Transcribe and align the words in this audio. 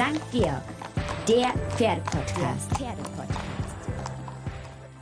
St. 0.00 0.32
Georg, 0.32 0.62
der 1.28 1.52
Pferdepodcast. 1.76 2.70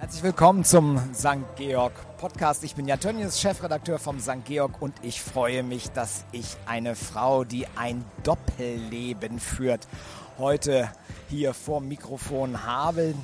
Herzlich 0.00 0.22
willkommen 0.24 0.64
zum 0.64 0.98
St. 1.14 1.36
Georg 1.54 1.92
Podcast. 2.16 2.64
Ich 2.64 2.74
bin 2.74 2.88
Jan 2.88 2.98
Tönnies, 2.98 3.40
Chefredakteur 3.40 4.00
vom 4.00 4.18
St. 4.18 4.44
Georg 4.44 4.82
und 4.82 4.94
ich 5.02 5.22
freue 5.22 5.62
mich, 5.62 5.92
dass 5.92 6.24
ich 6.32 6.56
eine 6.66 6.96
Frau, 6.96 7.44
die 7.44 7.68
ein 7.76 8.04
Doppelleben 8.24 9.38
führt, 9.38 9.86
heute 10.36 10.90
hier 11.28 11.54
vor 11.54 11.78
dem 11.78 11.90
Mikrofon 11.90 12.66
habe. 12.66 13.14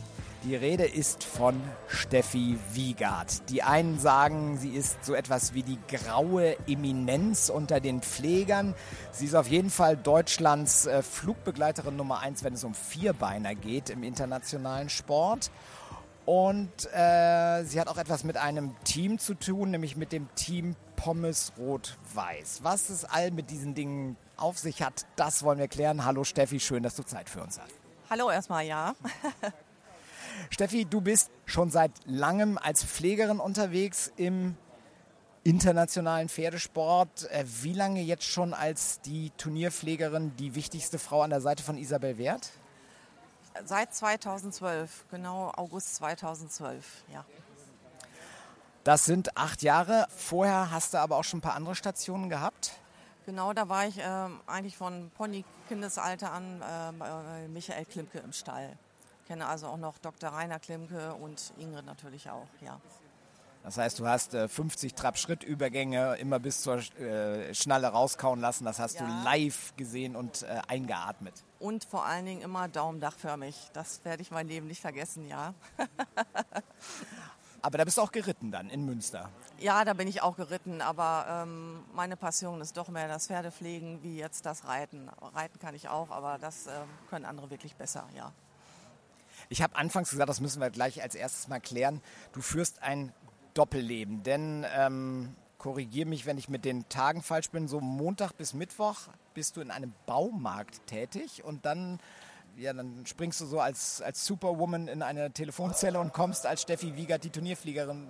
Die 0.44 0.56
Rede 0.56 0.84
ist 0.84 1.24
von 1.24 1.58
Steffi 1.88 2.58
Wiegard. 2.74 3.48
Die 3.48 3.62
einen 3.62 3.98
sagen, 3.98 4.58
sie 4.58 4.72
ist 4.72 5.02
so 5.02 5.14
etwas 5.14 5.54
wie 5.54 5.62
die 5.62 5.78
graue 5.88 6.58
Eminenz 6.68 7.48
unter 7.48 7.80
den 7.80 8.02
Pflegern. 8.02 8.74
Sie 9.10 9.24
ist 9.24 9.34
auf 9.34 9.48
jeden 9.48 9.70
Fall 9.70 9.96
Deutschlands 9.96 10.84
äh, 10.84 11.02
Flugbegleiterin 11.02 11.96
Nummer 11.96 12.20
eins, 12.20 12.44
wenn 12.44 12.52
es 12.52 12.62
um 12.62 12.74
Vierbeiner 12.74 13.54
geht 13.54 13.88
im 13.88 14.02
internationalen 14.02 14.90
Sport. 14.90 15.50
Und 16.26 16.92
äh, 16.92 17.64
sie 17.64 17.80
hat 17.80 17.88
auch 17.88 17.96
etwas 17.96 18.22
mit 18.22 18.36
einem 18.36 18.74
Team 18.84 19.18
zu 19.18 19.32
tun, 19.32 19.70
nämlich 19.70 19.96
mit 19.96 20.12
dem 20.12 20.28
Team 20.34 20.76
Pommes 20.96 21.54
Rot-Weiß. 21.56 22.60
Was 22.62 22.90
es 22.90 23.06
all 23.06 23.30
mit 23.30 23.48
diesen 23.48 23.74
Dingen 23.74 24.18
auf 24.36 24.58
sich 24.58 24.82
hat, 24.82 25.06
das 25.16 25.42
wollen 25.42 25.58
wir 25.58 25.68
klären. 25.68 26.04
Hallo 26.04 26.22
Steffi, 26.22 26.60
schön, 26.60 26.82
dass 26.82 26.96
du 26.96 27.02
Zeit 27.02 27.30
für 27.30 27.42
uns 27.42 27.58
hast. 27.58 27.72
Hallo 28.10 28.30
erstmal, 28.30 28.66
ja. 28.66 28.94
Steffi, 30.50 30.84
du 30.84 31.00
bist 31.00 31.30
schon 31.46 31.70
seit 31.70 31.92
langem 32.06 32.58
als 32.58 32.84
Pflegerin 32.84 33.40
unterwegs 33.40 34.12
im 34.16 34.56
internationalen 35.44 36.28
Pferdesport. 36.28 37.30
Äh, 37.30 37.44
wie 37.62 37.72
lange 37.72 38.00
jetzt 38.00 38.24
schon 38.24 38.54
als 38.54 39.00
die 39.00 39.30
Turnierpflegerin, 39.36 40.34
die 40.36 40.54
wichtigste 40.54 40.98
Frau 40.98 41.22
an 41.22 41.30
der 41.30 41.40
Seite 41.40 41.62
von 41.62 41.76
Isabel 41.76 42.18
Wert? 42.18 42.50
Seit 43.64 43.94
2012, 43.94 45.04
genau 45.10 45.52
August 45.54 45.94
2012, 45.96 47.04
ja. 47.12 47.24
Das 48.82 49.04
sind 49.04 49.36
acht 49.36 49.62
Jahre. 49.62 50.06
Vorher 50.14 50.70
hast 50.70 50.92
du 50.92 50.98
aber 50.98 51.16
auch 51.16 51.24
schon 51.24 51.38
ein 51.38 51.42
paar 51.42 51.54
andere 51.54 51.74
Stationen 51.74 52.28
gehabt. 52.28 52.72
Genau, 53.26 53.52
da 53.54 53.68
war 53.68 53.86
ich 53.86 53.98
äh, 53.98 54.28
eigentlich 54.46 54.76
von 54.76 55.10
Pony-Kindesalter 55.16 56.30
an 56.32 56.60
äh, 56.60 56.92
bei 56.98 57.48
Michael 57.48 57.86
Klimke 57.86 58.18
im 58.18 58.32
Stall 58.32 58.76
kenne 59.26 59.46
also 59.46 59.66
auch 59.66 59.76
noch 59.76 59.98
Dr. 59.98 60.30
Rainer 60.30 60.58
Klimke 60.58 61.14
und 61.14 61.52
Ingrid 61.58 61.86
natürlich 61.86 62.30
auch, 62.30 62.48
ja. 62.60 62.80
Das 63.64 63.78
heißt, 63.78 63.98
du 63.98 64.06
hast 64.06 64.34
äh, 64.34 64.46
50 64.46 64.94
Trab-Schritt-Übergänge 64.94 66.16
immer 66.16 66.38
bis 66.38 66.60
zur 66.60 66.76
äh, 67.00 67.54
Schnalle 67.54 67.86
rauskauen 67.86 68.38
lassen. 68.38 68.66
Das 68.66 68.78
hast 68.78 69.00
ja. 69.00 69.06
du 69.06 69.24
live 69.24 69.74
gesehen 69.76 70.16
und 70.16 70.42
äh, 70.42 70.60
eingeatmet. 70.68 71.32
Und 71.60 71.84
vor 71.84 72.04
allen 72.04 72.26
Dingen 72.26 72.42
immer 72.42 72.68
daumendachförmig. 72.68 73.70
Das 73.72 74.04
werde 74.04 74.20
ich 74.20 74.30
mein 74.30 74.48
Leben 74.48 74.66
nicht 74.66 74.82
vergessen, 74.82 75.26
ja. 75.26 75.54
aber 77.62 77.78
da 77.78 77.86
bist 77.86 77.96
du 77.96 78.02
auch 78.02 78.12
geritten 78.12 78.52
dann 78.52 78.68
in 78.68 78.84
Münster. 78.84 79.30
Ja, 79.58 79.82
da 79.86 79.94
bin 79.94 80.08
ich 80.08 80.20
auch 80.20 80.36
geritten, 80.36 80.82
aber 80.82 81.24
ähm, 81.26 81.84
meine 81.94 82.18
Passion 82.18 82.60
ist 82.60 82.76
doch 82.76 82.88
mehr 82.88 83.08
das 83.08 83.28
Pferdepflegen 83.28 84.02
wie 84.02 84.18
jetzt 84.18 84.44
das 84.44 84.66
Reiten. 84.66 85.08
Reiten 85.32 85.58
kann 85.58 85.74
ich 85.74 85.88
auch, 85.88 86.10
aber 86.10 86.36
das 86.38 86.66
äh, 86.66 86.72
können 87.08 87.24
andere 87.24 87.48
wirklich 87.48 87.76
besser, 87.76 88.06
ja. 88.14 88.30
Ich 89.48 89.62
habe 89.62 89.76
anfangs 89.76 90.10
gesagt, 90.10 90.28
das 90.28 90.40
müssen 90.40 90.60
wir 90.60 90.70
gleich 90.70 91.02
als 91.02 91.14
erstes 91.14 91.48
mal 91.48 91.60
klären. 91.60 92.00
Du 92.32 92.40
führst 92.40 92.82
ein 92.82 93.12
Doppelleben, 93.54 94.22
denn 94.22 94.66
ähm, 94.76 95.34
korrigiere 95.58 96.08
mich, 96.08 96.26
wenn 96.26 96.38
ich 96.38 96.48
mit 96.48 96.64
den 96.64 96.88
Tagen 96.88 97.22
falsch 97.22 97.50
bin. 97.50 97.68
So 97.68 97.80
Montag 97.80 98.32
bis 98.36 98.52
Mittwoch 98.52 99.08
bist 99.32 99.56
du 99.56 99.60
in 99.60 99.70
einem 99.70 99.92
Baumarkt 100.06 100.86
tätig 100.86 101.44
und 101.44 101.64
dann 101.66 101.98
ja, 102.56 102.72
dann 102.72 103.04
springst 103.04 103.40
du 103.40 103.46
so 103.46 103.60
als, 103.60 104.00
als 104.00 104.24
Superwoman 104.24 104.86
in 104.86 105.02
eine 105.02 105.32
Telefonzelle 105.32 105.98
und 105.98 106.12
kommst 106.12 106.46
als 106.46 106.62
Steffi 106.62 106.94
Wiegert, 106.96 107.24
die 107.24 107.30
Turnierfliegerin, 107.30 108.06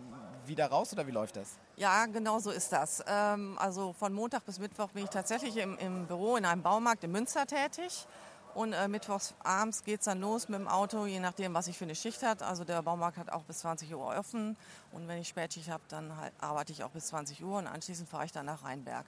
wieder 0.47 0.67
raus 0.67 0.93
oder 0.93 1.07
wie 1.07 1.11
läuft 1.11 1.37
das? 1.37 1.57
Ja, 1.77 2.07
genau 2.07 2.39
so 2.39 2.51
ist 2.51 2.73
das. 2.73 3.03
Ähm, 3.07 3.57
also 3.59 3.93
von 3.95 4.13
Montag 4.13 4.45
bis 4.45 4.59
Mittwoch 4.59 4.91
bin 4.91 5.05
ich 5.05 5.11
tatsächlich 5.11 5.57
im, 5.57 5.79
im 5.79 6.07
Büro 6.07 6.37
in 6.37 6.45
einem 6.45 6.63
Baumarkt 6.63 7.05
in 7.05 7.13
Münster 7.13 7.47
tätig. 7.47 8.07
Und 8.55 8.73
äh, 8.73 8.87
mittwochs 8.87 9.35
abends 9.43 9.85
geht 9.85 10.01
es 10.01 10.05
dann 10.05 10.21
los 10.21 10.49
mit 10.49 10.61
dem 10.61 10.69
Auto, 10.69 11.07
je 11.07 11.19
nachdem, 11.19 11.55
was 11.55 11.67
ich 11.67 11.77
für 11.77 11.85
eine 11.85 11.97
Schicht 11.97 12.23
habe. 12.23 12.45
Also 12.47 12.65
der 12.65 12.83
Baumarkt 12.83 13.19
hat 13.19 13.31
auch 13.33 13.43
bis 13.43 13.59
20 13.59 13.93
Uhr 13.95 14.07
offen. 14.17 14.57
Und 14.93 15.09
wenn 15.09 15.19
ich 15.19 15.29
Spätschicht 15.29 15.69
habe, 15.69 15.83
dann 15.89 16.17
halt 16.17 16.33
arbeite 16.41 16.73
ich 16.73 16.85
auch 16.85 16.91
bis 16.91 17.07
20 17.07 17.43
Uhr 17.43 17.59
und 17.59 17.67
anschließend 17.67 18.09
fahre 18.09 18.27
ich 18.27 18.33
dann 18.33 18.47
nach 18.47 18.63
Rheinberg. 18.65 19.07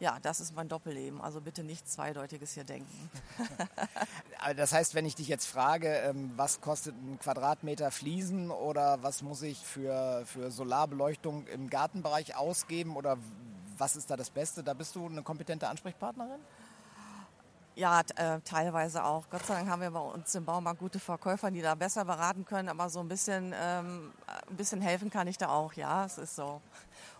Ja, 0.00 0.18
das 0.20 0.40
ist 0.40 0.56
mein 0.56 0.68
Doppelleben. 0.68 1.20
Also 1.20 1.40
bitte 1.40 1.62
nicht 1.62 1.88
Zweideutiges 1.88 2.54
hier 2.54 2.64
denken. 2.64 3.10
das 4.56 4.72
heißt, 4.72 4.94
wenn 4.94 5.06
ich 5.06 5.14
dich 5.14 5.28
jetzt 5.28 5.46
frage, 5.46 5.88
ähm, 5.88 6.32
was 6.36 6.60
kostet 6.60 6.94
ein 6.96 7.18
Quadratmeter 7.20 7.92
Fliesen 7.92 8.50
oder 8.50 9.02
was 9.02 9.22
muss 9.22 9.42
ich 9.42 9.58
für, 9.58 10.24
für 10.26 10.50
Solarbeleuchtung 10.50 11.46
im 11.46 11.70
Gartenbereich 11.70 12.36
ausgeben 12.36 12.96
oder 12.96 13.18
was 13.78 13.94
ist 13.94 14.10
da 14.10 14.16
das 14.16 14.30
Beste? 14.30 14.64
Da 14.64 14.74
bist 14.74 14.96
du 14.96 15.06
eine 15.06 15.22
kompetente 15.22 15.68
Ansprechpartnerin? 15.68 16.40
Ja, 17.76 18.02
äh, 18.14 18.38
teilweise 18.44 19.02
auch. 19.04 19.28
Gott 19.30 19.44
sei 19.46 19.54
Dank 19.54 19.68
haben 19.68 19.82
wir 19.82 19.90
bei 19.90 19.98
uns 19.98 20.32
im 20.36 20.44
Baumarkt 20.44 20.78
gute 20.78 21.00
Verkäufer, 21.00 21.50
die 21.50 21.60
da 21.60 21.74
besser 21.74 22.04
beraten 22.04 22.44
können, 22.44 22.68
aber 22.68 22.88
so 22.88 23.00
ein 23.00 23.08
bisschen, 23.08 23.52
ähm, 23.60 24.12
ein 24.48 24.56
bisschen 24.56 24.80
helfen 24.80 25.10
kann 25.10 25.26
ich 25.26 25.38
da 25.38 25.48
auch, 25.48 25.72
ja, 25.72 26.04
es 26.04 26.18
ist 26.18 26.36
so. 26.36 26.60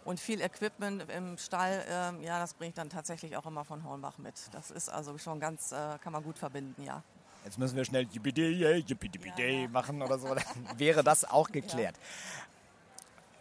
Und 0.04 0.20
viel 0.20 0.40
Equipment 0.40 1.10
im 1.10 1.38
Stall, 1.38 1.84
ähm, 1.90 2.22
ja, 2.22 2.38
das 2.38 2.54
bringe 2.54 2.68
ich 2.68 2.74
dann 2.74 2.88
tatsächlich 2.88 3.36
auch 3.36 3.46
immer 3.46 3.64
von 3.64 3.82
Hornbach 3.82 4.18
mit. 4.18 4.34
Das 4.52 4.70
ist 4.70 4.88
also 4.88 5.18
schon 5.18 5.40
ganz, 5.40 5.72
äh, 5.72 5.98
kann 6.00 6.12
man 6.12 6.22
gut 6.22 6.38
verbinden, 6.38 6.84
ja. 6.84 7.02
Jetzt 7.44 7.58
müssen 7.58 7.76
wir 7.76 7.84
schnell 7.84 8.06
Yippidee, 8.12 8.76
Yippidee 8.86 9.62
ja, 9.62 9.68
machen 9.68 10.02
oder 10.02 10.18
so, 10.18 10.28
dann 10.34 10.78
wäre 10.78 11.02
das 11.02 11.24
auch 11.24 11.50
geklärt. 11.50 11.96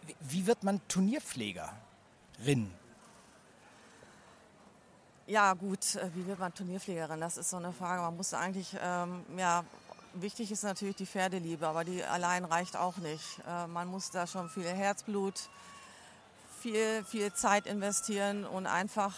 Ja. 0.08 0.14
Wie 0.20 0.46
wird 0.46 0.64
man 0.64 0.80
Turnierpflegerin? 0.88 2.72
Ja, 5.26 5.54
gut, 5.54 5.94
äh, 5.94 6.10
wie 6.14 6.26
wird 6.26 6.38
man 6.38 6.52
Turnierpflegerin? 6.52 7.18
Das 7.18 7.38
ist 7.38 7.48
so 7.48 7.56
eine 7.56 7.72
Frage. 7.72 8.02
Man 8.02 8.14
muss 8.14 8.34
eigentlich, 8.34 8.76
ähm, 8.78 9.24
ja, 9.38 9.64
wichtig 10.12 10.52
ist 10.52 10.64
natürlich 10.64 10.96
die 10.96 11.06
Pferdeliebe, 11.06 11.66
aber 11.66 11.82
die 11.82 12.04
allein 12.04 12.44
reicht 12.44 12.76
auch 12.76 12.98
nicht. 12.98 13.40
Äh, 13.48 13.66
man 13.68 13.88
muss 13.88 14.10
da 14.10 14.26
schon 14.26 14.50
viel 14.50 14.68
Herzblut, 14.68 15.48
viel, 16.60 17.02
viel 17.04 17.32
Zeit 17.32 17.66
investieren 17.66 18.44
und 18.44 18.66
einfach 18.66 19.14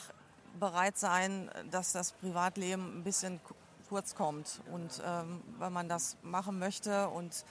bereit 0.60 0.96
sein, 0.96 1.50
dass 1.72 1.90
das 1.90 2.12
Privatleben 2.12 3.00
ein 3.00 3.02
bisschen 3.02 3.40
kurz 3.88 4.14
kommt. 4.14 4.60
Und 4.72 5.02
ähm, 5.04 5.42
wenn 5.58 5.72
man 5.72 5.88
das 5.88 6.16
machen 6.22 6.60
möchte 6.60 7.08
und 7.08 7.44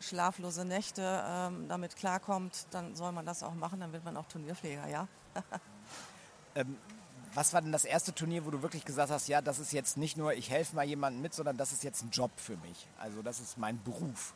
schlaflose 0.00 0.64
Nächte 0.64 1.22
ähm, 1.28 1.68
damit 1.68 1.94
klarkommt, 1.94 2.66
dann 2.72 2.96
soll 2.96 3.12
man 3.12 3.24
das 3.24 3.44
auch 3.44 3.54
machen, 3.54 3.78
dann 3.78 3.92
wird 3.92 4.04
man 4.04 4.16
auch 4.16 4.26
Turnierpfleger, 4.26 4.88
ja. 4.88 5.06
ähm, 6.56 6.76
was 7.34 7.52
war 7.52 7.62
denn 7.62 7.72
das 7.72 7.84
erste 7.84 8.14
Turnier, 8.14 8.44
wo 8.44 8.50
du 8.50 8.62
wirklich 8.62 8.84
gesagt 8.84 9.10
hast, 9.10 9.28
ja, 9.28 9.40
das 9.40 9.58
ist 9.58 9.72
jetzt 9.72 9.96
nicht 9.96 10.16
nur, 10.16 10.34
ich 10.34 10.50
helfe 10.50 10.74
mal 10.74 10.84
jemandem 10.84 11.22
mit, 11.22 11.34
sondern 11.34 11.56
das 11.56 11.72
ist 11.72 11.84
jetzt 11.84 12.02
ein 12.02 12.10
Job 12.10 12.32
für 12.36 12.56
mich. 12.56 12.88
Also 12.98 13.22
das 13.22 13.40
ist 13.40 13.58
mein 13.58 13.82
Beruf. 13.82 14.34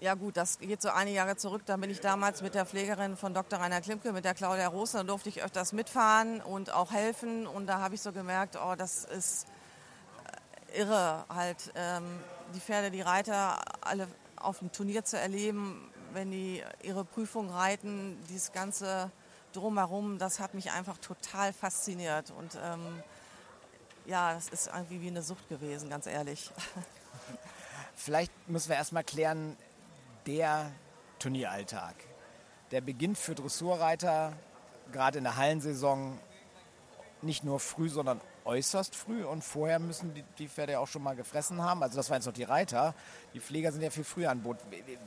Ja 0.00 0.14
gut, 0.14 0.38
das 0.38 0.58
geht 0.58 0.80
so 0.80 0.88
einige 0.88 1.18
Jahre 1.18 1.36
zurück. 1.36 1.60
Da 1.66 1.76
bin 1.76 1.90
ich 1.90 2.00
damals 2.00 2.40
mit 2.40 2.54
der 2.54 2.64
Pflegerin 2.64 3.18
von 3.18 3.34
Dr. 3.34 3.60
Rainer 3.60 3.82
Klimke, 3.82 4.12
mit 4.12 4.24
der 4.24 4.32
Claudia 4.32 4.68
Rosen, 4.68 4.96
da 4.96 5.02
durfte 5.02 5.28
ich 5.28 5.42
öfters 5.42 5.74
mitfahren 5.74 6.40
und 6.40 6.72
auch 6.72 6.90
helfen. 6.90 7.46
Und 7.46 7.66
da 7.66 7.80
habe 7.80 7.94
ich 7.94 8.00
so 8.00 8.10
gemerkt, 8.10 8.56
oh, 8.56 8.74
das 8.76 9.04
ist 9.04 9.46
äh, 10.72 10.80
irre, 10.80 11.26
halt 11.28 11.70
ähm, 11.74 12.04
die 12.54 12.60
Pferde, 12.60 12.90
die 12.90 13.02
Reiter 13.02 13.60
alle 13.82 14.08
auf 14.36 14.60
dem 14.60 14.72
Turnier 14.72 15.04
zu 15.04 15.18
erleben, 15.18 15.90
wenn 16.14 16.30
die 16.30 16.62
ihre 16.82 17.04
Prüfung 17.04 17.50
reiten, 17.50 18.18
dieses 18.30 18.52
ganze 18.52 19.10
drumherum, 19.52 20.18
das 20.18 20.40
hat 20.40 20.54
mich 20.54 20.70
einfach 20.72 20.98
total 20.98 21.52
fasziniert. 21.52 22.30
Und 22.30 22.58
ähm, 22.62 23.02
ja, 24.06 24.34
das 24.34 24.48
ist 24.48 24.68
irgendwie 24.68 25.00
wie 25.02 25.08
eine 25.08 25.22
Sucht 25.22 25.48
gewesen, 25.48 25.90
ganz 25.90 26.06
ehrlich. 26.06 26.50
Vielleicht 27.94 28.32
müssen 28.48 28.70
wir 28.70 28.76
erstmal 28.76 29.04
klären, 29.04 29.56
der 30.26 30.70
Turnieralltag. 31.18 31.94
Der 32.70 32.80
beginnt 32.80 33.18
für 33.18 33.34
Dressurreiter 33.34 34.32
gerade 34.92 35.18
in 35.18 35.24
der 35.24 35.36
Hallensaison 35.36 36.18
nicht 37.22 37.44
nur 37.44 37.60
früh, 37.60 37.88
sondern 37.88 38.20
äußerst 38.44 38.94
früh. 38.94 39.24
Und 39.24 39.44
vorher 39.44 39.78
müssen 39.78 40.14
die, 40.14 40.24
die 40.38 40.48
Pferde 40.48 40.72
ja 40.72 40.78
auch 40.78 40.88
schon 40.88 41.02
mal 41.02 41.14
gefressen 41.14 41.62
haben. 41.62 41.82
Also 41.82 41.96
das 41.96 42.10
waren 42.10 42.16
jetzt 42.16 42.26
noch 42.26 42.32
die 42.32 42.44
Reiter. 42.44 42.94
Die 43.34 43.40
Pfleger 43.40 43.72
sind 43.72 43.82
ja 43.82 43.90
viel 43.90 44.04
früher 44.04 44.30
an 44.30 44.42
Bord. 44.42 44.60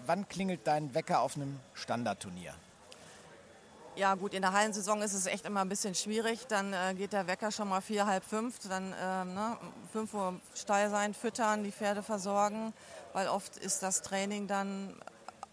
Wann 0.06 0.27
klingelt 0.27 0.62
dein 0.65 0.94
Wecker 0.94 1.21
auf 1.21 1.35
einem 1.35 1.59
Standardturnier? 1.73 2.53
Ja 3.95 4.15
gut, 4.15 4.33
in 4.33 4.41
der 4.41 4.53
Hallensaison 4.53 5.03
ist 5.03 5.13
es 5.13 5.27
echt 5.27 5.45
immer 5.45 5.61
ein 5.61 5.69
bisschen 5.69 5.93
schwierig. 5.93 6.47
Dann 6.47 6.73
äh, 6.73 6.95
geht 6.95 7.13
der 7.13 7.27
Wecker 7.27 7.51
schon 7.51 7.69
mal 7.69 7.79
vier, 7.79 8.07
halb 8.07 8.23
fünf. 8.23 8.57
Dann 8.67 8.91
ähm, 8.99 9.35
ne, 9.35 9.55
fünf 9.91 10.15
Uhr 10.15 10.39
Stall 10.55 10.89
sein, 10.89 11.13
füttern, 11.13 11.63
die 11.63 11.71
Pferde 11.71 12.01
versorgen. 12.01 12.73
Weil 13.13 13.27
oft 13.27 13.57
ist 13.57 13.83
das 13.83 14.01
Training 14.01 14.47
dann 14.47 14.95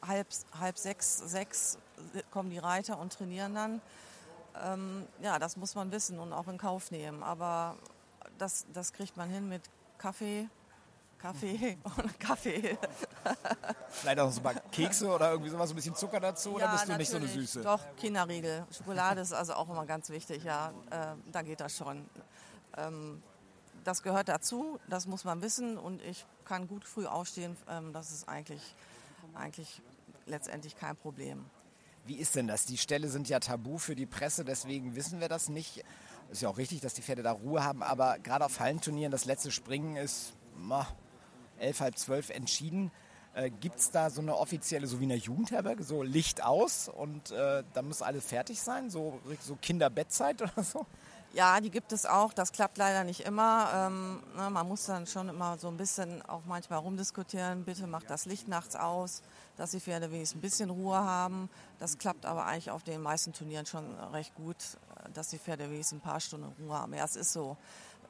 halb, 0.01 0.27
halb 0.59 0.79
sechs, 0.79 1.19
sechs 1.19 1.77
kommen 2.31 2.49
die 2.49 2.59
Reiter 2.59 2.99
und 2.99 3.13
trainieren 3.13 3.55
dann. 3.55 3.83
Ähm, 4.65 5.07
ja, 5.21 5.39
das 5.39 5.59
muss 5.59 5.75
man 5.75 5.93
wissen 5.93 6.19
und 6.19 6.33
auch 6.33 6.49
in 6.49 6.57
Kauf 6.57 6.91
nehmen. 6.91 7.23
Aber 7.23 7.77
das, 8.39 8.65
das 8.73 8.95
kriegt 8.95 9.19
man 9.19 9.29
hin 9.29 9.51
mit 9.51 9.63
Kaffee, 9.99 10.49
Kaffee 11.19 11.77
und 11.99 12.19
Kaffee. 12.19 12.79
Vielleicht 13.91 14.19
auch 14.19 14.31
so 14.31 14.41
ein 14.41 14.43
paar 14.43 14.55
Kekse 14.71 15.09
oder 15.09 15.31
irgendwie 15.31 15.51
sowas, 15.51 15.71
ein 15.71 15.77
bisschen 15.77 15.95
Zucker 15.95 16.21
dazu 16.21 16.55
oder 16.55 16.71
bist 16.71 16.89
du 16.89 16.97
nicht 16.97 17.11
so 17.11 17.17
eine. 17.17 17.29
Süße? 17.29 17.63
Doch, 17.63 17.81
Kinderriegel. 17.97 18.67
Schokolade 18.77 19.21
ist 19.21 19.33
also 19.33 19.55
auch 19.55 19.69
immer 19.69 19.87
ganz 19.87 20.09
wichtig, 20.11 20.45
ja. 20.45 20.73
Äh, 20.91 21.17
da 21.33 21.43
geht 21.43 21.61
das 21.61 21.77
schon. 21.77 22.09
Ähm, 22.77 23.23
das 23.85 24.03
gehört 24.03 24.29
dazu, 24.29 24.79
das 24.89 25.07
muss 25.07 25.25
man 25.25 25.43
wissen 25.43 25.79
und 25.79 26.03
ich 26.03 26.27
kann 26.45 26.69
gut 26.69 26.85
früh 26.85 27.07
aufstehen. 27.07 27.57
Ähm, 27.69 27.93
das 27.93 28.11
ist 28.11 28.29
eigentlich, 28.29 28.63
eigentlich 29.35 29.83
letztendlich 30.27 30.77
kein 30.77 30.97
Problem. 30.97 31.47
Wie 32.07 32.17
ist 32.17 32.35
denn 32.35 32.47
das? 32.47 32.65
Die 32.65 32.79
Ställe 32.79 33.09
sind 33.09 33.29
ja 33.29 33.41
tabu 33.41 33.79
für 33.79 33.95
die 33.95 34.07
Presse, 34.07 34.45
deswegen 34.45 34.97
wissen 34.97 35.21
wir 35.21 35.29
das 35.29 35.49
nicht. 35.49 35.85
Ist 36.31 36.43
ja 36.43 36.49
auch 36.49 36.59
richtig, 36.59 36.81
dass 36.81 36.95
die 36.95 37.03
Pferde 37.03 37.23
da 37.23 37.33
Ruhe 37.33 37.65
haben, 37.65 37.83
aber 37.83 38.19
gerade 38.19 38.45
auf 38.45 38.61
Hallenturnieren, 38.61 39.11
das 39.11 39.25
letzte 39.25 39.51
Springen 39.51 39.97
ist 39.97 40.33
ma, 40.57 40.87
elf, 41.59 41.81
halb 41.81 41.99
zwölf 41.99 42.31
entschieden. 42.31 42.91
Äh, 43.35 43.51
Gibt 43.51 43.79
es 43.79 43.91
da 43.91 44.11
so 44.11 44.21
eine 44.21 44.37
offizielle, 44.37 44.87
so 44.87 44.99
wie 44.99 45.05
in 45.05 45.11
der 45.11 45.19
Jugendherberge, 45.19 45.85
so 45.85 46.03
Licht 46.03 46.43
aus 46.43 46.89
und 46.89 47.31
äh, 47.31 47.63
dann 47.75 47.87
muss 47.87 48.03
alles 48.03 48.27
fertig 48.27 48.61
sein, 48.61 48.91
so, 48.91 49.21
so 49.41 49.57
Kinderbettzeit 49.57 50.43
oder 50.43 50.65
so? 50.65 50.87
Ja, 51.33 51.61
die 51.61 51.71
gibt 51.71 51.93
es 51.93 52.07
auch. 52.07 52.33
Das 52.33 52.51
klappt 52.51 52.77
leider 52.77 53.05
nicht 53.05 53.21
immer. 53.21 53.71
Ähm, 53.73 54.21
ne, 54.37 54.51
man 54.51 54.67
muss 54.67 54.87
dann 54.87 55.07
schon 55.07 55.29
immer 55.29 55.59
so 55.59 55.69
ein 55.69 55.77
bisschen 55.77 56.23
auch 56.23 56.43
manchmal 56.45 56.81
rumdiskutieren. 56.81 57.65
Bitte 57.65 57.87
macht 57.87 58.11
das 58.11 58.25
Licht 58.25 58.49
nachts 58.49 58.75
aus, 58.75 59.23
dass 59.57 59.71
die 59.71 59.79
Pferde 59.79 60.11
wenigstens 60.11 60.39
ein 60.39 60.41
bisschen 60.41 60.71
Ruhe 60.71 60.99
haben. 60.99 61.49
Das 61.79 61.99
klappt 61.99 62.27
aber 62.27 62.47
eigentlich 62.47 62.73
auf 62.73 62.83
den 62.83 63.01
meisten 63.01 63.33
Turnieren 63.33 63.65
schon 63.65 63.95
recht 64.13 64.35
gut, 64.35 64.57
dass 65.15 65.29
die 65.29 65.39
Pferde 65.39 65.71
wenigstens 65.71 65.99
ein 65.99 66.03
paar 66.03 66.19
Stunden 66.19 66.53
Ruhe 66.61 66.77
haben. 66.77 66.95
Ja, 66.95 67.05
es 67.05 67.15
ist 67.15 67.33
so. 67.33 67.57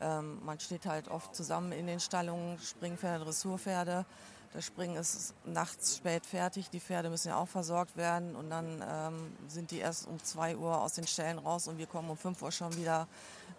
Ähm, 0.01 0.43
man 0.43 0.59
steht 0.59 0.87
halt 0.87 1.09
oft 1.09 1.35
zusammen 1.35 1.73
in 1.73 1.87
den 1.87 2.01
Stallungen, 2.01 2.59
Springpferde, 2.59 3.25
Dressurpferde. 3.25 4.07
Das 4.53 4.67
Springen 4.67 4.97
ist 4.97 5.33
nachts 5.45 5.99
spät 5.99 6.27
fertig, 6.27 6.71
die 6.71 6.81
Pferde 6.81 7.09
müssen 7.09 7.29
ja 7.29 7.37
auch 7.37 7.47
versorgt 7.47 7.97
werden 7.97 8.35
und 8.35 8.51
dann 8.51 8.85
ähm, 8.85 9.37
sind 9.47 9.71
die 9.71 9.79
erst 9.79 10.09
um 10.09 10.21
2 10.21 10.57
Uhr 10.57 10.83
aus 10.83 10.95
den 10.95 11.07
Ställen 11.07 11.39
raus 11.39 11.69
und 11.69 11.79
wir 11.79 11.87
kommen 11.87 12.11
um 12.11 12.17
5 12.17 12.43
Uhr 12.43 12.51
schon 12.51 12.77
wieder, 12.77 13.07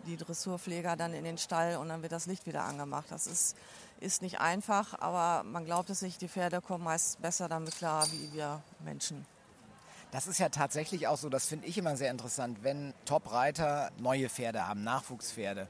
die 0.05 0.17
Dressurpfleger 0.17 0.97
dann 0.97 1.13
in 1.13 1.23
den 1.23 1.37
Stall 1.37 1.77
und 1.77 1.87
dann 1.87 2.01
wird 2.01 2.11
das 2.11 2.25
Licht 2.25 2.45
wieder 2.45 2.65
angemacht. 2.65 3.05
Das 3.09 3.25
ist, 3.25 3.55
ist 4.01 4.21
nicht 4.21 4.41
einfach, 4.41 4.99
aber 4.99 5.43
man 5.43 5.63
glaubt 5.63 5.89
es 5.89 6.01
nicht, 6.01 6.19
die 6.19 6.27
Pferde 6.27 6.59
kommen 6.59 6.83
meist 6.83 7.21
besser 7.21 7.47
damit 7.47 7.77
klar 7.77 8.05
wie 8.11 8.33
wir 8.33 8.61
Menschen. 8.83 9.25
Das 10.11 10.27
ist 10.27 10.39
ja 10.39 10.49
tatsächlich 10.49 11.07
auch 11.07 11.17
so, 11.17 11.29
das 11.29 11.45
finde 11.45 11.67
ich 11.67 11.77
immer 11.77 11.95
sehr 11.95 12.11
interessant, 12.11 12.63
wenn 12.63 12.93
Top-Reiter 13.05 13.91
neue 13.97 14.27
Pferde 14.27 14.67
haben, 14.67 14.83
Nachwuchspferde 14.83 15.69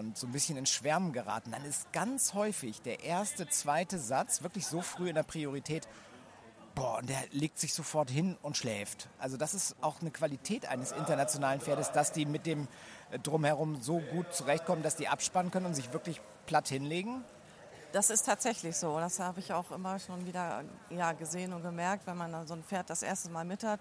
und 0.00 0.16
so 0.16 0.26
ein 0.26 0.32
bisschen 0.32 0.56
in 0.56 0.66
Schwärmen 0.66 1.12
geraten, 1.12 1.52
dann 1.52 1.64
ist 1.64 1.92
ganz 1.92 2.34
häufig 2.34 2.80
der 2.80 3.04
erste, 3.04 3.46
zweite 3.48 3.98
Satz 3.98 4.42
wirklich 4.42 4.66
so 4.66 4.80
früh 4.80 5.10
in 5.10 5.14
der 5.14 5.22
Priorität, 5.22 5.86
boah, 6.74 6.98
und 6.98 7.08
der 7.08 7.22
legt 7.32 7.58
sich 7.58 7.74
sofort 7.74 8.10
hin 8.10 8.36
und 8.42 8.56
schläft. 8.56 9.08
Also 9.18 9.36
das 9.36 9.52
ist 9.54 9.76
auch 9.82 10.00
eine 10.00 10.10
Qualität 10.10 10.66
eines 10.66 10.92
internationalen 10.92 11.60
Pferdes, 11.60 11.92
dass 11.92 12.12
die 12.12 12.24
mit 12.24 12.46
dem 12.46 12.66
äh, 13.10 13.18
Drumherum 13.18 13.82
so 13.82 13.98
gut 13.98 14.32
zurechtkommen, 14.32 14.82
dass 14.82 14.96
die 14.96 15.06
abspannen 15.06 15.50
können 15.50 15.66
und 15.66 15.74
sich 15.74 15.92
wirklich 15.92 16.20
platt 16.46 16.68
hinlegen. 16.68 17.22
Das 17.92 18.08
ist 18.08 18.24
tatsächlich 18.24 18.76
so. 18.76 18.98
Das 18.98 19.18
habe 19.18 19.40
ich 19.40 19.52
auch 19.52 19.70
immer 19.70 19.98
schon 19.98 20.24
wieder 20.24 20.64
ja, 20.90 21.12
gesehen 21.12 21.52
und 21.52 21.62
gemerkt, 21.62 22.06
wenn 22.06 22.16
man 22.16 22.46
so 22.46 22.54
ein 22.54 22.64
Pferd 22.64 22.88
das 22.88 23.02
erste 23.02 23.30
Mal 23.30 23.44
mit 23.44 23.64
hat 23.64 23.80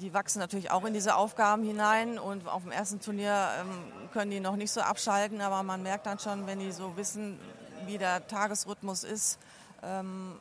die 0.00 0.12
wachsen 0.14 0.38
natürlich 0.38 0.70
auch 0.70 0.84
in 0.84 0.94
diese 0.94 1.16
Aufgaben 1.16 1.64
hinein 1.64 2.18
und 2.18 2.46
auf 2.48 2.62
dem 2.62 2.72
ersten 2.72 3.00
Turnier 3.00 3.48
ähm, 3.60 4.10
können 4.12 4.30
die 4.30 4.40
noch 4.40 4.56
nicht 4.56 4.70
so 4.70 4.80
abschalten, 4.80 5.40
aber 5.40 5.62
man 5.62 5.82
merkt 5.82 6.06
dann 6.06 6.18
schon, 6.18 6.46
wenn 6.46 6.58
die 6.58 6.72
so 6.72 6.96
wissen, 6.96 7.38
wie 7.86 7.98
der 7.98 8.26
Tagesrhythmus 8.26 9.04
ist, 9.04 9.38
ähm, 9.82 10.34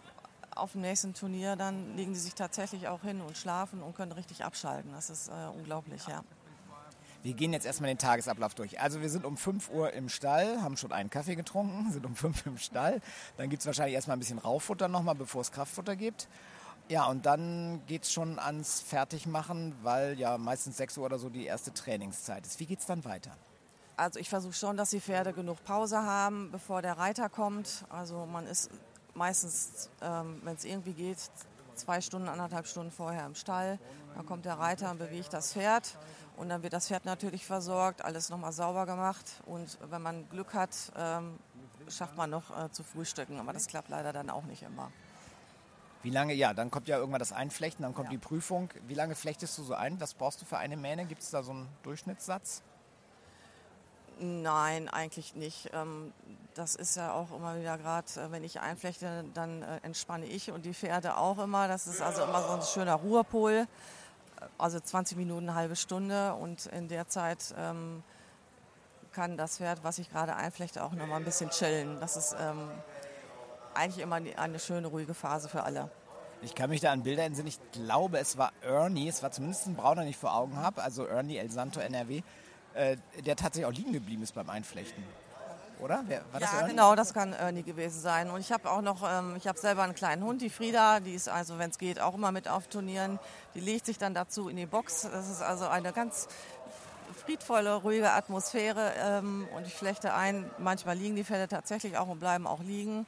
auf 0.55 0.71
dem 0.71 0.81
nächsten 0.81 1.13
Turnier, 1.13 1.55
dann 1.55 1.95
legen 1.95 2.13
die 2.13 2.19
sich 2.19 2.33
tatsächlich 2.33 2.87
auch 2.87 3.01
hin 3.01 3.21
und 3.21 3.37
schlafen 3.37 3.81
und 3.81 3.95
können 3.95 4.13
richtig 4.13 4.43
abschalten. 4.45 4.91
Das 4.93 5.09
ist 5.09 5.27
äh, 5.27 5.31
unglaublich, 5.53 6.07
ja. 6.07 6.23
Wir 7.23 7.33
gehen 7.33 7.53
jetzt 7.53 7.65
erstmal 7.65 7.87
den 7.87 7.97
Tagesablauf 7.97 8.53
durch. 8.53 8.79
Also 8.79 9.01
wir 9.01 9.09
sind 9.09 9.25
um 9.25 9.35
5 9.35 9.71
Uhr 9.71 9.91
im 9.93 10.09
Stall, 10.09 10.61
haben 10.61 10.77
schon 10.77 10.91
einen 10.91 11.09
Kaffee 11.09 11.35
getrunken, 11.35 11.91
sind 11.91 12.05
um 12.05 12.15
5 12.15 12.45
Uhr 12.45 12.51
im 12.53 12.57
Stall. 12.57 13.01
Dann 13.37 13.49
gibt 13.49 13.61
es 13.61 13.65
wahrscheinlich 13.65 13.95
erstmal 13.95 14.15
ein 14.15 14.19
bisschen 14.19 14.37
Rauffutter 14.37 14.87
nochmal, 14.87 15.15
bevor 15.15 15.41
es 15.41 15.51
Kraftfutter 15.51 15.95
gibt. 15.95 16.27
Ja, 16.87 17.07
und 17.07 17.25
dann 17.25 17.81
geht 17.87 18.03
es 18.03 18.11
schon 18.11 18.37
ans 18.37 18.81
Fertigmachen, 18.81 19.75
weil 19.81 20.19
ja 20.19 20.37
meistens 20.37 20.77
6 20.77 20.99
Uhr 20.99 21.05
oder 21.05 21.17
so 21.17 21.29
die 21.29 21.45
erste 21.45 21.73
Trainingszeit 21.73 22.45
ist. 22.45 22.59
Wie 22.59 22.67
geht 22.67 22.79
es 22.79 22.85
dann 22.85 23.03
weiter? 23.05 23.31
Also 23.97 24.19
ich 24.19 24.29
versuche 24.29 24.53
schon, 24.53 24.77
dass 24.77 24.91
die 24.91 24.99
Pferde 24.99 25.33
genug 25.33 25.63
Pause 25.63 26.03
haben, 26.03 26.51
bevor 26.51 26.83
der 26.83 26.97
Reiter 26.97 27.27
kommt. 27.27 27.85
Also 27.89 28.27
man 28.27 28.45
ist 28.45 28.69
meistens, 29.15 29.89
ähm, 30.01 30.41
wenn 30.43 30.55
es 30.55 30.63
irgendwie 30.63 30.93
geht, 30.93 31.17
zwei 31.73 32.01
Stunden, 32.01 32.29
anderthalb 32.29 32.67
Stunden 32.67 32.91
vorher 32.91 33.25
im 33.25 33.33
Stall. 33.33 33.79
Dann 34.15 34.25
kommt 34.27 34.45
der 34.45 34.59
Reiter 34.59 34.91
und 34.91 34.99
bewegt 34.99 35.33
das 35.33 35.53
Pferd. 35.53 35.97
Und 36.37 36.49
dann 36.49 36.61
wird 36.61 36.73
das 36.73 36.87
Pferd 36.87 37.05
natürlich 37.05 37.45
versorgt, 37.47 38.03
alles 38.03 38.29
nochmal 38.29 38.51
sauber 38.51 38.85
gemacht. 38.85 39.41
Und 39.45 39.79
wenn 39.89 40.01
man 40.03 40.29
Glück 40.29 40.53
hat, 40.53 40.75
ähm, 40.95 41.39
schafft 41.89 42.15
man 42.15 42.29
noch 42.29 42.55
äh, 42.55 42.69
zu 42.71 42.83
frühstücken. 42.83 43.39
Aber 43.39 43.53
das 43.53 43.65
klappt 43.67 43.89
leider 43.89 44.13
dann 44.13 44.29
auch 44.29 44.43
nicht 44.43 44.61
immer. 44.61 44.91
Wie 46.05 46.11
lange, 46.11 46.35
ja, 46.35 46.53
dann 46.53 46.69
kommt 46.69 46.87
ja 46.87 46.99
irgendwann 46.99 47.17
das 47.17 47.31
Einflechten, 47.31 47.81
dann 47.81 47.95
kommt 47.95 48.09
ja. 48.09 48.11
die 48.11 48.19
Prüfung. 48.19 48.69
Wie 48.87 48.93
lange 48.93 49.15
flechtest 49.15 49.57
du 49.57 49.63
so 49.63 49.73
ein? 49.73 49.99
Was 49.99 50.13
brauchst 50.13 50.39
du 50.39 50.45
für 50.45 50.59
eine 50.59 50.77
Mähne? 50.77 51.05
Gibt 51.05 51.23
es 51.23 51.31
da 51.31 51.41
so 51.41 51.49
einen 51.49 51.67
Durchschnittssatz? 51.81 52.61
Nein, 54.19 54.87
eigentlich 54.87 55.33
nicht. 55.33 55.71
Ähm, 55.73 56.13
das 56.53 56.75
ist 56.75 56.95
ja 56.95 57.11
auch 57.11 57.35
immer 57.35 57.59
wieder 57.59 57.79
gerade, 57.79 58.05
äh, 58.17 58.31
wenn 58.31 58.43
ich 58.43 58.59
einflechte, 58.59 59.25
dann 59.33 59.63
äh, 59.63 59.79
entspanne 59.81 60.27
ich 60.27 60.51
und 60.51 60.63
die 60.63 60.75
Pferde 60.75 61.17
auch 61.17 61.39
immer. 61.39 61.67
Das 61.67 61.87
ist 61.87 62.03
also 62.03 62.23
immer 62.23 62.43
so 62.43 62.53
ein 62.53 62.61
schöner 62.61 62.93
Ruhepol. 62.93 63.67
Also 64.59 64.79
20 64.79 65.17
Minuten, 65.17 65.49
eine 65.49 65.57
halbe 65.57 65.75
Stunde 65.75 66.35
und 66.35 66.67
in 66.67 66.87
der 66.87 67.07
Zeit 67.07 67.55
ähm, 67.57 68.03
kann 69.11 69.37
das 69.37 69.57
Pferd, 69.57 69.83
was 69.83 69.97
ich 69.97 70.11
gerade 70.11 70.35
einflechte, 70.35 70.83
auch 70.83 70.91
noch 70.91 71.07
mal 71.07 71.15
ein 71.15 71.25
bisschen 71.25 71.49
chillen. 71.49 71.99
Das 71.99 72.15
ist 72.15 72.35
ähm, 72.39 72.69
eigentlich 73.75 74.03
immer 74.03 74.19
eine 74.37 74.59
schöne, 74.59 74.87
ruhige 74.87 75.13
Phase 75.13 75.49
für 75.49 75.63
alle. 75.63 75.89
Ich 76.41 76.53
kann 76.53 76.69
mich 76.69 76.81
da 76.81 76.91
an 76.91 77.03
Bilder 77.03 77.23
entsinnen. 77.23 77.47
Ich 77.47 77.59
glaube, 77.71 78.19
es 78.19 78.37
war 78.37 78.51
Ernie, 78.61 79.07
es 79.07 79.23
war 79.23 79.31
zumindest 79.31 79.67
ein 79.67 79.75
Brauner, 79.75 80.01
den 80.01 80.09
ich 80.09 80.17
vor 80.17 80.35
Augen 80.35 80.57
habe, 80.57 80.83
also 80.83 81.05
Ernie 81.05 81.37
El 81.37 81.49
Santo 81.49 81.79
NRW, 81.79 82.21
äh, 82.73 82.97
der 83.25 83.35
tatsächlich 83.35 83.65
auch 83.65 83.75
liegen 83.75 83.93
geblieben 83.93 84.21
ist 84.21 84.35
beim 84.35 84.49
Einflechten. 84.49 85.03
Oder? 85.79 86.03
Wer, 86.07 86.21
war 86.31 86.39
das 86.39 86.51
ja, 86.51 86.59
Ernie? 86.59 86.71
genau, 86.71 86.95
das 86.95 87.13
kann 87.13 87.33
Ernie 87.33 87.63
gewesen 87.63 87.99
sein. 87.99 88.29
Und 88.29 88.39
ich 88.39 88.51
habe 88.51 88.69
auch 88.69 88.81
noch, 88.81 89.01
ähm, 89.09 89.35
ich 89.37 89.47
habe 89.47 89.59
selber 89.59 89.83
einen 89.83 89.95
kleinen 89.95 90.23
Hund, 90.23 90.41
die 90.41 90.49
Frieda, 90.49 90.99
die 90.99 91.13
ist 91.13 91.27
also, 91.27 91.57
wenn 91.57 91.69
es 91.69 91.77
geht, 91.77 91.99
auch 91.99 92.15
immer 92.15 92.31
mit 92.31 92.47
auf 92.47 92.67
Turnieren. 92.67 93.19
Die 93.55 93.59
legt 93.59 93.85
sich 93.85 93.97
dann 93.97 94.13
dazu 94.13 94.47
in 94.47 94.55
die 94.55 94.65
Box. 94.65 95.07
Das 95.11 95.29
ist 95.29 95.41
also 95.41 95.67
eine 95.67 95.91
ganz 95.91 96.27
friedvolle, 97.25 97.73
ruhige 97.75 98.11
Atmosphäre. 98.11 98.93
Ähm, 98.99 99.47
und 99.55 99.67
ich 99.67 99.73
flechte 99.73 100.13
ein, 100.13 100.49
manchmal 100.59 100.97
liegen 100.97 101.15
die 101.15 101.23
Pferde 101.23 101.47
tatsächlich 101.47 101.97
auch 101.97 102.07
und 102.07 102.19
bleiben 102.19 102.47
auch 102.47 102.61
liegen 102.61 103.05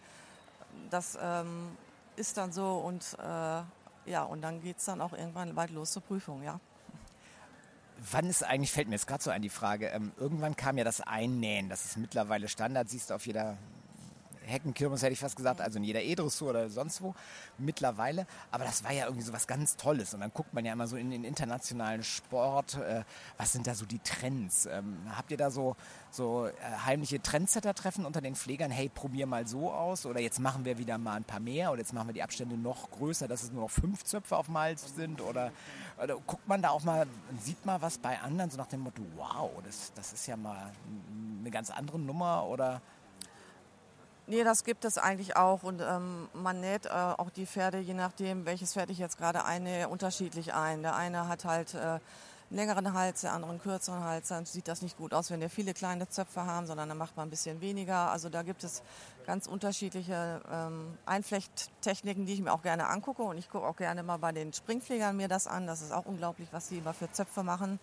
das 0.89 1.17
ähm, 1.21 1.77
ist 2.15 2.37
dann 2.37 2.51
so 2.51 2.77
und 2.77 3.17
äh, 3.19 3.61
ja, 4.09 4.23
und 4.23 4.41
dann 4.41 4.61
geht 4.61 4.77
es 4.77 4.85
dann 4.85 5.01
auch 5.01 5.13
irgendwann 5.13 5.55
weit 5.55 5.71
los 5.71 5.91
zur 5.91 6.01
Prüfung, 6.01 6.43
ja. 6.43 6.59
Wann 8.11 8.29
ist 8.29 8.43
eigentlich, 8.43 8.71
fällt 8.71 8.87
mir 8.87 8.95
jetzt 8.95 9.07
gerade 9.07 9.23
so 9.23 9.31
ein 9.31 9.41
die 9.41 9.49
Frage, 9.49 9.87
ähm, 9.87 10.11
irgendwann 10.17 10.55
kam 10.55 10.77
ja 10.77 10.83
das 10.83 11.01
Einnähen, 11.01 11.67
das 11.69 11.85
ist 11.85 11.97
mittlerweile 11.97 12.47
Standard, 12.47 12.89
siehst 12.89 13.09
du 13.09 13.15
auf 13.15 13.25
jeder 13.25 13.57
Heckenkirmes 14.47 15.01
hätte 15.01 15.13
ich 15.13 15.19
fast 15.19 15.35
gesagt, 15.35 15.61
also 15.61 15.77
in 15.77 15.83
jeder 15.83 16.01
E-Dressur 16.01 16.49
oder 16.49 16.69
sonst 16.69 17.01
wo 17.01 17.13
mittlerweile. 17.57 18.25
Aber 18.51 18.63
das 18.63 18.83
war 18.83 18.91
ja 18.91 19.05
irgendwie 19.05 19.23
so 19.23 19.33
was 19.33 19.47
ganz 19.47 19.77
Tolles. 19.77 20.13
Und 20.13 20.21
dann 20.21 20.31
guckt 20.33 20.53
man 20.53 20.65
ja 20.65 20.73
immer 20.73 20.87
so 20.87 20.97
in 20.97 21.09
den 21.09 21.23
internationalen 21.23 22.03
Sport, 22.03 22.75
äh, 22.75 23.03
was 23.37 23.51
sind 23.51 23.67
da 23.67 23.75
so 23.75 23.85
die 23.85 23.99
Trends? 23.99 24.65
Ähm, 24.65 24.97
habt 25.15 25.31
ihr 25.31 25.37
da 25.37 25.51
so, 25.51 25.75
so 26.11 26.47
äh, 26.47 26.51
heimliche 26.85 27.21
Trendsetter-Treffen 27.21 28.05
unter 28.05 28.21
den 28.21 28.35
Pflegern? 28.35 28.71
Hey, 28.71 28.89
probier 28.89 29.27
mal 29.27 29.47
so 29.47 29.71
aus. 29.71 30.05
Oder 30.05 30.19
jetzt 30.19 30.39
machen 30.39 30.65
wir 30.65 30.77
wieder 30.77 30.97
mal 30.97 31.15
ein 31.15 31.23
paar 31.23 31.39
mehr. 31.39 31.71
Oder 31.71 31.81
jetzt 31.81 31.93
machen 31.93 32.07
wir 32.07 32.13
die 32.13 32.23
Abstände 32.23 32.57
noch 32.57 32.89
größer, 32.91 33.27
dass 33.27 33.43
es 33.43 33.51
nur 33.51 33.63
noch 33.63 33.71
fünf 33.71 34.03
Zöpfe 34.03 34.37
auf 34.37 34.47
dem 34.47 34.57
Hals 34.57 34.95
sind. 34.95 35.21
Oder, 35.21 35.51
oder 36.01 36.15
guckt 36.25 36.47
man 36.47 36.61
da 36.61 36.69
auch 36.69 36.83
mal, 36.83 37.05
sieht 37.41 37.65
mal 37.65 37.81
was 37.81 37.97
bei 37.97 38.19
anderen, 38.19 38.49
so 38.49 38.57
nach 38.57 38.67
dem 38.67 38.81
Motto, 38.81 39.01
wow, 39.15 39.51
das, 39.65 39.91
das 39.95 40.13
ist 40.13 40.27
ja 40.27 40.37
mal 40.37 40.71
eine 41.39 41.51
ganz 41.51 41.69
andere 41.69 41.99
Nummer. 41.99 42.45
Oder 42.45 42.81
Nee, 44.29 44.43
das 44.43 44.65
gibt 44.65 44.83
es 44.83 44.97
eigentlich 44.97 45.37
auch 45.37 45.63
und 45.63 45.81
ähm, 45.81 46.27
man 46.33 46.59
näht 46.59 46.85
äh, 46.85 46.89
auch 46.89 47.29
die 47.29 47.45
Pferde, 47.45 47.79
je 47.79 47.93
nachdem, 47.93 48.45
welches 48.45 48.73
Pferd 48.73 48.89
ich 48.89 48.97
jetzt 48.97 49.17
gerade 49.17 49.45
einnähe, 49.45 49.87
unterschiedlich 49.87 50.53
ein. 50.53 50.81
Der 50.81 50.97
eine 50.97 51.29
hat 51.29 51.45
halt 51.45 51.73
äh, 51.75 51.77
einen 51.77 52.01
längeren 52.49 52.93
Hals, 52.93 53.21
der 53.21 53.31
andere 53.31 53.51
einen 53.51 53.61
kürzeren 53.61 54.03
Hals. 54.03 54.27
Dann 54.27 54.45
sieht 54.45 54.67
das 54.67 54.81
nicht 54.81 54.97
gut 54.97 55.13
aus, 55.13 55.31
wenn 55.31 55.39
der 55.39 55.49
viele 55.49 55.73
kleine 55.73 56.09
Zöpfe 56.09 56.45
haben, 56.45 56.67
sondern 56.67 56.89
dann 56.89 56.97
macht 56.97 57.15
man 57.15 57.27
ein 57.27 57.29
bisschen 57.29 57.61
weniger. 57.61 58.11
Also 58.11 58.27
da 58.27 58.43
gibt 58.43 58.65
es 58.65 58.83
ganz 59.25 59.47
unterschiedliche 59.47 60.41
ähm, 60.51 60.97
Einflechttechniken, 61.05 62.25
die 62.25 62.33
ich 62.33 62.41
mir 62.41 62.51
auch 62.51 62.63
gerne 62.63 62.87
angucke 62.87 63.23
und 63.23 63.37
ich 63.37 63.49
gucke 63.49 63.65
auch 63.65 63.77
gerne 63.77 64.03
mal 64.03 64.17
bei 64.17 64.33
den 64.33 64.51
Springpflegern 64.51 65.15
mir 65.15 65.29
das 65.29 65.47
an. 65.47 65.67
Das 65.67 65.81
ist 65.81 65.93
auch 65.93 66.05
unglaublich, 66.05 66.49
was 66.51 66.67
sie 66.67 66.79
immer 66.79 66.93
für 66.93 67.09
Zöpfe 67.13 67.43
machen. 67.43 67.79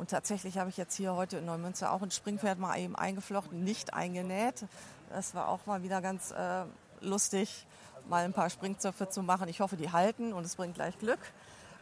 Und 0.00 0.08
tatsächlich 0.08 0.56
habe 0.56 0.70
ich 0.70 0.78
jetzt 0.78 0.96
hier 0.96 1.14
heute 1.14 1.36
in 1.36 1.44
Neumünster 1.44 1.92
auch 1.92 2.00
ein 2.00 2.10
Springpferd 2.10 2.58
mal 2.58 2.78
eben 2.78 2.96
eingeflochten, 2.96 3.62
nicht 3.62 3.92
eingenäht. 3.92 4.64
Das 5.10 5.34
war 5.34 5.48
auch 5.48 5.66
mal 5.66 5.82
wieder 5.82 6.00
ganz 6.00 6.30
äh, 6.30 6.64
lustig, 7.02 7.66
mal 8.08 8.24
ein 8.24 8.32
paar 8.32 8.48
Springzöpfe 8.48 9.10
zu 9.10 9.22
machen. 9.22 9.46
Ich 9.48 9.60
hoffe, 9.60 9.76
die 9.76 9.92
halten 9.92 10.32
und 10.32 10.46
es 10.46 10.56
bringt 10.56 10.74
gleich 10.74 10.98
Glück. 10.98 11.18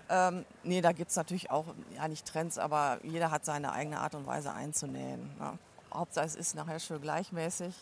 Ähm, 0.08 0.44
nee, 0.64 0.80
da 0.80 0.90
gibt 0.90 1.10
es 1.10 1.16
natürlich 1.16 1.52
auch, 1.52 1.66
ja 1.94 2.08
nicht 2.08 2.26
Trends, 2.26 2.58
aber 2.58 2.98
jeder 3.04 3.30
hat 3.30 3.44
seine 3.44 3.70
eigene 3.70 4.00
Art 4.00 4.16
und 4.16 4.26
Weise 4.26 4.52
einzunähen. 4.52 5.30
Ne? 5.38 5.56
Hauptsache 5.94 6.26
es 6.26 6.34
ist 6.34 6.56
nachher 6.56 6.80
schön 6.80 7.00
gleichmäßig. 7.00 7.72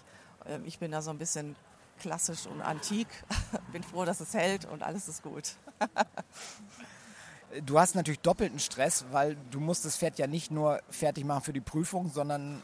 Ähm, 0.45 0.66
ich 0.66 0.78
bin 0.78 0.90
da 0.93 1.00
so 1.00 1.12
ein 1.12 1.19
bisschen 1.19 1.57
klassisch 1.99 2.47
und 2.47 2.61
antik. 2.61 3.09
bin 3.73 3.83
froh, 3.83 4.05
dass 4.05 4.21
es 4.21 4.35
hält 4.35 4.66
und 4.66 4.83
alles 4.83 5.09
ist 5.09 5.23
gut. 5.23 5.55
du 7.64 7.78
hast 7.78 7.94
natürlich 7.94 8.20
doppelten 8.20 8.58
Stress, 8.58 9.06
weil 9.10 9.36
du 9.50 9.60
musst 9.60 9.84
das 9.84 9.96
Pferd 9.96 10.18
ja 10.18 10.26
nicht 10.26 10.50
nur 10.50 10.80
fertig 10.90 11.25
machen 11.25 11.42
für 11.42 11.52
die 11.52 11.60
Prüfung, 11.60 12.10
sondern 12.10 12.62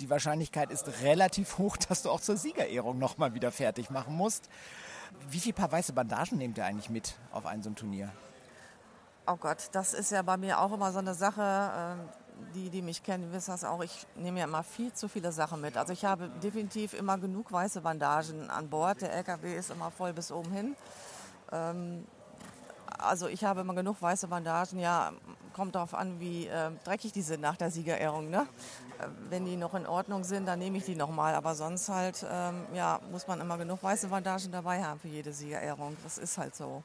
die 0.00 0.10
Wahrscheinlichkeit 0.10 0.70
ist 0.70 1.02
relativ 1.02 1.58
hoch, 1.58 1.76
dass 1.88 2.02
du 2.02 2.10
auch 2.10 2.20
zur 2.20 2.36
Siegerehrung 2.36 2.98
nochmal 2.98 3.34
wieder 3.34 3.50
fertig 3.50 3.90
machen 3.90 4.14
musst. 4.14 4.48
Wie 5.30 5.40
viele 5.40 5.54
Paar 5.54 5.72
weiße 5.72 5.92
Bandagen 5.92 6.38
nehmt 6.38 6.58
ihr 6.58 6.64
eigentlich 6.64 6.90
mit 6.90 7.14
auf 7.32 7.46
ein 7.46 7.62
so 7.62 7.70
ein 7.70 7.76
Turnier? 7.76 8.12
Oh 9.26 9.36
Gott, 9.36 9.68
das 9.72 9.94
ist 9.94 10.10
ja 10.10 10.22
bei 10.22 10.36
mir 10.36 10.60
auch 10.60 10.72
immer 10.72 10.92
so 10.92 10.98
eine 10.98 11.14
Sache. 11.14 11.72
Ähm, 11.74 12.08
die, 12.54 12.70
die 12.70 12.82
mich 12.82 13.02
kennen, 13.02 13.32
wissen 13.32 13.50
das 13.50 13.64
auch. 13.64 13.82
Ich 13.82 14.06
nehme 14.16 14.38
ja 14.38 14.44
immer 14.44 14.62
viel 14.62 14.92
zu 14.92 15.08
viele 15.08 15.32
Sachen 15.32 15.60
mit. 15.60 15.76
Also 15.76 15.92
ich 15.92 16.04
habe 16.04 16.28
definitiv 16.42 16.94
immer 16.94 17.18
genug 17.18 17.50
weiße 17.50 17.80
Bandagen 17.80 18.48
an 18.50 18.68
Bord. 18.68 19.02
Der 19.02 19.12
LKW 19.12 19.56
ist 19.56 19.70
immer 19.70 19.90
voll 19.90 20.12
bis 20.12 20.30
oben 20.30 20.52
hin. 20.52 20.76
Also 22.98 23.28
ich 23.28 23.44
habe 23.44 23.60
immer 23.60 23.74
genug 23.74 24.02
weiße 24.02 24.28
Bandagen. 24.28 24.78
Ja, 24.78 25.12
kommt 25.52 25.74
darauf 25.74 25.94
an, 25.94 26.20
wie 26.20 26.46
äh, 26.46 26.70
dreckig 26.84 27.12
die 27.12 27.22
sind 27.22 27.40
nach 27.40 27.56
der 27.56 27.70
Siegerehrung. 27.70 28.28
Ne? 28.30 28.46
Äh, 28.98 29.06
wenn 29.30 29.44
die 29.44 29.56
noch 29.56 29.74
in 29.74 29.86
Ordnung 29.86 30.24
sind, 30.24 30.46
dann 30.46 30.58
nehme 30.58 30.78
ich 30.78 30.84
die 30.84 30.96
nochmal. 30.96 31.34
Aber 31.34 31.54
sonst 31.54 31.88
halt, 31.88 32.26
ähm, 32.30 32.66
ja, 32.74 33.00
muss 33.10 33.26
man 33.26 33.40
immer 33.40 33.56
genug 33.56 33.82
weiße 33.82 34.08
Bandagen 34.08 34.52
dabei 34.52 34.82
haben 34.82 35.00
für 35.00 35.08
jede 35.08 35.32
Siegerehrung. 35.32 35.96
Das 36.02 36.18
ist 36.18 36.38
halt 36.38 36.54
so. 36.54 36.82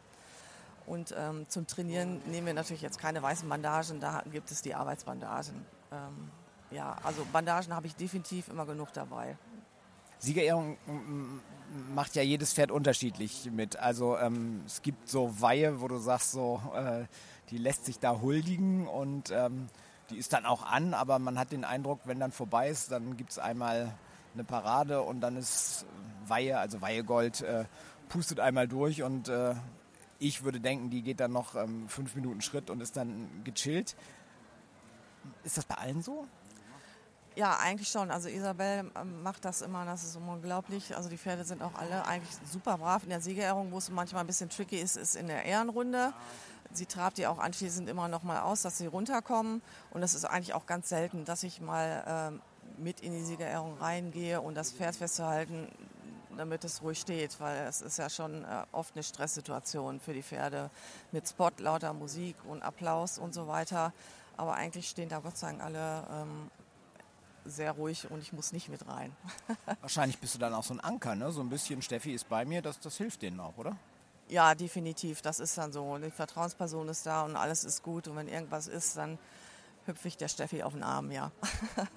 Und 0.86 1.14
ähm, 1.18 1.48
zum 1.50 1.66
Trainieren 1.66 2.22
nehmen 2.26 2.48
wir 2.48 2.54
natürlich 2.54 2.82
jetzt 2.82 3.00
keine 3.00 3.22
weißen 3.22 3.48
Bandagen, 3.48 4.00
da 4.00 4.22
gibt 4.32 4.52
es 4.52 4.62
die 4.62 4.76
Arbeitsbandagen. 4.76 5.66
Ähm, 5.92 6.32
ja, 6.72 6.98
also 7.04 7.26
Bandagen 7.32 7.74
habe 7.74 7.88
ich 7.88 7.96
definitiv 7.96 8.50
immer 8.50 8.66
genug 8.66 8.92
dabei. 8.94 9.38
Siegerehrung 10.24 10.78
macht 11.94 12.16
ja 12.16 12.22
jedes 12.22 12.54
Pferd 12.54 12.72
unterschiedlich 12.72 13.50
mit. 13.52 13.78
Also 13.78 14.18
ähm, 14.18 14.62
es 14.66 14.82
gibt 14.82 15.10
so 15.10 15.42
Weihe, 15.42 15.82
wo 15.82 15.88
du 15.88 15.98
sagst, 15.98 16.32
so, 16.32 16.62
äh, 16.76 17.06
die 17.50 17.58
lässt 17.58 17.86
sich 17.86 18.00
da 18.00 18.22
huldigen 18.22 18.88
und 18.88 19.32
ähm, 19.32 19.68
die 20.10 20.18
ist 20.18 20.32
dann 20.32 20.46
auch 20.46 20.64
an, 20.64 20.94
aber 20.94 21.20
man 21.20 21.38
hat 21.38 21.52
den 21.52 21.66
Eindruck, 21.66 22.02
wenn 22.06 22.20
dann 22.20 22.32
vorbei 22.32 22.70
ist, 22.70 22.92
dann 22.92 23.18
gibt 23.18 23.32
es 23.32 23.40
einmal 23.40 23.94
eine 24.34 24.44
Parade 24.44 25.02
und 25.02 25.20
dann 25.22 25.36
ist 25.36 25.86
Weihe, 26.26 26.58
also 26.58 26.82
Weihegold, 26.82 27.42
äh, 27.42 27.66
pustet 28.08 28.40
einmal 28.40 28.68
durch 28.68 29.04
und 29.04 29.28
äh, 29.28 29.56
ich 30.20 30.44
würde 30.44 30.62
denken, 30.62 30.90
die 30.90 31.02
geht 31.02 31.20
dann 31.20 31.34
noch 31.34 31.56
ähm, 31.56 31.90
fünf 31.90 32.16
Minuten 32.16 32.42
Schritt 32.42 32.70
und 32.70 32.82
ist 32.82 32.96
dann 32.96 33.28
gechillt. 33.44 33.96
Ist 35.44 35.58
das 35.58 35.66
bei 35.66 35.76
allen 35.76 36.02
so? 36.02 36.28
Ja, 37.36 37.58
eigentlich 37.58 37.90
schon. 37.90 38.12
Also 38.12 38.30
Isabel 38.30 38.92
ähm, 38.96 39.24
macht 39.24 39.44
das 39.44 39.62
immer, 39.62 39.86
das 39.86 40.04
ist 40.04 40.16
unglaublich. 40.16 40.96
Also 40.96 41.10
die 41.10 41.18
Pferde 41.18 41.44
sind 41.44 41.64
auch 41.64 41.74
alle 41.74 42.06
eigentlich 42.06 42.36
super 42.52 42.78
brav. 42.78 43.04
In 43.04 43.10
der 43.10 43.22
Siegerehrung, 43.22 43.72
wo 43.72 43.80
es 43.80 43.90
manchmal 43.90 44.24
ein 44.24 44.28
bisschen 44.28 44.50
tricky 44.50 44.78
ist, 44.78 44.98
ist 44.98 45.16
in 45.16 45.28
der 45.28 45.44
Ehrenrunde. 45.44 46.14
Sie 46.72 46.86
trabt 46.86 47.18
die 47.18 47.26
auch 47.26 47.40
anschließend 47.40 47.90
immer 47.90 48.08
noch 48.08 48.22
mal 48.22 48.42
aus, 48.42 48.62
dass 48.62 48.78
sie 48.78 48.86
runterkommen. 48.86 49.64
Und 49.90 50.04
es 50.04 50.14
ist 50.14 50.26
eigentlich 50.26 50.54
auch 50.54 50.68
ganz 50.68 50.90
selten, 50.90 51.26
dass 51.26 51.42
ich 51.42 51.60
mal 51.60 52.04
ähm, 52.08 52.42
mit 52.78 53.00
in 53.02 53.14
die 53.14 53.24
Siegerehrung 53.24 53.78
reingehe 53.80 54.40
und 54.40 54.54
das 54.54 54.72
Pferd 54.72 54.96
festzuhalten, 54.96 55.68
damit 56.38 56.64
es 56.64 56.84
ruhig 56.84 57.00
steht, 57.00 57.40
weil 57.40 57.66
es 57.68 57.82
ist 57.82 57.98
ja 57.98 58.12
schon 58.12 58.44
äh, 58.44 58.64
oft 58.72 58.96
eine 58.96 59.04
Stresssituation 59.04 60.00
für 60.00 60.14
die 60.14 60.24
Pferde 60.24 60.70
mit 61.12 61.28
Spot, 61.28 61.52
lauter 61.58 61.94
Musik 61.94 62.36
und 62.48 62.62
Applaus 62.62 63.18
und 63.18 63.34
so 63.34 63.48
weiter. 63.48 63.92
Aber 64.38 64.54
eigentlich 64.54 64.90
stehen 64.90 65.10
da 65.10 65.20
Gott 65.20 65.38
sei 65.38 65.48
Dank 65.48 65.64
alle 65.64 66.04
ähm, 66.12 66.52
sehr 67.46 67.72
ruhig 67.74 68.10
und 68.10 68.22
ich 68.22 68.34
muss 68.34 68.54
nicht 68.54 68.70
mit 68.70 68.88
rein. 68.88 69.16
Wahrscheinlich 69.82 70.20
bist 70.20 70.36
du 70.36 70.40
dann 70.40 70.54
auch 70.54 70.64
so 70.64 70.74
ein 70.74 70.80
Anker, 70.80 71.16
ne? 71.16 71.32
So 71.32 71.42
ein 71.42 71.50
bisschen 71.50 71.82
Steffi 71.82 72.14
ist 72.14 72.30
bei 72.30 72.46
mir, 72.46 72.62
das, 72.62 72.80
das 72.80 72.98
hilft 72.98 73.22
denen 73.22 73.40
auch, 73.40 73.58
oder? 73.58 73.76
Ja, 74.30 74.56
definitiv. 74.56 75.22
Das 75.22 75.40
ist 75.40 75.58
dann 75.58 75.72
so. 75.72 75.98
Die 75.98 76.10
Vertrauensperson 76.10 76.88
ist 76.90 77.06
da 77.06 77.24
und 77.24 77.36
alles 77.36 77.64
ist 77.64 77.84
gut. 77.84 78.08
Und 78.08 78.16
wenn 78.16 78.28
irgendwas 78.28 78.68
ist, 78.68 78.98
dann 78.98 79.20
hüpfe 79.86 80.08
ich 80.08 80.18
der 80.18 80.28
Steffi 80.28 80.64
auf 80.64 80.74
den 80.74 80.84
Arm, 80.84 81.12
ja. 81.12 81.32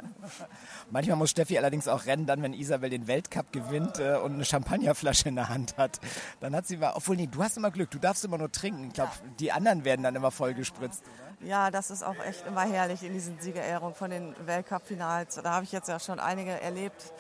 Manchmal 0.90 1.16
muss 1.16 1.31
Steffi 1.31 1.59
allerdings 1.59 1.88
auch 1.88 2.07
rennen, 2.07 2.26
dann 2.26 2.43
wenn 2.43 2.52
Isabel 2.52 2.90
den 2.90 3.07
Weltcup 3.07 3.52
gewinnt 3.52 3.99
äh, 3.99 4.16
und 4.16 4.35
eine 4.35 4.45
Champagnerflasche 4.45 5.28
in 5.28 5.37
der 5.37 5.49
Hand 5.49 5.76
hat. 5.76 6.00
Dann 6.40 6.55
hat 6.55 6.66
sie 6.66 6.76
mal, 6.76 6.93
obwohl 6.95 7.16
nee, 7.16 7.26
du 7.26 7.43
hast 7.43 7.57
immer 7.57 7.71
Glück, 7.71 7.90
du 7.90 7.99
darfst 7.99 8.25
immer 8.25 8.38
nur 8.38 8.50
trinken. 8.50 8.88
Ich 8.88 8.95
glaube, 8.95 9.12
ja. 9.14 9.31
die 9.38 9.52
anderen 9.52 9.85
werden 9.85 10.02
dann 10.02 10.16
immer 10.16 10.31
voll 10.31 10.55
gespritzt. 10.55 11.05
Ja, 11.40 11.71
das 11.71 11.90
ist 11.90 12.02
auch 12.02 12.19
echt 12.25 12.47
immer 12.47 12.62
herrlich 12.62 13.02
in 13.02 13.12
diesen 13.12 13.38
Siegerehrungen 13.38 13.95
von 13.95 14.11
den 14.11 14.35
Weltcup-Finals. 14.47 15.40
Da 15.43 15.52
habe 15.52 15.64
ich 15.64 15.73
jetzt 15.73 15.88
ja 15.88 16.00
schon 16.00 16.19
einige 16.19 16.61
erlebt. 16.61 17.12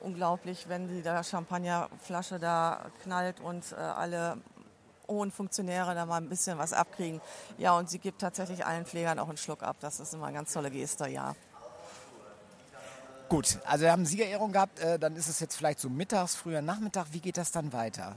Unglaublich, 0.00 0.68
wenn 0.68 0.88
die 0.88 1.02
da 1.02 1.22
Champagnerflasche 1.22 2.38
da 2.38 2.86
knallt 3.02 3.40
und 3.40 3.72
äh, 3.72 3.76
alle 3.76 4.38
hohen 5.08 5.32
Funktionäre 5.32 5.94
da 5.94 6.06
mal 6.06 6.18
ein 6.18 6.28
bisschen 6.28 6.58
was 6.58 6.72
abkriegen. 6.72 7.20
Ja, 7.56 7.76
und 7.76 7.90
sie 7.90 7.98
gibt 7.98 8.20
tatsächlich 8.20 8.64
allen 8.64 8.84
Pflegern 8.84 9.18
auch 9.18 9.28
einen 9.28 9.38
Schluck 9.38 9.62
ab. 9.62 9.76
Das 9.80 10.00
ist 10.00 10.14
immer 10.14 10.26
eine 10.26 10.36
ganz 10.36 10.52
tolle 10.52 10.70
Geste, 10.70 11.08
ja. 11.08 11.34
Gut, 13.28 13.58
also 13.66 13.84
wir 13.84 13.92
haben 13.92 14.06
Siegerehrung 14.06 14.52
gehabt, 14.52 14.78
äh, 14.78 14.98
dann 14.98 15.14
ist 15.14 15.28
es 15.28 15.38
jetzt 15.38 15.54
vielleicht 15.54 15.80
so 15.80 15.90
mittags, 15.90 16.34
früher 16.34 16.62
Nachmittag. 16.62 17.08
Wie 17.12 17.20
geht 17.20 17.36
das 17.36 17.52
dann 17.52 17.74
weiter? 17.74 18.16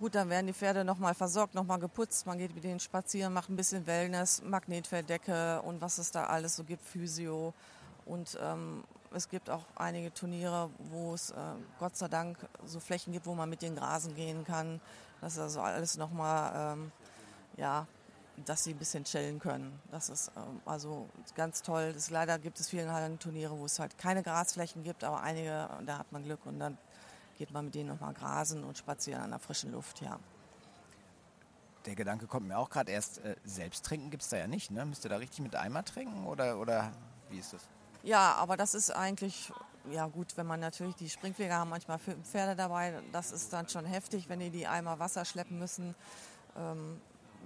Gut, 0.00 0.14
dann 0.14 0.30
werden 0.30 0.46
die 0.46 0.54
Pferde 0.54 0.84
nochmal 0.84 1.12
versorgt, 1.12 1.54
nochmal 1.54 1.78
geputzt. 1.78 2.24
Man 2.24 2.38
geht 2.38 2.54
mit 2.54 2.64
denen 2.64 2.80
spazieren, 2.80 3.32
macht 3.32 3.50
ein 3.50 3.56
bisschen 3.56 3.86
Wellness, 3.86 4.42
Magnetfelddecke 4.42 5.60
und 5.62 5.80
was 5.80 5.98
es 5.98 6.10
da 6.10 6.24
alles 6.24 6.56
so 6.56 6.64
gibt, 6.64 6.86
Physio. 6.86 7.52
Und 8.06 8.38
ähm, 8.40 8.84
es 9.12 9.28
gibt 9.28 9.50
auch 9.50 9.64
einige 9.74 10.14
Turniere, 10.14 10.70
wo 10.90 11.14
es 11.14 11.30
äh, 11.30 11.34
Gott 11.78 11.96
sei 11.96 12.08
Dank 12.08 12.38
so 12.64 12.80
Flächen 12.80 13.12
gibt, 13.12 13.26
wo 13.26 13.34
man 13.34 13.50
mit 13.50 13.60
den 13.60 13.76
Grasen 13.76 14.14
gehen 14.14 14.44
kann. 14.44 14.80
Das 15.20 15.34
ist 15.34 15.40
also 15.40 15.60
alles 15.60 15.96
nochmal, 15.96 16.74
ähm, 16.74 16.92
ja, 17.56 17.86
dass 18.44 18.64
sie 18.64 18.70
ein 18.70 18.78
bisschen 18.78 19.04
chillen 19.04 19.38
können. 19.38 19.80
Das 19.90 20.08
ist 20.08 20.30
ähm, 20.36 20.60
also 20.64 21.08
ganz 21.34 21.62
toll. 21.62 21.92
Das, 21.92 22.10
leider 22.10 22.38
gibt 22.38 22.60
es 22.60 22.68
viele 22.68 22.92
Hallenturniere, 22.92 23.58
wo 23.58 23.64
es 23.64 23.78
halt 23.78 23.98
keine 23.98 24.22
Grasflächen 24.22 24.84
gibt, 24.84 25.04
aber 25.04 25.20
einige, 25.20 25.68
da 25.84 25.98
hat 25.98 26.12
man 26.12 26.22
Glück 26.24 26.44
und 26.46 26.58
dann 26.58 26.78
geht 27.36 27.50
man 27.52 27.66
mit 27.66 27.74
denen 27.74 27.88
nochmal 27.88 28.14
grasen 28.14 28.64
und 28.64 28.76
spazieren 28.76 29.22
an 29.22 29.30
der 29.30 29.38
frischen 29.38 29.72
Luft, 29.72 30.00
ja. 30.00 30.18
Der 31.86 31.94
Gedanke 31.94 32.26
kommt 32.26 32.48
mir 32.48 32.58
auch 32.58 32.68
gerade 32.68 32.90
erst, 32.92 33.18
äh, 33.24 33.36
selbst 33.44 33.84
trinken 33.84 34.10
gibt 34.10 34.22
es 34.22 34.28
da 34.28 34.36
ja 34.36 34.46
nicht, 34.46 34.70
ne? 34.70 34.84
Müsst 34.84 35.04
ihr 35.04 35.08
da 35.08 35.16
richtig 35.16 35.40
mit 35.40 35.54
Eimer 35.54 35.84
trinken 35.84 36.26
oder, 36.26 36.58
oder 36.58 36.92
wie 37.30 37.38
ist 37.38 37.52
das? 37.52 37.62
Ja, 38.02 38.34
aber 38.34 38.56
das 38.56 38.74
ist 38.74 38.90
eigentlich 38.90 39.52
ja 39.92 40.06
gut, 40.06 40.36
wenn 40.36 40.46
man 40.46 40.60
natürlich, 40.60 40.94
die 40.96 41.08
Springpfleger 41.08 41.54
haben 41.54 41.70
manchmal 41.70 41.98
Pferde 41.98 42.56
dabei, 42.56 43.00
das 43.12 43.32
ist 43.32 43.52
dann 43.52 43.68
schon 43.68 43.84
heftig, 43.84 44.28
wenn 44.28 44.40
die 44.40 44.50
die 44.50 44.66
Eimer 44.66 44.98
Wasser 44.98 45.24
schleppen 45.24 45.58
müssen. 45.58 45.94
Ähm, 46.56 47.00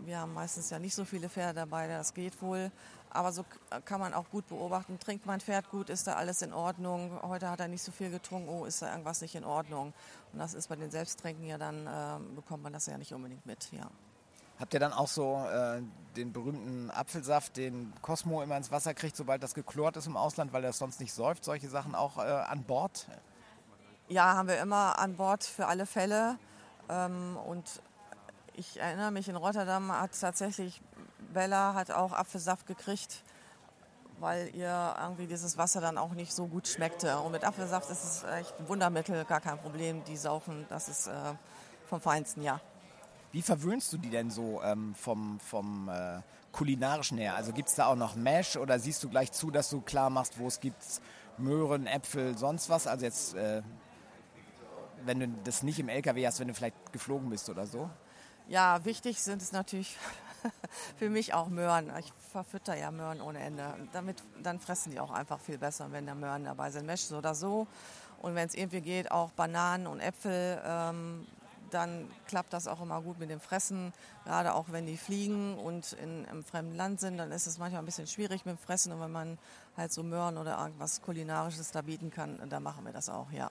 wir 0.05 0.19
haben 0.19 0.33
meistens 0.33 0.71
ja 0.71 0.79
nicht 0.79 0.95
so 0.95 1.05
viele 1.05 1.29
Pferde 1.29 1.55
dabei, 1.61 1.87
das 1.87 2.15
geht 2.15 2.41
wohl. 2.43 2.71
Aber 3.11 3.31
so 3.31 3.45
kann 3.85 4.01
man 4.01 4.15
auch 4.15 4.31
gut 4.31 4.49
beobachten, 4.49 4.99
trinkt 4.99 5.27
mein 5.27 5.41
Pferd 5.41 5.69
gut, 5.71 5.91
ist 5.91 6.07
da 6.07 6.15
alles 6.15 6.41
in 6.41 6.55
Ordnung. 6.55 7.21
Heute 7.23 7.51
hat 7.51 7.61
er 7.61 7.69
nicht 7.69 7.83
so 7.83 7.93
viel 7.93 8.11
getrunken, 8.11 8.49
oh, 8.49 8.65
ist 8.65 8.81
da 8.81 8.91
irgendwas 8.91 9.21
nicht 9.21 9.35
in 9.35 9.45
Ordnung. 9.45 9.93
Und 10.33 10.39
das 10.39 10.55
ist 10.55 10.69
bei 10.69 10.77
den 10.77 10.91
Selbsttränken 10.91 11.45
ja 11.45 11.59
dann, 11.59 11.87
äh, 11.87 12.35
bekommt 12.35 12.63
man 12.63 12.73
das 12.73 12.87
ja 12.87 12.97
nicht 12.97 13.13
unbedingt 13.13 13.45
mit, 13.45 13.71
ja. 13.73 13.91
Habt 14.59 14.75
ihr 14.75 14.81
dann 14.81 14.93
auch 14.93 15.09
so 15.09 15.45
äh, 15.53 15.83
den 16.17 16.33
berühmten 16.33 16.91
Apfelsaft, 16.91 17.57
den 17.57 17.93
Cosmo 18.03 18.43
immer 18.43 18.57
ins 18.57 18.71
Wasser 18.71 18.95
kriegt, 18.95 19.17
sobald 19.17 19.43
das 19.43 19.55
geklort 19.55 19.97
ist 19.97 20.07
im 20.07 20.17
Ausland, 20.17 20.53
weil 20.53 20.65
er 20.65 20.73
sonst 20.73 21.01
nicht 21.01 21.13
säuft, 21.13 21.45
solche 21.45 21.69
Sachen 21.69 21.95
auch 21.95 22.19
äh, 22.19 22.23
an 22.23 22.63
Bord? 22.65 23.07
Ja, 24.09 24.35
haben 24.35 24.49
wir 24.49 24.61
immer 24.61 24.99
an 24.99 25.17
Bord 25.17 25.45
für 25.45 25.67
alle 25.67 25.87
Fälle. 25.87 26.39
Ähm, 26.89 27.37
und 27.47 27.83
ich 28.55 28.79
erinnere 28.79 29.11
mich, 29.11 29.29
in 29.29 29.37
Rotterdam 29.37 29.91
hat 29.91 30.19
tatsächlich 30.21 30.83
Bella 31.33 31.75
hat 31.75 31.91
auch 31.91 32.13
Apfelsaft 32.13 32.67
gekriegt, 32.67 33.23
weil 34.19 34.55
ihr 34.55 34.95
irgendwie 35.01 35.27
dieses 35.27 35.57
Wasser 35.57 35.81
dann 35.81 35.99
auch 35.99 36.13
nicht 36.13 36.33
so 36.33 36.47
gut 36.47 36.69
schmeckte. 36.69 37.19
Und 37.19 37.33
mit 37.33 37.45
Apfelsaft 37.45 37.91
ist 37.91 38.05
es 38.05 38.25
echt 38.25 38.59
ein 38.59 38.69
Wundermittel, 38.69 39.25
gar 39.25 39.41
kein 39.41 39.59
Problem. 39.59 40.05
Die 40.05 40.17
saufen, 40.17 40.67
das 40.69 40.89
ist 40.89 41.07
äh, 41.07 41.13
vom 41.89 42.01
Feinsten, 42.01 42.43
ja. 42.43 42.61
Wie 43.33 43.41
verwöhnst 43.41 43.93
du 43.93 43.97
die 43.97 44.11
denn 44.11 44.31
so 44.31 44.61
ähm, 44.63 44.95
vom, 44.95 45.41
vom 45.41 45.89
äh, 45.89 46.21
kulinarischen 46.53 47.17
her? 47.17 47.35
Also 47.35 47.53
gibt 47.53 47.69
es 47.69 47.75
da 47.75 47.87
auch 47.87 47.97
noch 47.97 48.15
Mesh 48.15 48.57
oder 48.57 48.79
siehst 48.79 49.03
du 49.03 49.09
gleich 49.09 49.33
zu, 49.33 49.51
dass 49.51 49.71
du 49.71 49.81
klar 49.81 50.11
machst, 50.11 50.39
wo 50.39 50.47
es 50.47 50.61
gibt 50.61 50.83
Möhren, 51.39 51.87
Äpfel, 51.87 52.37
sonst 52.37 52.69
was? 52.69 52.87
Also 52.87 53.07
jetzt, 53.07 53.35
äh, 53.35 53.63
wenn 55.07 55.21
du 55.21 55.29
das 55.45 55.63
nicht 55.63 55.79
im 55.79 55.89
LKW 55.89 56.27
hast, 56.27 56.41
wenn 56.41 56.49
du 56.49 56.55
vielleicht 56.55 56.93
geflogen 56.93 57.31
bist 57.31 57.49
oder 57.49 57.67
so? 57.67 57.89
Ja, 58.49 58.85
wichtig 58.85 59.23
sind 59.23 59.41
es 59.41 59.53
natürlich 59.53 59.97
für 60.99 61.09
mich 61.09 61.33
auch 61.33 61.49
Möhren. 61.49 61.91
Ich 61.99 62.13
verfütter 62.33 62.77
ja 62.77 62.91
Möhren 62.91 63.23
ohne 63.23 63.39
Ende. 63.39 63.75
Damit, 63.93 64.23
dann 64.43 64.61
fressen 64.61 64.91
die 64.91 65.01
auch 65.01 65.11
einfach 65.11 65.41
viel 65.41 65.57
besser, 65.57 65.91
wenn 65.91 66.07
da 66.07 66.15
Möhren 66.15 66.45
dabei 66.45 66.71
sind. 66.71 66.85
Mesh 66.85 67.03
so 67.03 67.17
oder 67.17 67.35
so. 67.35 67.67
Und 68.21 68.35
wenn 68.35 68.47
es 68.47 68.55
irgendwie 68.55 68.83
geht, 68.83 69.11
auch 69.11 69.31
Bananen 69.31 69.87
und 69.87 70.01
Äpfel, 70.01 70.61
ähm, 70.65 71.27
dann 71.73 72.11
klappt 72.27 72.53
das 72.53 72.67
auch 72.69 72.81
immer 72.81 73.01
gut 73.03 73.19
mit 73.19 73.31
dem 73.31 73.41
Fressen. 73.41 73.93
Gerade 74.25 74.55
auch 74.55 74.67
wenn 74.71 74.87
die 74.87 74.97
fliegen 74.97 75.59
und 75.59 75.93
in 75.95 76.27
einem 76.27 76.45
fremden 76.45 76.75
Land 76.75 77.01
sind, 77.01 77.19
dann 77.19 77.33
ist 77.33 77.47
es 77.47 77.59
manchmal 77.59 77.83
ein 77.83 77.87
bisschen 77.87 78.07
schwierig 78.07 78.45
mit 78.45 78.57
dem 78.57 78.59
Fressen. 78.59 78.93
Und 78.93 79.01
wenn 79.01 79.13
man 79.13 79.39
halt 79.77 79.93
so 79.93 80.03
Möhren 80.03 80.39
oder 80.39 80.59
irgendwas 80.59 81.03
Kulinarisches 81.03 81.71
da 81.71 81.83
bieten 81.83 82.11
kann, 82.11 82.41
dann 82.49 82.63
machen 82.63 82.85
wir 82.85 82.93
das 82.93 83.09
auch, 83.09 83.31
ja. 83.33 83.51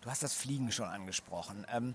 Du 0.00 0.10
hast 0.10 0.22
das 0.22 0.34
Fliegen 0.34 0.72
schon 0.72 0.88
angesprochen. 0.88 1.64
Ähm, 1.72 1.94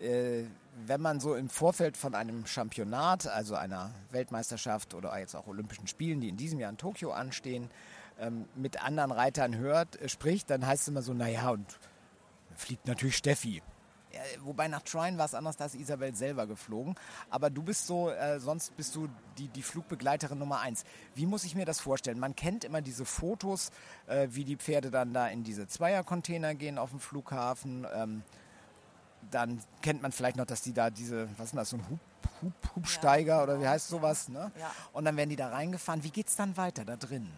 äh, 0.00 0.44
wenn 0.86 1.00
man 1.00 1.20
so 1.20 1.34
im 1.34 1.48
Vorfeld 1.48 1.96
von 1.96 2.14
einem 2.14 2.46
Championat, 2.46 3.26
also 3.26 3.54
einer 3.54 3.92
Weltmeisterschaft 4.10 4.94
oder 4.94 5.16
jetzt 5.18 5.36
auch 5.36 5.46
Olympischen 5.46 5.86
Spielen, 5.86 6.20
die 6.20 6.28
in 6.28 6.36
diesem 6.36 6.58
Jahr 6.58 6.70
in 6.70 6.78
Tokio 6.78 7.12
anstehen, 7.12 7.70
ähm, 8.18 8.46
mit 8.54 8.82
anderen 8.82 9.12
Reitern 9.12 9.56
hört, 9.56 10.00
äh, 10.00 10.08
spricht, 10.08 10.50
dann 10.50 10.66
heißt 10.66 10.82
es 10.82 10.88
immer 10.88 11.02
so, 11.02 11.12
naja, 11.12 11.50
und 11.50 11.78
fliegt 12.56 12.86
natürlich 12.86 13.16
Steffi. 13.16 13.62
Wobei 14.40 14.68
nach 14.68 14.82
Trine 14.82 15.18
war 15.18 15.26
es 15.26 15.34
anders, 15.34 15.56
da 15.56 15.66
ist 15.66 15.74
Isabel 15.74 16.14
selber 16.14 16.46
geflogen. 16.46 16.94
Aber 17.30 17.50
du 17.50 17.62
bist 17.62 17.86
so, 17.86 18.10
äh, 18.10 18.38
sonst 18.40 18.76
bist 18.76 18.94
du 18.94 19.08
die, 19.38 19.48
die 19.48 19.62
Flugbegleiterin 19.62 20.38
Nummer 20.38 20.60
eins. 20.60 20.84
Wie 21.14 21.26
muss 21.26 21.44
ich 21.44 21.54
mir 21.54 21.64
das 21.64 21.80
vorstellen? 21.80 22.18
Man 22.18 22.36
kennt 22.36 22.64
immer 22.64 22.82
diese 22.82 23.04
Fotos, 23.04 23.70
äh, 24.06 24.28
wie 24.30 24.44
die 24.44 24.56
Pferde 24.56 24.90
dann 24.90 25.12
da 25.12 25.28
in 25.28 25.44
diese 25.44 25.66
Zweiercontainer 25.66 26.54
gehen 26.54 26.78
auf 26.78 26.90
dem 26.90 27.00
Flughafen. 27.00 27.86
Ähm, 27.94 28.22
dann 29.30 29.60
kennt 29.82 30.02
man 30.02 30.12
vielleicht 30.12 30.36
noch, 30.36 30.46
dass 30.46 30.62
die 30.62 30.72
da 30.72 30.90
diese, 30.90 31.28
was 31.38 31.46
ist 31.46 31.56
das, 31.56 31.70
so 31.70 31.76
ein 31.76 31.88
Hub, 31.88 32.00
Hub, 32.42 32.76
Hubsteiger 32.76 33.36
ja, 33.36 33.42
oder 33.42 33.60
wie 33.60 33.66
heißt 33.66 33.88
sowas, 33.88 34.28
ne? 34.28 34.52
Ja. 34.58 34.70
Und 34.92 35.04
dann 35.04 35.16
werden 35.16 35.30
die 35.30 35.36
da 35.36 35.48
reingefahren. 35.48 36.04
Wie 36.04 36.10
geht 36.10 36.28
es 36.28 36.36
dann 36.36 36.56
weiter 36.56 36.84
da 36.84 36.96
drin? 36.96 37.30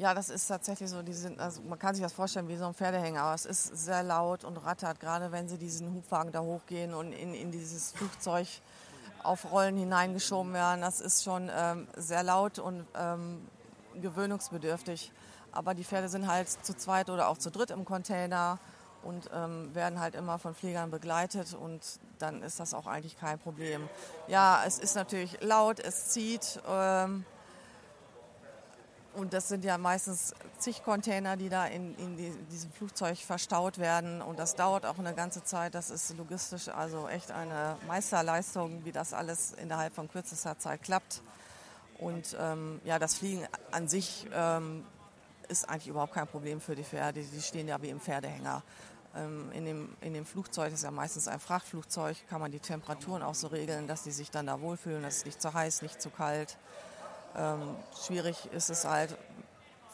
Ja, 0.00 0.14
das 0.14 0.30
ist 0.30 0.46
tatsächlich 0.46 0.88
so. 0.88 1.02
Die 1.02 1.12
sind, 1.12 1.38
also 1.38 1.60
man 1.60 1.78
kann 1.78 1.94
sich 1.94 2.02
das 2.02 2.14
vorstellen 2.14 2.48
wie 2.48 2.56
so 2.56 2.64
ein 2.64 2.72
Pferdehänger, 2.72 3.20
aber 3.20 3.34
es 3.34 3.44
ist 3.44 3.66
sehr 3.84 4.02
laut 4.02 4.44
und 4.44 4.56
rattert, 4.56 4.98
gerade 4.98 5.30
wenn 5.30 5.46
sie 5.46 5.58
diesen 5.58 5.92
Hubwagen 5.92 6.32
da 6.32 6.40
hochgehen 6.40 6.94
und 6.94 7.12
in, 7.12 7.34
in 7.34 7.50
dieses 7.50 7.92
Flugzeug 7.92 8.48
auf 9.22 9.52
Rollen 9.52 9.76
hineingeschoben 9.76 10.54
werden. 10.54 10.80
Das 10.80 11.02
ist 11.02 11.22
schon 11.22 11.50
ähm, 11.54 11.86
sehr 11.98 12.22
laut 12.22 12.58
und 12.58 12.86
ähm, 12.98 13.46
gewöhnungsbedürftig. 14.00 15.12
Aber 15.52 15.74
die 15.74 15.84
Pferde 15.84 16.08
sind 16.08 16.26
halt 16.26 16.48
zu 16.48 16.74
zweit 16.74 17.10
oder 17.10 17.28
auch 17.28 17.36
zu 17.36 17.50
dritt 17.50 17.70
im 17.70 17.84
Container 17.84 18.58
und 19.02 19.28
ähm, 19.34 19.74
werden 19.74 20.00
halt 20.00 20.14
immer 20.14 20.38
von 20.38 20.54
Pflegern 20.54 20.90
begleitet 20.90 21.52
und 21.52 21.82
dann 22.18 22.42
ist 22.42 22.58
das 22.58 22.72
auch 22.72 22.86
eigentlich 22.86 23.18
kein 23.18 23.38
Problem. 23.38 23.86
Ja, 24.28 24.62
es 24.66 24.78
ist 24.78 24.94
natürlich 24.94 25.42
laut, 25.42 25.78
es 25.78 26.08
zieht. 26.08 26.58
Ähm, 26.66 27.26
und 29.14 29.32
das 29.32 29.48
sind 29.48 29.64
ja 29.64 29.76
meistens 29.76 30.34
zig 30.58 30.82
Container, 30.84 31.36
die 31.36 31.48
da 31.48 31.66
in, 31.66 31.96
in 31.96 32.16
die, 32.16 32.30
diesem 32.50 32.70
Flugzeug 32.70 33.18
verstaut 33.18 33.78
werden. 33.78 34.22
Und 34.22 34.38
das 34.38 34.54
dauert 34.54 34.86
auch 34.86 34.98
eine 34.98 35.14
ganze 35.14 35.42
Zeit. 35.42 35.74
Das 35.74 35.90
ist 35.90 36.16
logistisch 36.16 36.68
also 36.68 37.08
echt 37.08 37.32
eine 37.32 37.76
Meisterleistung, 37.88 38.84
wie 38.84 38.92
das 38.92 39.12
alles 39.12 39.52
innerhalb 39.52 39.94
von 39.94 40.08
kürzester 40.08 40.58
Zeit 40.58 40.82
klappt. 40.82 41.22
Und 41.98 42.36
ähm, 42.40 42.80
ja, 42.84 42.98
das 42.98 43.14
Fliegen 43.14 43.46
an 43.72 43.88
sich 43.88 44.28
ähm, 44.32 44.84
ist 45.48 45.68
eigentlich 45.68 45.88
überhaupt 45.88 46.14
kein 46.14 46.28
Problem 46.28 46.60
für 46.60 46.76
die 46.76 46.84
Pferde. 46.84 47.22
Die 47.22 47.42
stehen 47.42 47.66
ja 47.66 47.82
wie 47.82 47.88
im 47.88 48.00
Pferdehänger. 48.00 48.62
Ähm, 49.16 49.50
in, 49.52 49.64
dem, 49.64 49.96
in 50.00 50.14
dem 50.14 50.24
Flugzeug, 50.24 50.70
das 50.70 50.80
ist 50.80 50.84
ja 50.84 50.92
meistens 50.92 51.26
ein 51.26 51.40
Frachtflugzeug, 51.40 52.16
kann 52.28 52.40
man 52.40 52.52
die 52.52 52.60
Temperaturen 52.60 53.22
auch 53.22 53.34
so 53.34 53.48
regeln, 53.48 53.88
dass 53.88 54.04
die 54.04 54.12
sich 54.12 54.30
dann 54.30 54.46
da 54.46 54.60
wohlfühlen. 54.60 55.02
Es 55.02 55.18
ist 55.18 55.26
nicht 55.26 55.42
zu 55.42 55.52
heiß, 55.52 55.82
nicht 55.82 56.00
zu 56.00 56.10
kalt. 56.10 56.56
Ähm, 57.36 57.76
schwierig 58.06 58.46
ist 58.52 58.70
es 58.70 58.84
halt 58.84 59.16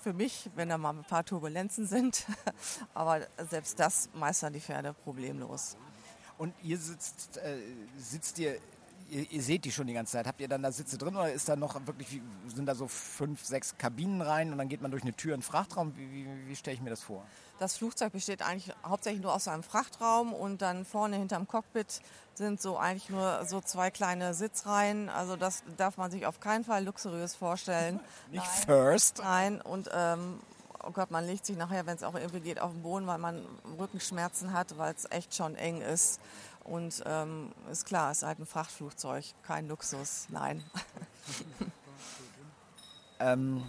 für 0.02 0.12
mich, 0.12 0.50
wenn 0.54 0.68
da 0.68 0.78
mal 0.78 0.90
ein 0.90 1.04
paar 1.04 1.24
Turbulenzen 1.24 1.86
sind. 1.86 2.26
Aber 2.94 3.20
selbst 3.50 3.78
das 3.78 4.08
meistern 4.14 4.52
die 4.52 4.60
Pferde 4.60 4.94
problemlos. 4.94 5.76
Und 6.38 6.54
ihr 6.62 6.78
sitzt, 6.78 7.38
äh, 7.38 7.58
sitzt 7.98 8.38
ihr, 8.38 8.58
ihr, 9.10 9.30
ihr, 9.30 9.42
seht 9.42 9.64
die 9.64 9.72
schon 9.72 9.86
die 9.86 9.94
ganze 9.94 10.12
Zeit. 10.12 10.26
Habt 10.26 10.40
ihr 10.40 10.48
dann 10.48 10.62
da 10.62 10.70
Sitze 10.70 10.98
drin 10.98 11.16
oder 11.16 11.32
ist 11.32 11.48
da 11.48 11.56
noch 11.56 11.74
wirklich, 11.86 12.20
sind 12.46 12.66
da 12.66 12.74
so 12.74 12.88
fünf, 12.88 13.44
sechs 13.44 13.76
Kabinen 13.78 14.22
rein 14.22 14.52
und 14.52 14.58
dann 14.58 14.68
geht 14.68 14.82
man 14.82 14.90
durch 14.90 15.02
eine 15.02 15.14
Tür 15.14 15.34
in 15.34 15.40
den 15.40 15.42
Frachtraum? 15.44 15.96
Wie, 15.96 16.10
wie, 16.12 16.48
wie 16.48 16.56
stelle 16.56 16.74
ich 16.74 16.82
mir 16.82 16.90
das 16.90 17.02
vor? 17.02 17.26
Das 17.58 17.76
Flugzeug 17.76 18.12
besteht 18.12 18.42
eigentlich 18.42 18.74
hauptsächlich 18.84 19.22
nur 19.22 19.34
aus 19.34 19.48
einem 19.48 19.62
Frachtraum 19.62 20.34
und 20.34 20.60
dann 20.60 20.84
vorne 20.84 21.16
hinterm 21.16 21.48
Cockpit 21.48 22.02
sind 22.34 22.60
so 22.60 22.76
eigentlich 22.76 23.08
nur 23.08 23.44
so 23.46 23.60
zwei 23.62 23.90
kleine 23.90 24.34
Sitzreihen. 24.34 25.08
Also 25.08 25.36
das 25.36 25.62
darf 25.78 25.96
man 25.96 26.10
sich 26.10 26.26
auf 26.26 26.40
keinen 26.40 26.64
Fall 26.64 26.84
luxuriös 26.84 27.34
vorstellen. 27.34 27.98
Nicht 28.30 28.44
Nein. 28.44 28.66
first. 28.66 29.18
Nein, 29.22 29.60
und 29.62 29.90
ähm, 29.94 30.40
oh 30.84 30.90
Gott, 30.90 31.10
man 31.10 31.26
legt 31.26 31.46
sich 31.46 31.56
nachher, 31.56 31.86
wenn 31.86 31.96
es 31.96 32.02
auch 32.02 32.14
irgendwie 32.14 32.40
geht, 32.40 32.60
auf 32.60 32.72
den 32.72 32.82
Boden, 32.82 33.06
weil 33.06 33.18
man 33.18 33.44
Rückenschmerzen 33.78 34.52
hat, 34.52 34.76
weil 34.76 34.94
es 34.94 35.10
echt 35.10 35.34
schon 35.34 35.56
eng 35.56 35.80
ist. 35.80 36.20
Und 36.64 37.02
ähm, 37.06 37.52
ist 37.70 37.86
klar, 37.86 38.10
es 38.10 38.18
ist 38.18 38.24
halt 38.24 38.38
ein 38.38 38.46
Frachtflugzeug, 38.46 39.24
kein 39.44 39.68
Luxus, 39.68 40.26
nein. 40.30 40.64
ähm, 43.20 43.62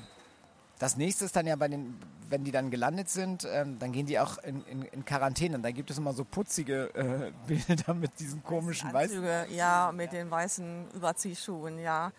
das 0.79 0.97
nächste 0.97 1.25
ist 1.25 1.35
dann 1.35 1.45
ja 1.45 1.55
bei 1.55 1.67
den, 1.67 1.99
wenn 2.29 2.43
die 2.43 2.51
dann 2.51 2.69
gelandet 2.71 3.09
sind, 3.09 3.47
ähm, 3.49 3.79
dann 3.79 3.91
gehen 3.91 4.05
die 4.05 4.19
auch 4.19 4.37
in, 4.39 4.63
in, 4.65 4.81
in 4.83 5.05
Quarantäne. 5.05 5.59
Da 5.59 5.71
gibt 5.71 5.89
es 5.91 5.97
immer 5.97 6.13
so 6.13 6.23
putzige 6.23 6.93
äh, 6.95 7.31
Bilder 7.47 7.93
mit 7.93 8.19
diesen 8.19 8.43
komischen 8.43 8.93
weißen. 8.93 9.23
Ja, 9.49 9.91
mit 9.93 10.11
den 10.11 10.29
weißen 10.29 10.91
Überziehschuhen, 10.93 11.79
ja. 11.79 12.11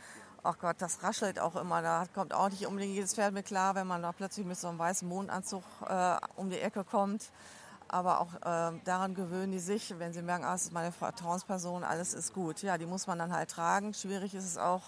Ach 0.42 0.58
Gott, 0.58 0.76
das 0.78 1.02
raschelt 1.02 1.40
auch 1.40 1.56
immer. 1.56 1.82
Da 1.82 2.04
kommt 2.14 2.32
auch 2.32 2.48
nicht 2.48 2.66
unbedingt 2.66 2.94
jedes 2.94 3.14
Pferd 3.14 3.34
mit 3.34 3.46
klar, 3.46 3.74
wenn 3.74 3.86
man 3.86 4.02
da 4.02 4.12
plötzlich 4.12 4.46
mit 4.46 4.58
so 4.58 4.68
einem 4.68 4.78
weißen 4.78 5.08
Mondanzug 5.08 5.64
äh, 5.88 6.16
um 6.36 6.48
die 6.48 6.60
Ecke 6.60 6.84
kommt. 6.84 7.30
Aber 7.88 8.20
auch 8.20 8.34
äh, 8.34 8.78
daran 8.84 9.14
gewöhnen 9.14 9.52
die 9.52 9.58
sich, 9.58 9.98
wenn 9.98 10.12
sie 10.12 10.22
merken, 10.22 10.44
ah, 10.44 10.52
das 10.52 10.64
ist 10.64 10.72
meine 10.72 10.92
Vertrauensperson, 10.92 11.84
alles 11.84 12.14
ist 12.14 12.34
gut. 12.34 12.62
Ja, 12.62 12.78
die 12.78 12.86
muss 12.86 13.06
man 13.06 13.18
dann 13.18 13.32
halt 13.32 13.50
tragen. 13.50 13.94
Schwierig 13.94 14.34
ist 14.34 14.44
es 14.44 14.58
auch, 14.58 14.82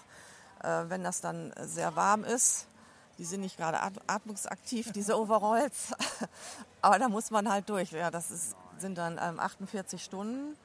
äh, 0.63 0.83
wenn 0.87 1.03
das 1.03 1.19
dann 1.19 1.51
sehr 1.59 1.95
warm 1.95 2.23
ist 2.23 2.67
die 3.17 3.25
sind 3.25 3.41
nicht 3.41 3.57
gerade 3.57 3.79
atmungsaktiv, 4.07 4.91
diese 4.91 5.19
Overalls. 5.19 5.93
Aber 6.81 6.99
da 6.99 7.09
muss 7.09 7.31
man 7.31 7.49
halt 7.49 7.69
durch. 7.69 7.91
Ja, 7.91 8.11
das 8.11 8.31
ist, 8.31 8.55
sind 8.77 8.97
dann 8.97 9.19
ähm, 9.21 9.39
48 9.39 10.03
Stunden. 10.03 10.55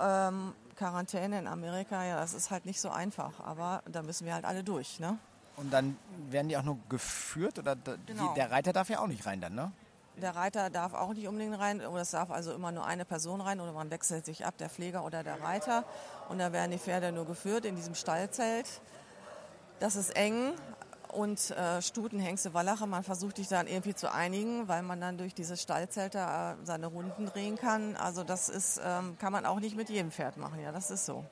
Ähm, 0.00 0.52
Quarantäne 0.76 1.38
in 1.38 1.46
Amerika, 1.46 2.04
ja, 2.04 2.16
das 2.16 2.32
ist 2.32 2.50
halt 2.50 2.64
nicht 2.64 2.80
so 2.80 2.90
einfach. 2.90 3.40
Aber 3.40 3.82
da 3.90 4.02
müssen 4.02 4.26
wir 4.26 4.34
halt 4.34 4.44
alle 4.44 4.64
durch. 4.64 5.00
Ne? 5.00 5.18
Und 5.56 5.72
dann 5.72 5.98
werden 6.30 6.48
die 6.48 6.56
auch 6.56 6.62
nur 6.62 6.78
geführt? 6.88 7.58
Oder 7.58 7.76
genau. 8.06 8.32
der 8.34 8.50
Reiter 8.50 8.72
darf 8.72 8.88
ja 8.88 9.00
auch 9.00 9.06
nicht 9.06 9.26
rein 9.26 9.40
dann, 9.40 9.54
ne? 9.54 9.72
Der 10.16 10.34
Reiter 10.34 10.70
darf 10.70 10.94
auch 10.94 11.14
nicht 11.14 11.28
unbedingt 11.28 11.58
rein, 11.58 11.80
oder 11.80 12.02
es 12.02 12.10
darf 12.10 12.30
also 12.30 12.52
immer 12.52 12.72
nur 12.72 12.84
eine 12.84 13.04
Person 13.04 13.40
rein 13.40 13.60
oder 13.60 13.72
man 13.72 13.90
wechselt 13.90 14.26
sich 14.26 14.44
ab, 14.44 14.54
der 14.58 14.68
Pfleger 14.68 15.04
oder 15.04 15.22
der 15.22 15.42
Reiter. 15.42 15.84
Und 16.28 16.38
da 16.38 16.52
werden 16.52 16.70
die 16.72 16.78
Pferde 16.78 17.12
nur 17.12 17.26
geführt 17.26 17.64
in 17.64 17.76
diesem 17.76 17.94
Stallzelt. 17.94 18.66
Das 19.78 19.96
ist 19.96 20.10
eng, 20.16 20.52
und 21.12 21.50
äh, 21.50 21.82
Stuten, 21.82 22.20
Hengste, 22.20 22.54
Wallache. 22.54 22.86
Man 22.86 23.02
versucht 23.02 23.36
sich 23.36 23.48
dann 23.48 23.66
irgendwie 23.66 23.94
zu 23.94 24.12
einigen, 24.12 24.68
weil 24.68 24.82
man 24.82 25.00
dann 25.00 25.18
durch 25.18 25.34
diese 25.34 25.56
Stallzelte 25.56 26.18
äh, 26.18 26.54
seine 26.64 26.86
Runden 26.86 27.26
drehen 27.26 27.56
kann. 27.56 27.96
Also 27.96 28.24
das 28.24 28.48
ist, 28.48 28.80
ähm, 28.84 29.16
kann 29.18 29.32
man 29.32 29.46
auch 29.46 29.60
nicht 29.60 29.76
mit 29.76 29.90
jedem 29.90 30.10
Pferd 30.10 30.36
machen. 30.36 30.60
Ja, 30.60 30.72
das 30.72 30.90
ist 30.90 31.06
so. 31.06 31.24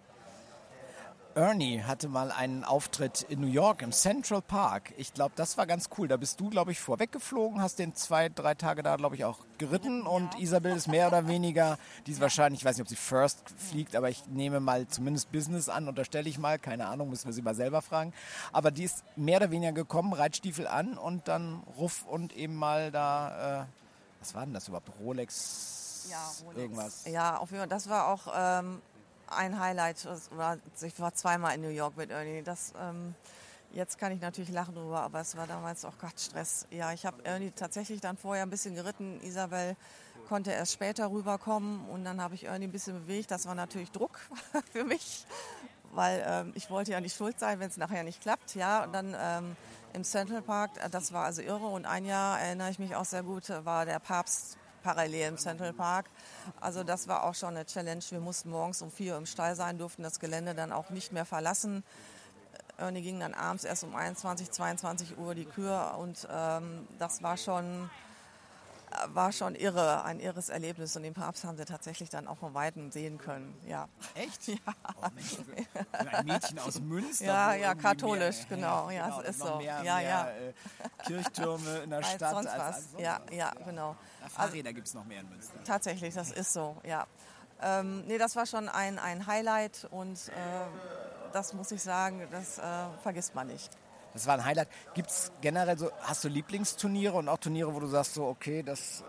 Ernie 1.38 1.84
hatte 1.84 2.08
mal 2.08 2.32
einen 2.32 2.64
Auftritt 2.64 3.22
in 3.28 3.40
New 3.40 3.46
York 3.46 3.82
im 3.82 3.92
Central 3.92 4.42
Park. 4.42 4.92
Ich 4.96 5.14
glaube, 5.14 5.34
das 5.36 5.56
war 5.56 5.68
ganz 5.68 5.88
cool. 5.96 6.08
Da 6.08 6.16
bist 6.16 6.40
du, 6.40 6.50
glaube 6.50 6.72
ich, 6.72 6.80
vorweggeflogen, 6.80 7.62
hast 7.62 7.78
den 7.78 7.94
zwei, 7.94 8.28
drei 8.28 8.56
Tage 8.56 8.82
da, 8.82 8.96
glaube 8.96 9.14
ich, 9.14 9.24
auch 9.24 9.38
geritten. 9.56 10.02
Ja. 10.02 10.08
Und 10.08 10.36
Isabel 10.40 10.76
ist 10.76 10.88
mehr 10.88 11.06
oder 11.06 11.28
weniger, 11.28 11.78
die 12.08 12.10
ist 12.10 12.20
wahrscheinlich, 12.20 12.62
ich 12.62 12.64
weiß 12.64 12.76
nicht, 12.76 12.82
ob 12.82 12.88
sie 12.88 12.96
First 12.96 13.54
fliegt, 13.56 13.94
aber 13.94 14.08
ich 14.08 14.26
nehme 14.26 14.58
mal 14.58 14.88
zumindest 14.88 15.30
Business 15.30 15.68
an, 15.68 15.86
unterstelle 15.86 16.28
ich 16.28 16.38
mal. 16.40 16.58
Keine 16.58 16.88
Ahnung, 16.88 17.08
müssen 17.08 17.26
wir 17.26 17.32
sie 17.32 17.42
mal 17.42 17.54
selber 17.54 17.82
fragen. 17.82 18.12
Aber 18.52 18.72
die 18.72 18.82
ist 18.82 19.04
mehr 19.14 19.36
oder 19.36 19.52
weniger 19.52 19.70
gekommen, 19.72 20.14
Reitstiefel 20.14 20.66
an 20.66 20.98
und 20.98 21.28
dann 21.28 21.62
ruff 21.78 22.04
und 22.04 22.36
eben 22.36 22.56
mal 22.56 22.90
da, 22.90 23.62
äh, 23.62 23.64
was 24.18 24.34
war 24.34 24.44
denn 24.44 24.54
das 24.54 24.66
überhaupt? 24.66 24.90
Rolex? 24.98 26.08
Ja, 26.10 26.32
Rolex. 26.42 26.58
Irgendwas. 26.58 27.04
Ja, 27.06 27.36
auf 27.36 27.50
jeden 27.50 27.60
Fall. 27.60 27.68
Das 27.68 27.88
war 27.88 28.08
auch 28.08 28.26
ähm, 28.34 28.82
ein 29.30 29.58
Highlight. 29.58 30.06
Ich 30.82 31.00
war 31.00 31.14
zweimal 31.14 31.54
in 31.54 31.62
New 31.62 31.68
York 31.68 31.96
mit 31.96 32.10
Ernie. 32.10 32.42
Das, 32.42 32.72
ähm, 32.80 33.14
jetzt 33.72 33.98
kann 33.98 34.12
ich 34.12 34.20
natürlich 34.20 34.50
lachen 34.50 34.74
drüber, 34.74 35.00
aber 35.00 35.20
es 35.20 35.36
war 35.36 35.46
damals 35.46 35.84
auch 35.84 35.98
Gott 35.98 36.18
Stress. 36.18 36.66
Ja, 36.70 36.92
ich 36.92 37.06
habe 37.06 37.24
Ernie 37.24 37.50
tatsächlich 37.50 38.00
dann 38.00 38.16
vorher 38.16 38.42
ein 38.42 38.50
bisschen 38.50 38.74
geritten. 38.74 39.20
Isabel 39.22 39.76
konnte 40.28 40.50
erst 40.50 40.72
später 40.72 41.10
rüberkommen 41.10 41.88
und 41.88 42.04
dann 42.04 42.20
habe 42.20 42.34
ich 42.34 42.44
Ernie 42.44 42.66
ein 42.66 42.72
bisschen 42.72 43.00
bewegt. 43.02 43.30
Das 43.30 43.46
war 43.46 43.54
natürlich 43.54 43.90
Druck 43.90 44.18
für 44.72 44.84
mich, 44.84 45.24
weil 45.92 46.22
ähm, 46.26 46.52
ich 46.54 46.70
wollte 46.70 46.92
ja 46.92 47.00
nicht 47.00 47.16
schuld 47.16 47.38
sein, 47.38 47.60
wenn 47.60 47.68
es 47.68 47.76
nachher 47.76 48.04
nicht 48.04 48.20
klappt. 48.20 48.54
Ja, 48.54 48.84
und 48.84 48.92
dann 48.92 49.16
ähm, 49.18 49.56
im 49.94 50.04
Central 50.04 50.42
Park, 50.42 50.70
äh, 50.82 50.90
das 50.90 51.12
war 51.12 51.24
also 51.24 51.42
irre. 51.42 51.66
Und 51.66 51.86
ein 51.86 52.04
Jahr 52.04 52.40
erinnere 52.40 52.70
ich 52.70 52.78
mich 52.78 52.94
auch 52.94 53.04
sehr 53.04 53.22
gut, 53.22 53.48
war 53.64 53.86
der 53.86 53.98
Papst 53.98 54.58
parallel 54.88 55.28
im 55.28 55.36
Central 55.36 55.74
Park. 55.74 56.06
Also 56.62 56.82
das 56.82 57.08
war 57.08 57.24
auch 57.24 57.34
schon 57.34 57.50
eine 57.50 57.66
Challenge. 57.66 58.02
Wir 58.08 58.20
mussten 58.20 58.48
morgens 58.48 58.80
um 58.80 58.90
vier 58.90 59.12
Uhr 59.12 59.18
im 59.18 59.26
Stall 59.26 59.54
sein, 59.54 59.76
durften 59.76 60.02
das 60.02 60.18
Gelände 60.18 60.54
dann 60.54 60.72
auch 60.72 60.88
nicht 60.88 61.12
mehr 61.12 61.26
verlassen. 61.26 61.84
Die 62.80 63.02
gingen 63.02 63.20
dann 63.20 63.34
abends 63.34 63.64
erst 63.64 63.84
um 63.84 63.94
21, 63.94 64.50
22 64.50 65.18
Uhr 65.18 65.34
die 65.34 65.44
Kür 65.44 65.96
und 65.98 66.26
ähm, 66.32 66.88
das 66.98 67.22
war 67.22 67.36
schon 67.36 67.90
war 69.08 69.32
schon 69.32 69.54
irre, 69.54 70.04
ein 70.04 70.20
irres 70.20 70.48
Erlebnis. 70.48 70.96
Und 70.96 71.02
den 71.02 71.14
Papst 71.14 71.44
haben 71.44 71.56
sie 71.56 71.64
tatsächlich 71.64 72.08
dann 72.08 72.26
auch 72.26 72.38
von 72.38 72.54
Weitem 72.54 72.90
sehen 72.90 73.18
können. 73.18 73.54
Ja. 73.66 73.88
Echt? 74.14 74.48
Ja. 74.58 74.74
Oh, 74.96 75.06
Mensch, 75.14 75.36
ein 75.92 76.26
Mädchen 76.26 76.58
aus 76.58 76.80
Münster. 76.80 77.26
Ja, 77.26 77.54
ja, 77.54 77.74
katholisch, 77.74 78.38
mehr, 78.48 78.58
genau. 78.58 78.90
Ja, 78.90 79.04
genau, 79.04 79.20
es 79.20 79.28
ist 79.28 79.38
so. 79.40 79.56
Mehr, 79.56 79.82
ja, 79.82 79.96
mehr, 79.96 80.00
ja. 80.02 80.28
Äh, 80.30 80.52
Kirchtürme 81.04 81.78
in 81.78 81.90
der 81.90 81.98
als 81.98 82.12
Stadt. 82.12 82.30
Sonst 82.30 82.46
als, 82.46 82.58
was. 82.58 82.76
Als 82.76 82.90
sonst 82.92 83.02
ja, 83.02 83.20
ja, 83.30 83.52
genau. 83.64 83.96
Na, 84.20 84.28
Fahrräder 84.28 84.68
also, 84.68 84.74
gibt 84.74 84.86
es 84.86 84.94
noch 84.94 85.04
mehr 85.04 85.20
in 85.20 85.28
Münster. 85.28 85.62
Tatsächlich, 85.64 86.14
das 86.14 86.32
ist 86.32 86.52
so, 86.52 86.76
ja. 86.82 87.06
Ähm, 87.60 88.06
nee, 88.06 88.18
das 88.18 88.36
war 88.36 88.46
schon 88.46 88.68
ein, 88.68 88.98
ein 88.98 89.26
Highlight 89.26 89.86
und 89.90 90.28
äh, 90.28 90.32
das 91.32 91.52
muss 91.52 91.70
ich 91.70 91.82
sagen, 91.82 92.26
das 92.30 92.58
äh, 92.58 92.62
vergisst 93.02 93.34
man 93.34 93.48
nicht. 93.48 93.70
Das 94.18 94.26
war 94.26 94.34
ein 94.34 94.44
Highlight. 94.44 94.68
Gibt 94.94 95.10
es 95.10 95.30
generell 95.40 95.78
so, 95.78 95.90
hast 96.02 96.24
du 96.24 96.28
Lieblingsturniere 96.28 97.16
und 97.16 97.28
auch 97.28 97.38
Turniere, 97.38 97.74
wo 97.74 97.80
du 97.80 97.86
sagst, 97.86 98.14
so, 98.14 98.26
okay, 98.26 98.62
das 98.62 99.04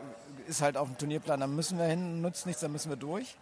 ist 0.47 0.61
halt 0.61 0.77
auf 0.77 0.87
dem 0.87 0.97
Turnierplan, 0.97 1.39
da 1.39 1.47
müssen 1.47 1.77
wir 1.77 1.85
hin, 1.85 2.21
nutzt 2.21 2.45
nichts, 2.45 2.61
da 2.61 2.67
müssen 2.67 2.89
wir 2.89 2.97
durch? 2.97 3.37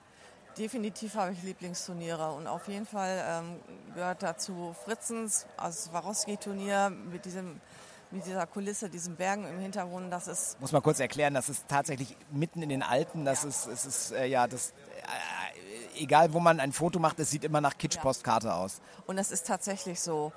Definitiv 0.58 1.15
habe 1.15 1.34
ich 1.34 1.43
Lieblingsturniere 1.43 2.32
und 2.32 2.47
auf 2.47 2.67
jeden 2.67 2.86
Fall 2.86 3.23
ähm, 3.27 3.60
gehört 3.93 4.23
dazu 4.23 4.75
Fritzens, 4.86 5.45
also 5.58 5.86
das 5.86 5.93
Warowski-Turnier 5.93 6.89
mit 6.89 7.25
diesem 7.25 7.62
mit 8.10 8.25
dieser 8.25 8.47
Kulisse, 8.47 8.89
diesen 8.89 9.17
Bergen 9.17 9.45
im 9.45 9.60
Hintergrund, 9.60 10.12
das 10.12 10.27
ist... 10.27 10.60
Muss 10.62 10.71
man 10.71 10.82
kurz 10.82 11.01
erklären, 11.01 11.34
das 11.34 11.49
ist 11.49 11.67
tatsächlich 11.67 12.15
mitten 12.32 12.62
in 12.62 12.69
den 12.69 12.82
Alpen, 12.82 13.25
das 13.25 13.43
ja. 13.43 13.49
ist, 13.49 13.67
es 13.67 13.86
ist, 13.86 14.12
äh, 14.13 14.25
ja, 14.27 14.47
das, 14.47 14.69
äh, 15.95 16.03
egal 16.03 16.32
wo 16.34 16.39
man 16.39 16.62
ein 16.62 16.71
Foto 16.71 16.99
macht, 16.99 17.19
es 17.19 17.32
sieht 17.32 17.43
immer 17.43 17.60
nach 17.60 17.77
Kitsch-Postkarte 17.77 18.53
aus. 18.53 18.80
Und 19.08 19.17
das 19.17 19.32
ist 19.32 19.45
tatsächlich 19.45 19.99
so 19.99 20.32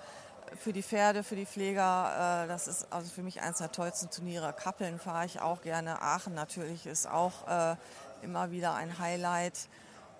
für 0.56 0.72
die 0.72 0.82
Pferde, 0.82 1.22
für 1.22 1.36
die 1.36 1.46
Pfleger. 1.46 2.44
Äh, 2.44 2.48
das 2.48 2.68
ist 2.68 2.92
also 2.92 3.10
für 3.10 3.22
mich 3.22 3.40
eines 3.40 3.58
der 3.58 3.72
tollsten 3.72 4.10
Turniere. 4.10 4.52
Kappeln 4.52 4.98
fahre 4.98 5.26
ich 5.26 5.40
auch 5.40 5.62
gerne. 5.62 6.02
Aachen 6.02 6.34
natürlich 6.34 6.86
ist 6.86 7.08
auch 7.08 7.46
äh, 7.48 7.76
immer 8.22 8.50
wieder 8.50 8.74
ein 8.74 8.98
Highlight. 8.98 9.68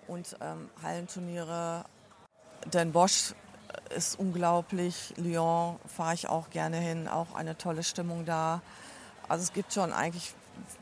Und 0.07 0.35
ähm, 0.41 0.69
Hallenturniere. 0.81 1.85
Den 2.73 2.91
Bosch 2.91 3.33
ist 3.95 4.19
unglaublich. 4.19 5.13
Lyon 5.17 5.79
fahre 5.85 6.15
ich 6.15 6.27
auch 6.27 6.49
gerne 6.49 6.77
hin. 6.77 7.07
Auch 7.07 7.33
eine 7.35 7.57
tolle 7.57 7.83
Stimmung 7.83 8.25
da. 8.25 8.61
Also 9.27 9.43
es 9.43 9.53
gibt 9.53 9.73
schon 9.73 9.93
eigentlich 9.93 10.33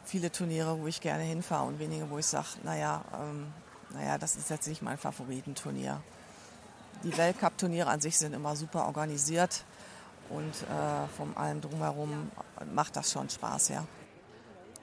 viele 0.06 0.32
Turniere, 0.32 0.80
wo 0.80 0.88
ich 0.88 1.02
gerne 1.02 1.24
hinfahre 1.24 1.68
und 1.68 1.80
wenige, 1.80 2.10
wo 2.10 2.18
ich 2.18 2.26
sage, 2.26 2.48
naja, 2.64 3.04
ähm, 3.14 3.54
naja, 3.94 4.18
das 4.18 4.36
ist 4.36 4.50
jetzt 4.50 4.68
nicht 4.68 4.82
mein 4.82 4.98
Favoritenturnier 4.98 6.02
die 7.04 7.18
Weltcup-Turniere 7.18 7.90
an 7.90 8.02
sich 8.02 8.18
sind 8.18 8.34
immer 8.34 8.56
super 8.56 8.86
organisiert 8.86 9.64
und 10.30 10.54
äh, 10.64 11.08
von 11.16 11.36
allem 11.36 11.62
drumherum 11.62 12.32
macht 12.74 12.96
das 12.96 13.12
schon 13.12 13.30
Spaß, 13.30 13.70
ja. 13.70 13.86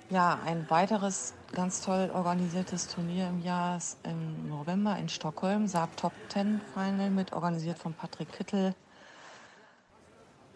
Ja, 0.08 0.38
ein 0.44 0.70
weiteres 0.70 1.34
ganz 1.52 1.80
toll 1.80 2.12
organisiertes 2.14 2.86
Turnier 2.86 3.26
im 3.28 3.42
Jahr 3.42 3.76
ist 3.76 3.98
im 4.04 4.48
November 4.48 4.96
in 4.96 5.08
Stockholm, 5.08 5.66
Saab 5.66 5.96
Top 5.96 6.12
10 6.28 6.60
Final 6.74 7.10
mit, 7.10 7.32
organisiert 7.32 7.78
von 7.78 7.92
Patrick 7.92 8.32
Kittel. 8.32 8.74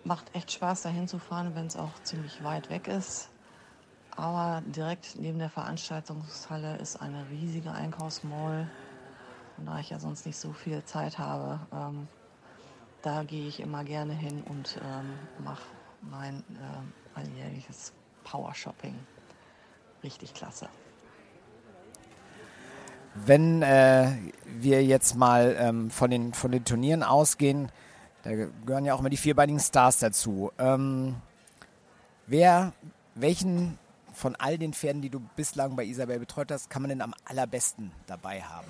Macht 0.04 0.34
echt 0.36 0.52
Spaß, 0.52 0.82
dahin 0.82 1.08
zu 1.08 1.18
fahren, 1.18 1.56
wenn 1.56 1.66
es 1.66 1.76
auch 1.76 1.90
ziemlich 2.04 2.44
weit 2.44 2.70
weg 2.70 2.86
ist. 2.86 3.28
Aber 4.16 4.62
direkt 4.66 5.16
neben 5.18 5.40
der 5.40 5.50
Veranstaltungshalle 5.50 6.76
ist 6.76 7.00
eine 7.00 7.28
riesige 7.30 7.72
Einkaufsmall 7.72 8.68
und 9.60 9.66
da 9.66 9.78
ich 9.78 9.90
ja 9.90 9.98
sonst 9.98 10.26
nicht 10.26 10.38
so 10.38 10.52
viel 10.52 10.82
Zeit 10.84 11.18
habe, 11.18 11.60
ähm, 11.72 12.08
da 13.02 13.22
gehe 13.22 13.46
ich 13.46 13.60
immer 13.60 13.84
gerne 13.84 14.14
hin 14.14 14.42
und 14.48 14.78
ähm, 14.82 15.44
mache 15.44 15.62
mein 16.00 16.38
äh, 16.38 17.18
alljährliches 17.18 17.92
Power-Shopping. 18.24 18.94
Richtig 20.02 20.32
klasse. 20.34 20.68
Wenn 23.14 23.62
äh, 23.62 24.12
wir 24.46 24.84
jetzt 24.84 25.14
mal 25.14 25.56
ähm, 25.58 25.90
von, 25.90 26.10
den, 26.10 26.32
von 26.32 26.52
den 26.52 26.64
Turnieren 26.64 27.02
ausgehen, 27.02 27.70
da 28.22 28.30
gehören 28.34 28.84
ja 28.84 28.94
auch 28.94 29.00
immer 29.00 29.10
die 29.10 29.16
vierbeinigen 29.16 29.60
Stars 29.60 29.98
dazu. 29.98 30.52
Ähm, 30.58 31.16
wer, 32.26 32.72
welchen 33.14 33.78
von 34.12 34.36
all 34.36 34.58
den 34.58 34.72
Pferden, 34.72 35.02
die 35.02 35.10
du 35.10 35.20
bislang 35.36 35.76
bei 35.76 35.84
Isabel 35.84 36.18
betreut 36.18 36.50
hast, 36.50 36.70
kann 36.70 36.82
man 36.82 36.88
denn 36.90 37.02
am 37.02 37.14
allerbesten 37.24 37.92
dabei 38.06 38.42
haben? 38.42 38.68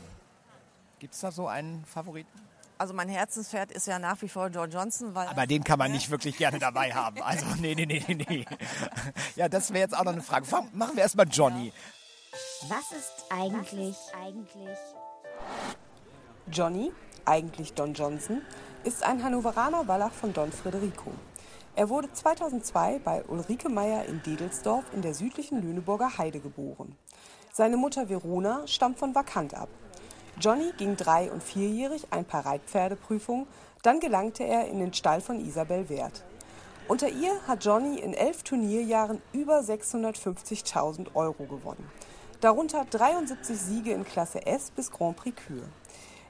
Gibt 1.01 1.15
es 1.15 1.21
da 1.21 1.33
so 1.33 1.49
einen 1.49 1.83
Favoriten? 1.87 2.29
Also 2.77 2.93
mein 2.93 3.09
Herzenspferd 3.09 3.73
ist 3.73 3.87
ja 3.87 3.99
nach 3.99 4.21
wie 4.21 4.29
vor 4.29 4.49
Joe 4.49 4.67
Johnson. 4.67 5.15
Weil 5.15 5.29
Aber 5.29 5.47
den 5.47 5.65
kann 5.65 5.79
man 5.79 5.91
nicht 5.91 6.11
wirklich 6.11 6.37
gerne 6.37 6.59
dabei 6.59 6.91
haben. 6.95 7.23
Also 7.23 7.47
nee, 7.59 7.75
nee, 7.75 7.87
nee, 7.87 8.05
nee. 8.07 8.45
Ja, 9.37 9.49
das 9.49 9.71
wäre 9.71 9.81
jetzt 9.81 9.97
auch 9.97 10.05
noch 10.05 10.13
eine 10.13 10.23
Frage. 10.23 10.47
Machen 10.75 10.97
wir 10.97 11.03
erstmal 11.03 11.27
Johnny. 11.27 11.73
Was 12.69 12.93
ist 12.93 13.25
eigentlich, 13.31 13.97
eigentlich? 14.15 14.79
Johnny, 16.53 16.93
eigentlich 17.25 17.73
Don 17.73 17.95
Johnson, 17.95 18.43
ist 18.85 19.03
ein 19.03 19.23
Hannoveraner 19.25 19.89
Wallach 19.89 20.13
von 20.13 20.35
Don 20.35 20.53
Federico. 20.53 21.13
Er 21.77 21.89
wurde 21.89 22.13
2002 22.13 22.99
bei 22.99 23.25
Ulrike 23.25 23.71
Meyer 23.71 24.05
in 24.05 24.23
Dedelsdorf 24.23 24.85
in 24.93 25.01
der 25.01 25.15
südlichen 25.15 25.63
Lüneburger 25.63 26.19
Heide 26.19 26.41
geboren. 26.41 26.95
Seine 27.53 27.79
Mutter 27.79 28.09
Verona 28.11 28.67
stammt 28.67 28.99
von 28.99 29.15
Vakant 29.15 29.55
ab. 29.55 29.69
Johnny 30.41 30.73
ging 30.79 30.97
drei- 30.97 31.31
und 31.31 31.43
vierjährig 31.43 32.07
ein 32.11 32.25
paar 32.25 32.47
Reitpferdeprüfungen, 32.47 33.47
dann 33.83 34.01
gelangte 34.01 34.43
er 34.43 34.69
in 34.69 34.81
den 34.81 34.95
Stall 34.95 35.21
von 35.21 35.39
Isabel 35.39 35.91
Wert. 35.91 36.25
Unter 36.89 37.11
ihr 37.11 37.33
hat 37.47 37.63
Johnny 37.63 37.99
in 37.99 38.15
elf 38.15 38.43
Turnierjahren 38.43 39.21
über 39.35 39.61
650.000 39.61 41.15
Euro 41.15 41.45
gewonnen. 41.45 41.87
Darunter 42.41 42.87
73 42.89 43.55
Siege 43.55 43.93
in 43.93 44.05
Klasse 44.05 44.47
S 44.47 44.71
bis 44.71 44.91
Grand 44.91 45.17
Prix 45.17 45.37
Kür. 45.47 45.63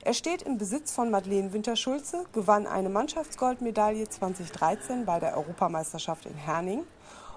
Er 0.03 0.15
steht 0.15 0.43
im 0.43 0.59
Besitz 0.59 0.93
von 0.93 1.11
Madeleine 1.11 1.53
Winterschulze, 1.53 2.25
gewann 2.33 2.67
eine 2.67 2.89
Mannschaftsgoldmedaille 2.89 4.09
2013 4.09 5.05
bei 5.05 5.21
der 5.21 5.37
Europameisterschaft 5.37 6.27
in 6.27 6.35
Herning 6.35 6.83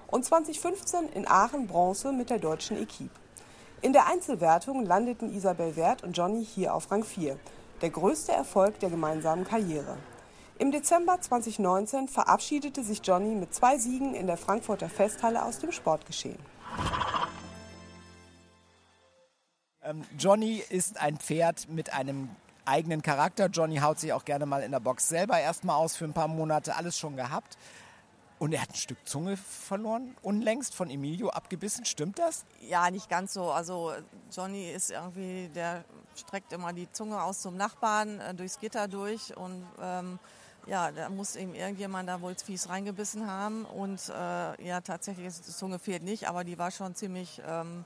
und 0.07 0.25
2015 0.25 1.09
in 1.09 1.27
Aachen 1.27 1.67
Bronze 1.67 2.11
mit 2.11 2.31
der 2.31 2.39
deutschen 2.39 2.81
Equipe. 2.81 3.22
In 3.83 3.91
der 3.91 4.07
Einzelwertung 4.07 4.85
landeten 4.85 5.35
Isabel 5.35 5.75
Wert 5.75 6.03
und 6.03 6.17
Johnny 6.17 6.45
hier 6.45 6.73
auf 6.73 6.89
Rang 6.89 7.03
4, 7.03 7.37
der 7.81 7.89
größte 7.89 8.31
Erfolg 8.31 8.79
der 8.79 8.89
gemeinsamen 8.89 9.43
Karriere. 9.43 9.97
Im 10.57 10.71
Dezember 10.71 11.19
2019 11.19 12.07
verabschiedete 12.07 12.81
sich 12.81 13.01
Johnny 13.03 13.35
mit 13.35 13.53
zwei 13.53 13.77
Siegen 13.77 14.15
in 14.15 14.25
der 14.25 14.37
Frankfurter 14.37 14.87
Festhalle 14.87 15.43
aus 15.43 15.59
dem 15.59 15.73
Sportgeschehen. 15.73 16.39
Ähm, 19.81 20.03
Johnny 20.17 20.63
ist 20.69 21.01
ein 21.01 21.17
Pferd 21.17 21.67
mit 21.67 21.91
einem 21.93 22.29
eigenen 22.63 23.01
Charakter. 23.01 23.47
Johnny 23.47 23.79
haut 23.79 23.99
sich 23.99 24.13
auch 24.13 24.23
gerne 24.23 24.45
mal 24.45 24.63
in 24.63 24.71
der 24.71 24.79
Box 24.79 25.09
selber 25.09 25.37
erstmal 25.41 25.75
aus 25.75 25.97
für 25.97 26.05
ein 26.05 26.13
paar 26.13 26.29
Monate, 26.29 26.77
alles 26.77 26.97
schon 26.97 27.17
gehabt. 27.17 27.57
Und 28.43 28.51
er 28.51 28.61
hat 28.61 28.71
ein 28.71 28.75
Stück 28.75 28.97
Zunge 29.07 29.37
verloren, 29.37 30.17
unlängst 30.21 30.75
von 30.75 30.89
Emilio 30.89 31.29
abgebissen. 31.29 31.85
Stimmt 31.85 32.19
das? 32.19 32.43
Ja, 32.59 32.91
nicht 32.91 33.09
ganz 33.09 33.31
so. 33.31 33.53
Also 33.53 33.93
Johnny 34.35 34.69
ist 34.69 34.91
irgendwie, 34.91 35.49
der 35.55 35.85
streckt 36.17 36.51
immer 36.51 36.73
die 36.73 36.91
Zunge 36.91 37.23
aus 37.23 37.41
zum 37.41 37.55
Nachbarn 37.55 38.19
äh, 38.19 38.33
durchs 38.33 38.59
Gitter 38.59 38.89
durch 38.89 39.37
und 39.37 39.65
ähm, 39.81 40.19
ja, 40.67 40.91
da 40.91 41.07
muss 41.07 41.37
ihm 41.37 41.55
irgendjemand 41.55 42.09
da 42.09 42.19
wohl 42.19 42.35
fies 42.35 42.67
reingebissen 42.67 43.31
haben 43.31 43.63
und 43.63 44.09
äh, 44.09 44.67
ja, 44.67 44.81
tatsächlich 44.81 45.33
die 45.35 45.51
Zunge 45.51 45.79
fehlt 45.79 46.03
nicht, 46.03 46.27
aber 46.27 46.43
die 46.43 46.57
war 46.57 46.69
schon 46.69 46.95
ziemlich 46.95 47.41
ähm, 47.47 47.85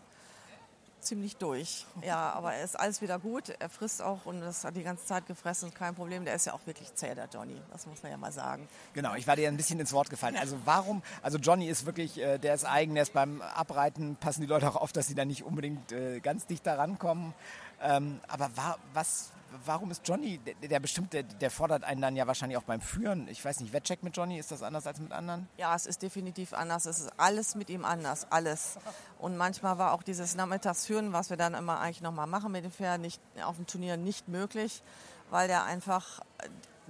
ziemlich 1.00 1.38
durch. 1.38 1.86
Ja, 2.02 2.32
aber 2.32 2.54
er 2.54 2.64
ist 2.64 2.80
alles 2.80 3.02
wieder 3.02 3.20
gut. 3.20 3.50
Er 3.60 3.70
frisst 3.70 4.02
auch 4.02 4.26
und 4.26 4.42
das 4.42 4.64
hat 4.64 4.76
die 4.76 4.84
ganze 4.84 5.06
Zeit 5.06 5.26
gefressen, 5.26 5.74
kein 5.74 5.96
Problem. 5.96 6.26
Der 6.26 6.36
ist 6.36 6.46
ja 6.46 6.54
auch 6.54 6.66
wirklich 6.66 6.94
zäh, 6.96 7.16
der 7.16 7.28
Johnny. 7.32 7.62
Das 7.72 7.86
muss 7.86 8.04
man 8.04 8.12
ja 8.12 8.18
mal 8.18 8.32
sagen. 8.32 8.68
Genau, 8.94 9.16
ich 9.16 9.28
war 9.28 9.36
dir 9.36 9.48
ein 9.48 9.58
bisschen 9.58 9.80
ins 9.80 9.94
Wort 9.94 10.10
gefallen. 10.10 10.36
Also 10.38 10.58
warum, 10.66 11.02
also 11.22 11.38
Johnny 11.38 11.68
ist 11.68 11.86
wirklich, 11.86 12.20
äh, 12.20 12.38
der 12.38 12.54
ist 12.54 12.66
eigen, 12.66 12.94
der 12.96 13.04
ist 13.04 13.14
beim 13.14 13.42
Abreiten, 13.42 14.16
passen 14.16 14.42
die 14.42 14.48
Leute 14.48 14.68
auch 14.70 14.76
auf, 14.76 14.92
dass 14.92 15.08
sie 15.08 15.16
da 15.16 15.26
nicht 15.26 15.44
unbedingt 15.44 15.92
äh, 15.92 16.20
ganz 16.20 16.46
dicht 16.46 16.66
da 16.66 16.76
rankommen. 16.76 17.34
Ähm, 17.82 18.20
aber 18.28 18.56
war, 18.58 18.80
was, 18.94 19.32
warum 19.66 19.92
ist 19.92 20.02
Johnny, 20.08 20.40
der, 20.40 20.56
der 20.56 20.80
bestimmt, 20.80 21.14
der, 21.14 21.24
der, 21.24 21.52
fordert 21.52 21.84
einen 21.84 22.02
dann 22.02 22.16
ja 22.16 22.26
wahrscheinlich 22.28 22.58
auch 22.58 22.64
beim 22.64 22.82
Führen. 22.82 23.28
Ich 23.28 23.44
weiß 23.44 23.60
nicht, 23.60 23.74
Wettcheck 23.74 24.04
mit 24.04 24.18
Johnny, 24.18 24.40
ist 24.40 24.52
das 24.52 24.64
anders 24.64 24.88
als 24.88 25.00
mit 25.00 25.12
anderen? 25.12 25.48
Ja, 25.58 25.76
es 25.76 25.86
ist 25.86 26.02
definitiv 26.02 26.54
anders. 26.54 26.86
Es 26.86 27.00
ist 27.00 27.12
alles 27.18 27.56
mit 27.56 27.70
ihm 27.70 27.86
anders, 27.86 28.28
alles. 28.32 28.78
Und 29.20 29.38
manchmal 29.38 29.78
war 29.78 29.94
auch 29.94 30.04
dieses 30.04 30.36
Nachmittagsführen, 30.36 31.14
was 31.14 31.30
wir 31.30 31.38
dann 31.38 31.54
immer 31.54 31.80
eigentlich 31.80 32.02
nochmal 32.02 32.28
machen 32.28 32.52
mit 32.52 32.64
dem 32.64 32.72
Pferd, 32.72 33.02
nicht, 33.02 33.22
auf 33.44 33.56
dem 33.58 33.68
Turnier 33.68 33.98
nicht 33.98 34.28
möglich, 34.28 34.82
weil 35.30 35.48
der 35.48 35.64
einfach, 35.66 36.22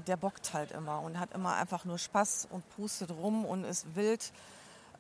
der 0.08 0.16
bockt 0.16 0.54
halt 0.54 0.72
immer 0.72 1.02
und 1.02 1.20
hat 1.20 1.34
immer 1.34 1.56
einfach 1.56 1.86
nur 1.86 1.98
Spaß 1.98 2.48
und 2.50 2.68
pustet 2.70 3.12
rum 3.12 3.46
und 3.46 3.66
ist 3.66 3.96
wild 3.96 4.32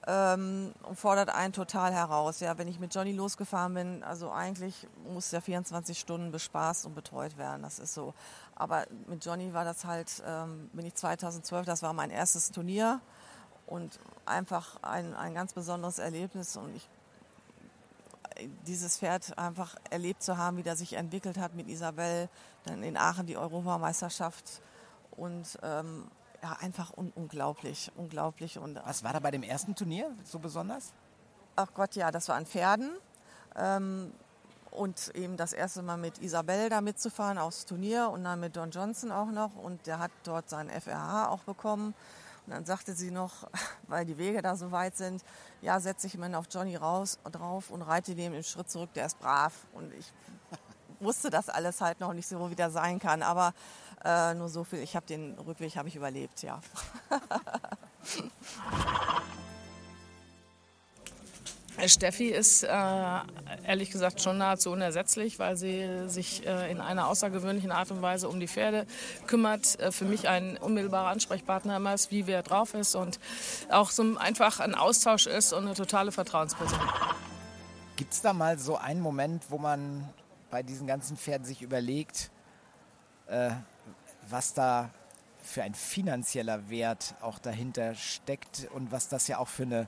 ähm, 0.07 0.73
und 0.83 0.97
fordert 0.97 1.29
einen 1.29 1.51
total 1.53 1.93
heraus. 1.93 2.39
Ja, 2.39 2.57
wenn 2.57 2.69
ich 2.69 2.79
mit 2.79 2.95
Johnny 2.95 3.11
losgefahren 3.11 3.73
bin, 3.73 4.03
also 4.03 4.31
eigentlich 4.31 4.87
muss 5.11 5.29
der 5.29 5.41
24 5.41 5.99
Stunden 5.99 6.31
bespaßt 6.31 6.85
und 6.85 6.95
betreut 6.95 7.37
werden. 7.37 7.61
Das 7.61 7.77
ist 7.77 7.93
so. 7.93 8.13
Aber 8.55 8.85
mit 9.07 9.23
Johnny 9.25 9.53
war 9.53 9.65
das 9.65 9.83
halt, 9.85 10.23
ähm, 10.25 10.69
bin 10.71 10.85
ich 10.85 10.95
2012, 10.95 11.65
das 11.65 11.83
war 11.83 11.91
mein 11.91 12.09
erstes 12.09 12.51
Turnier 12.51 13.01
und 13.67 13.99
einfach 14.25 14.81
ein, 14.81 15.13
ein 15.13 15.33
ganz 15.33 15.53
besonderes 15.53 15.99
Erlebnis 15.99 16.55
und 16.55 16.75
ich 16.75 16.89
dieses 18.65 18.97
Pferd 18.97 19.37
einfach 19.37 19.75
erlebt 19.89 20.21
zu 20.21 20.37
haben, 20.37 20.57
wie 20.57 20.63
der 20.63 20.75
sich 20.75 20.93
entwickelt 20.93 21.37
hat 21.37 21.55
mit 21.55 21.67
Isabel, 21.67 22.29
dann 22.65 22.83
in 22.83 22.95
Aachen 22.95 23.25
die 23.25 23.35
Europameisterschaft 23.35 24.61
und 25.11 25.57
ähm, 25.63 26.05
ja, 26.41 26.57
einfach 26.59 26.95
un 26.95 27.11
unglaublich, 27.15 27.91
unglaublich. 27.95 28.57
Und, 28.57 28.79
Was 28.85 29.03
war 29.03 29.13
da 29.13 29.19
bei 29.19 29.31
dem 29.31 29.43
ersten 29.43 29.75
Turnier 29.75 30.11
so 30.23 30.39
besonders? 30.39 30.93
Ach 31.55 31.67
Gott, 31.73 31.95
ja, 31.95 32.11
das 32.11 32.27
war 32.29 32.35
an 32.35 32.45
Pferden. 32.45 32.91
Ähm, 33.55 34.13
und 34.71 35.15
eben 35.15 35.37
das 35.37 35.53
erste 35.53 35.81
Mal 35.81 35.97
mit 35.97 36.19
Isabel 36.19 36.69
da 36.69 36.81
mitzufahren 36.81 37.37
aufs 37.37 37.65
Turnier 37.65 38.09
und 38.09 38.23
dann 38.23 38.39
mit 38.39 38.55
Don 38.55 38.69
Johnson 38.69 39.11
auch 39.11 39.31
noch. 39.31 39.55
Und 39.55 39.87
der 39.87 39.99
hat 39.99 40.11
dort 40.23 40.49
seinen 40.49 40.69
FRH 40.69 41.29
auch 41.29 41.39
bekommen. 41.39 41.95
Und 42.45 42.53
dann 42.53 42.65
sagte 42.65 42.93
sie 42.93 43.11
noch, 43.11 43.49
weil 43.87 44.05
die 44.05 44.17
Wege 44.17 44.41
da 44.41 44.55
so 44.55 44.71
weit 44.71 44.95
sind, 44.95 45.23
ja, 45.61 45.79
setze 45.79 46.07
ich 46.07 46.17
mir 46.17 46.37
auf 46.37 46.45
Johnny 46.49 46.75
raus, 46.75 47.19
drauf 47.31 47.71
und 47.71 47.81
reite 47.81 48.13
dem 48.15 48.33
im 48.33 48.43
Schritt 48.43 48.69
zurück, 48.69 48.93
der 48.93 49.07
ist 49.07 49.19
brav. 49.19 49.53
Und 49.73 49.93
ich 49.93 50.13
wusste 50.99 51.29
das 51.29 51.49
alles 51.49 51.81
halt 51.81 51.99
noch 51.99 52.13
nicht 52.13 52.27
so, 52.27 52.49
wie 52.49 52.55
der 52.55 52.69
sein 52.69 52.99
kann. 52.99 53.23
Aber 53.23 53.53
äh, 54.03 54.33
nur 54.33 54.49
so 54.49 54.63
viel, 54.63 54.79
ich 54.79 54.95
habe 54.95 55.05
den 55.05 55.37
Rückweg 55.39 55.75
habe 55.75 55.87
ich 55.87 55.95
überlebt, 55.95 56.41
ja. 56.43 56.59
Steffi 61.85 62.29
ist 62.29 62.63
äh, 62.63 62.67
ehrlich 63.63 63.91
gesagt 63.91 64.21
schon 64.21 64.39
nahezu 64.39 64.71
unersetzlich, 64.71 65.37
weil 65.37 65.57
sie 65.57 66.09
sich 66.09 66.45
äh, 66.47 66.71
in 66.71 66.81
einer 66.81 67.07
außergewöhnlichen 67.07 67.71
Art 67.71 67.91
und 67.91 68.01
Weise 68.01 68.29
um 68.29 68.39
die 68.39 68.47
Pferde 68.47 68.87
kümmert. 69.27 69.79
Äh, 69.79 69.91
für 69.91 70.05
mich 70.05 70.27
ein 70.27 70.57
unmittelbarer 70.57 71.09
Ansprechpartner 71.09 71.77
immer 71.77 71.93
ist, 71.93 72.09
wie 72.09 72.25
wer 72.25 72.41
drauf 72.41 72.73
ist 72.73 72.95
und 72.95 73.19
auch 73.69 73.91
so 73.91 74.17
einfach 74.17 74.59
ein 74.59 74.73
Austausch 74.73 75.27
ist 75.27 75.53
und 75.53 75.65
eine 75.65 75.75
totale 75.75 76.11
Vertrauensperson. 76.11 76.79
Gibt 77.95 78.13
es 78.13 78.21
da 78.21 78.33
mal 78.33 78.57
so 78.57 78.77
einen 78.77 79.01
Moment, 79.01 79.43
wo 79.49 79.59
man 79.59 80.07
bei 80.49 80.63
diesen 80.63 80.87
ganzen 80.87 81.17
Pferden 81.17 81.45
sich 81.45 81.61
überlegt, 81.61 82.31
äh, 83.27 83.51
was 84.29 84.53
da 84.53 84.89
für 85.41 85.63
ein 85.63 85.73
finanzieller 85.73 86.69
Wert 86.69 87.15
auch 87.21 87.39
dahinter 87.39 87.95
steckt 87.95 88.67
und 88.73 88.91
was 88.91 89.07
das 89.07 89.27
ja 89.27 89.37
auch 89.37 89.47
für 89.47 89.63
eine 89.63 89.87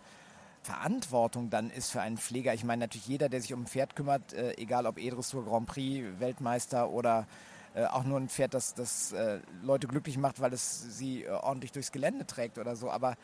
Verantwortung 0.61 1.49
dann 1.49 1.69
ist 1.69 1.91
für 1.91 2.01
einen 2.01 2.17
Pfleger. 2.17 2.53
Ich 2.53 2.63
meine 2.63 2.81
natürlich 2.81 3.07
jeder, 3.07 3.29
der 3.29 3.41
sich 3.41 3.53
um 3.53 3.63
ein 3.63 3.67
Pferd 3.67 3.95
kümmert, 3.95 4.33
äh, 4.33 4.53
egal 4.57 4.85
ob 4.85 4.97
E-Dressur, 4.97 5.45
Grand 5.45 5.67
Prix, 5.67 6.19
Weltmeister 6.19 6.89
oder 6.89 7.27
äh, 7.73 7.85
auch 7.85 8.03
nur 8.03 8.19
ein 8.19 8.29
Pferd, 8.29 8.53
das, 8.53 8.73
das 8.73 9.11
äh, 9.13 9.39
Leute 9.61 9.87
glücklich 9.87 10.17
macht, 10.17 10.39
weil 10.39 10.53
es 10.53 10.97
sie 10.97 11.23
äh, 11.23 11.29
ordentlich 11.29 11.71
durchs 11.71 11.91
Gelände 11.91 12.25
trägt 12.25 12.57
oder 12.57 12.75
so, 12.75 12.89
aber 12.89 13.15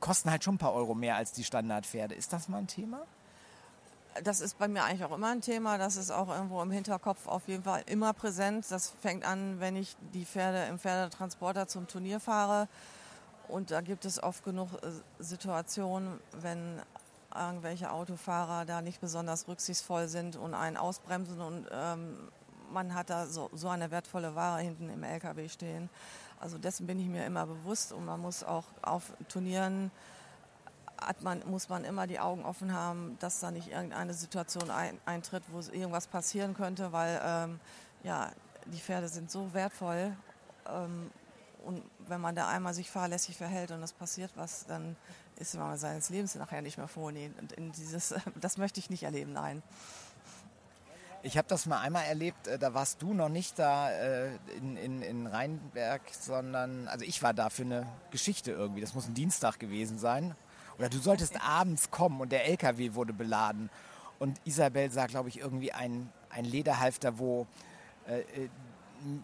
kosten 0.00 0.30
halt 0.30 0.44
schon 0.44 0.56
ein 0.56 0.58
paar 0.58 0.74
Euro 0.74 0.94
mehr 0.94 1.16
als 1.16 1.32
die 1.32 1.44
Standardpferde. 1.44 2.14
Ist 2.14 2.32
das 2.32 2.48
mal 2.48 2.58
ein 2.58 2.66
Thema? 2.66 3.06
Das 4.22 4.40
ist 4.40 4.58
bei 4.58 4.68
mir 4.68 4.84
eigentlich 4.84 5.04
auch 5.04 5.14
immer 5.14 5.30
ein 5.30 5.40
Thema. 5.40 5.76
Das 5.76 5.96
ist 5.96 6.10
auch 6.10 6.28
irgendwo 6.28 6.62
im 6.62 6.70
Hinterkopf 6.70 7.26
auf 7.26 7.48
jeden 7.48 7.64
Fall 7.64 7.82
immer 7.86 8.12
präsent. 8.12 8.66
Das 8.70 8.92
fängt 9.02 9.24
an, 9.24 9.58
wenn 9.58 9.74
ich 9.74 9.96
die 10.12 10.24
Pferde 10.24 10.64
im 10.70 10.78
Pferdetransporter 10.78 11.66
zum 11.66 11.88
Turnier 11.88 12.20
fahre 12.20 12.68
und 13.48 13.70
da 13.70 13.80
gibt 13.80 14.04
es 14.04 14.22
oft 14.22 14.44
genug 14.44 14.70
äh, 14.82 14.90
Situationen, 15.18 16.20
wenn 16.40 16.80
irgendwelche 17.34 17.90
Autofahrer 17.90 18.64
da 18.64 18.80
nicht 18.80 19.00
besonders 19.00 19.48
rücksichtsvoll 19.48 20.08
sind 20.08 20.36
und 20.36 20.54
einen 20.54 20.76
ausbremsen 20.76 21.40
und 21.40 21.66
ähm, 21.72 22.16
man 22.72 22.94
hat 22.94 23.10
da 23.10 23.26
so, 23.26 23.50
so 23.52 23.68
eine 23.68 23.90
wertvolle 23.90 24.34
Ware 24.34 24.60
hinten 24.60 24.88
im 24.88 25.02
LKW 25.02 25.48
stehen. 25.48 25.90
Also 26.40 26.58
dessen 26.58 26.86
bin 26.86 26.98
ich 26.98 27.06
mir 27.06 27.24
immer 27.26 27.46
bewusst 27.46 27.92
und 27.92 28.04
man 28.04 28.20
muss 28.20 28.42
auch 28.44 28.64
auf 28.82 29.12
Turnieren 29.28 29.90
man, 31.20 31.42
muss 31.48 31.68
man 31.68 31.84
immer 31.84 32.06
die 32.06 32.20
Augen 32.20 32.44
offen 32.44 32.72
haben, 32.72 33.16
dass 33.20 33.40
da 33.40 33.50
nicht 33.50 33.68
irgendeine 33.68 34.14
Situation 34.14 34.70
ein, 34.70 34.98
eintritt, 35.04 35.42
wo 35.50 35.60
irgendwas 35.60 36.06
passieren 36.06 36.54
könnte, 36.54 36.92
weil 36.92 37.20
ähm, 37.24 37.60
ja, 38.02 38.30
die 38.66 38.78
Pferde 38.78 39.08
sind 39.08 39.30
so 39.30 39.52
wertvoll 39.54 40.16
ähm, 40.68 41.10
und 41.64 41.82
wenn 42.06 42.20
man 42.20 42.34
da 42.34 42.48
einmal 42.48 42.74
sich 42.74 42.90
fahrlässig 42.90 43.36
verhält 43.36 43.70
und 43.70 43.82
es 43.82 43.92
passiert 43.92 44.30
was, 44.34 44.66
dann 44.66 44.96
ist 45.36 45.54
man 45.54 45.76
seines 45.78 46.10
Lebens 46.10 46.34
nachher 46.34 46.62
nicht 46.62 46.78
mehr 46.78 46.88
froh. 46.88 47.10
Nee, 47.10 47.30
und 47.40 47.52
in 47.52 47.72
dieses, 47.72 48.14
das 48.40 48.58
möchte 48.58 48.80
ich 48.80 48.90
nicht 48.90 49.02
erleben, 49.02 49.32
nein. 49.32 49.62
Ich 51.22 51.38
habe 51.38 51.48
das 51.48 51.64
mal 51.64 51.80
einmal 51.80 52.04
erlebt, 52.04 52.46
äh, 52.48 52.58
da 52.58 52.74
warst 52.74 53.00
du 53.00 53.14
noch 53.14 53.30
nicht 53.30 53.58
da 53.58 53.90
äh, 53.90 54.36
in, 54.58 54.76
in, 54.76 55.00
in 55.00 55.26
Rheinberg, 55.26 56.02
sondern, 56.12 56.86
also 56.86 57.06
ich 57.06 57.22
war 57.22 57.32
da 57.32 57.48
für 57.48 57.62
eine 57.62 57.86
Geschichte 58.10 58.50
irgendwie. 58.50 58.82
Das 58.82 58.92
muss 58.92 59.06
ein 59.06 59.14
Dienstag 59.14 59.58
gewesen 59.58 59.98
sein. 59.98 60.34
Oder 60.78 60.88
du 60.88 60.98
solltest 60.98 61.40
abends 61.40 61.90
kommen 61.90 62.20
und 62.20 62.32
der 62.32 62.46
LKW 62.46 62.94
wurde 62.94 63.12
beladen. 63.12 63.70
Und 64.18 64.40
Isabel 64.44 64.90
sah, 64.90 65.06
glaube 65.06 65.28
ich, 65.28 65.38
irgendwie 65.38 65.72
ein, 65.72 66.10
ein 66.30 66.44
Lederhalfter, 66.44 67.18
wo 67.18 67.46
äh, 68.06 68.20
äh 68.20 68.48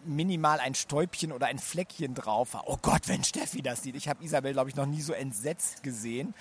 minimal 0.05 0.59
ein 0.59 0.75
Stäubchen 0.75 1.31
oder 1.31 1.47
ein 1.47 1.57
Fleckchen 1.57 2.13
drauf 2.13 2.53
war. 2.53 2.67
Oh 2.67 2.77
Gott, 2.81 3.07
wenn 3.07 3.23
Steffi 3.23 3.61
das 3.61 3.81
sieht. 3.81 3.95
Ich 3.95 4.07
habe 4.07 4.23
Isabel, 4.23 4.53
glaube 4.53 4.69
ich, 4.69 4.75
noch 4.75 4.85
nie 4.85 5.01
so 5.01 5.13
entsetzt 5.13 5.81
gesehen. 5.81 6.35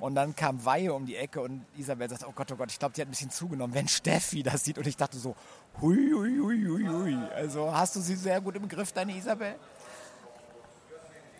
Und 0.00 0.14
dann 0.14 0.34
kam 0.34 0.64
Weihe 0.64 0.92
um 0.92 1.06
die 1.06 1.16
Ecke 1.16 1.40
und 1.40 1.64
Isabel 1.76 2.08
sagt, 2.08 2.24
oh 2.26 2.32
Gott, 2.34 2.50
oh 2.52 2.56
Gott, 2.56 2.70
ich 2.70 2.78
glaube, 2.78 2.94
die 2.94 3.00
hat 3.00 3.08
ein 3.08 3.10
bisschen 3.10 3.30
zugenommen, 3.30 3.74
wenn 3.74 3.88
Steffi 3.88 4.42
das 4.42 4.64
sieht. 4.64 4.78
Und 4.78 4.86
ich 4.86 4.96
dachte 4.96 5.18
so, 5.18 5.36
hui, 5.80 6.10
hui, 6.12 6.38
hui, 6.38 6.64
hui, 6.66 6.86
hui. 6.86 7.16
Also 7.34 7.72
hast 7.72 7.96
du 7.96 8.00
sie 8.00 8.16
sehr 8.16 8.40
gut 8.40 8.56
im 8.56 8.68
Griff, 8.68 8.92
deine 8.92 9.16
Isabel? 9.16 9.54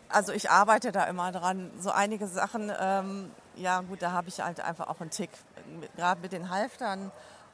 Also 0.08 0.32
ich 0.32 0.50
arbeite 0.50 0.92
da 0.92 1.04
immer 1.04 1.32
dran. 1.32 1.70
So 1.80 1.90
einige 1.90 2.26
Sachen, 2.26 2.72
ähm, 2.78 3.30
ja 3.56 3.80
gut, 3.80 4.02
da 4.02 4.12
habe 4.12 4.28
ich 4.28 4.40
halt 4.40 4.60
einfach 4.60 4.88
auch 4.88 5.00
einen 5.00 5.10
Tick. 5.10 5.30
Gerade 5.96 6.20
mit 6.20 6.32
den 6.32 6.50
Halftern 6.50 7.10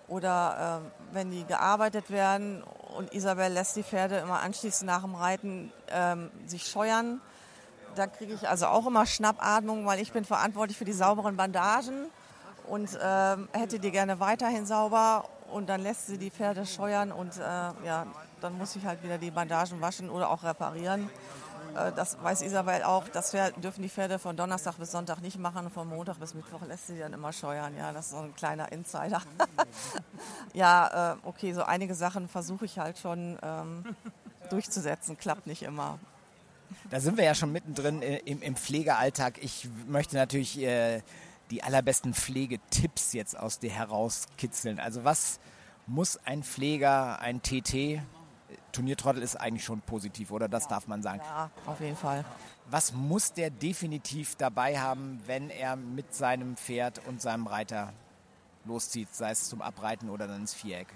oder 0.09 0.83
äh, 0.83 1.15
wenn 1.15 1.31
die 1.31 1.45
gearbeitet 1.45 2.11
werden 2.11 2.63
und 2.97 3.15
Isabel 3.15 3.53
lässt 3.53 3.77
die 3.77 3.85
Pferde 3.85 4.19
immer 4.19 4.41
anschließend 4.41 4.87
nach 4.87 5.03
dem 5.03 5.15
Reiten 5.15 5.73
ähm, 5.89 6.31
sich 6.47 6.67
scheuern. 6.67 7.21
Da 7.95 8.07
kriege 8.07 8.35
ich 8.35 8.49
also 8.49 8.67
auch 8.67 8.87
immer 8.87 9.07
Schnappatmung, 9.07 9.87
weil 9.87 10.01
ich 10.01 10.13
bin 10.13 10.25
verantwortlich 10.25 10.77
für 10.77 10.85
die 10.85 10.93
sauberen 10.93 11.37
Bandagen 11.37 12.07
und 12.67 12.99
ähm, 13.03 13.49
hätte 13.53 13.79
die 13.79 13.91
gerne 13.91 14.21
weiterhin 14.21 14.67
sauber 14.67 15.29
und 15.53 15.69
dann 15.69 15.81
lässt 15.81 16.07
sie 16.07 16.19
die 16.19 16.31
Pferde 16.31 16.67
scheuern 16.67 17.13
und 17.13 17.37
äh, 17.37 17.41
ja, 17.41 18.07
dann 18.41 18.57
muss 18.59 18.77
ich 18.77 18.85
halt 18.85 19.03
wieder 19.03 19.19
die 19.19 19.31
Bandagen 19.31 19.81
waschen 19.81 20.11
oder 20.11 20.31
auch 20.31 20.43
reparieren. 20.43 21.11
Äh, 21.77 21.93
das 21.93 22.23
weiß 22.23 22.43
Isabel 22.43 22.83
auch. 22.83 23.09
Das 23.09 23.31
dürfen 23.31 23.83
die 23.83 23.89
Pferde 23.89 24.19
von 24.19 24.37
Donnerstag 24.37 24.77
bis 24.77 24.93
Sonntag 24.93 25.21
nicht 25.21 25.39
machen. 25.39 25.71
Von 25.71 25.89
Montag 25.89 26.19
bis 26.19 26.35
Mittwoch 26.35 26.63
lässt 26.67 26.87
sie 26.89 26.99
dann 26.99 27.13
immer 27.13 27.33
scheuern. 27.33 27.77
Ja, 27.77 27.93
das 27.93 28.07
ist 28.07 28.13
so 28.13 28.19
ein 28.19 28.35
kleiner 28.35 28.71
Insider. 28.73 29.23
ja, 30.55 31.15
äh, 31.15 31.17
okay, 31.25 31.53
so 31.53 31.63
einige 31.63 31.95
Sachen 31.95 32.29
versuche 32.29 32.65
ich 32.65 32.79
halt 32.79 32.99
schon 32.99 33.39
ähm, 33.43 33.85
durchzusetzen. 34.51 35.17
Klappt 35.19 35.47
nicht 35.47 35.63
immer. 35.63 35.99
Da 36.91 37.01
sind 37.01 37.17
wir 37.17 37.25
ja 37.25 37.35
schon 37.35 37.53
mittendrin 37.53 38.03
äh, 38.03 38.19
im, 38.19 38.43
im 38.43 38.57
Pflegealltag. 38.57 39.43
Ich 39.43 39.69
möchte 39.87 40.17
natürlich 40.17 40.55
die 41.51 41.63
allerbesten 41.65 42.15
Pflegetipps 42.15 43.13
jetzt 43.13 43.37
aus 43.37 43.59
dir 43.59 43.71
herauskitzeln. 43.71 44.79
Also 44.79 45.05
was 45.05 45.41
muss 45.87 46.17
ein 46.25 46.45
Pfleger, 46.45 47.21
ein 47.21 47.43
TT 47.43 48.01
Turniertrottel 48.73 49.23
ist 49.23 49.37
eigentlich 49.37 49.65
schon 49.65 49.81
positiv, 49.81 50.31
oder? 50.31 50.49
Das 50.49 50.65
ja, 50.65 50.71
darf 50.71 50.87
man 50.87 51.03
sagen. 51.03 51.21
Ja, 51.25 51.51
auf 51.67 51.81
jeden 51.81 51.97
Fall. 51.97 52.25
Was 52.71 52.93
muss 52.93 53.33
der 53.33 53.51
definitiv 53.51 54.37
dabei 54.37 54.79
haben, 54.79 55.21
wenn 55.27 55.51
er 55.51 55.77
mit 55.77 56.15
seinem 56.15 56.57
Pferd 56.57 57.01
und 57.07 57.21
seinem 57.21 57.47
Reiter 57.47 57.93
loszieht, 58.65 59.15
sei 59.15 59.31
es 59.31 59.49
zum 59.49 59.63
Abreiten 59.63 60.09
oder 60.09 60.27
dann 60.27 60.41
ins 60.41 60.55
Viereck? 60.55 60.89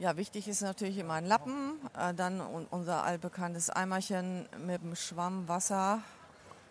Ja, 0.00 0.16
wichtig 0.16 0.48
ist 0.48 0.62
natürlich 0.62 0.96
immer 0.96 1.14
ein 1.14 1.26
Lappen, 1.26 1.74
äh, 1.94 2.14
dann 2.14 2.40
unser 2.40 3.04
allbekanntes 3.04 3.68
Eimerchen 3.68 4.48
mit 4.64 4.82
dem 4.82 4.96
Schwamm, 4.96 5.46
Wasser 5.46 6.00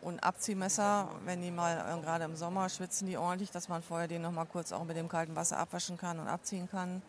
und 0.02 0.24
Abziehmesser. 0.24 1.10
Wenn 1.26 1.44
die 1.44 1.52
mal, 1.52 1.78
äh, 1.78 2.02
gerade 2.02 2.24
im 2.24 2.36
Sommer 2.36 2.70
schwitzen 2.70 3.08
die 3.08 3.18
ordentlich, 3.18 3.52
dass 3.52 3.70
man 3.70 3.84
vorher 3.84 4.08
den 4.08 4.24
noch 4.24 4.32
mal 4.32 4.46
kurz 4.46 4.72
auch 4.72 4.84
mit 4.84 4.98
dem 4.98 5.10
kalten 5.10 5.36
Wasser 5.36 5.58
abwaschen 5.58 5.96
kann 5.96 6.20
und 6.20 6.28
abziehen 6.28 6.68
kann. 6.72 7.04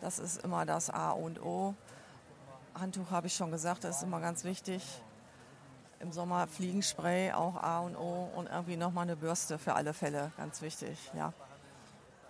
Das 0.00 0.18
ist 0.18 0.42
immer 0.44 0.64
das 0.64 0.90
A 0.90 1.10
und 1.10 1.40
O. 1.42 1.74
Handtuch 2.74 3.10
habe 3.10 3.26
ich 3.26 3.34
schon 3.34 3.50
gesagt, 3.50 3.84
das 3.84 3.98
ist 3.98 4.02
immer 4.02 4.20
ganz 4.20 4.44
wichtig. 4.44 4.82
Im 6.00 6.12
Sommer 6.12 6.46
Fliegenspray, 6.46 7.32
auch 7.32 7.56
A 7.62 7.80
und 7.80 7.96
O. 7.96 8.30
Und 8.34 8.48
irgendwie 8.48 8.76
nochmal 8.76 9.04
eine 9.04 9.16
Bürste 9.16 9.58
für 9.58 9.74
alle 9.74 9.92
Fälle, 9.92 10.32
ganz 10.36 10.62
wichtig, 10.62 10.98
ja. 11.14 11.32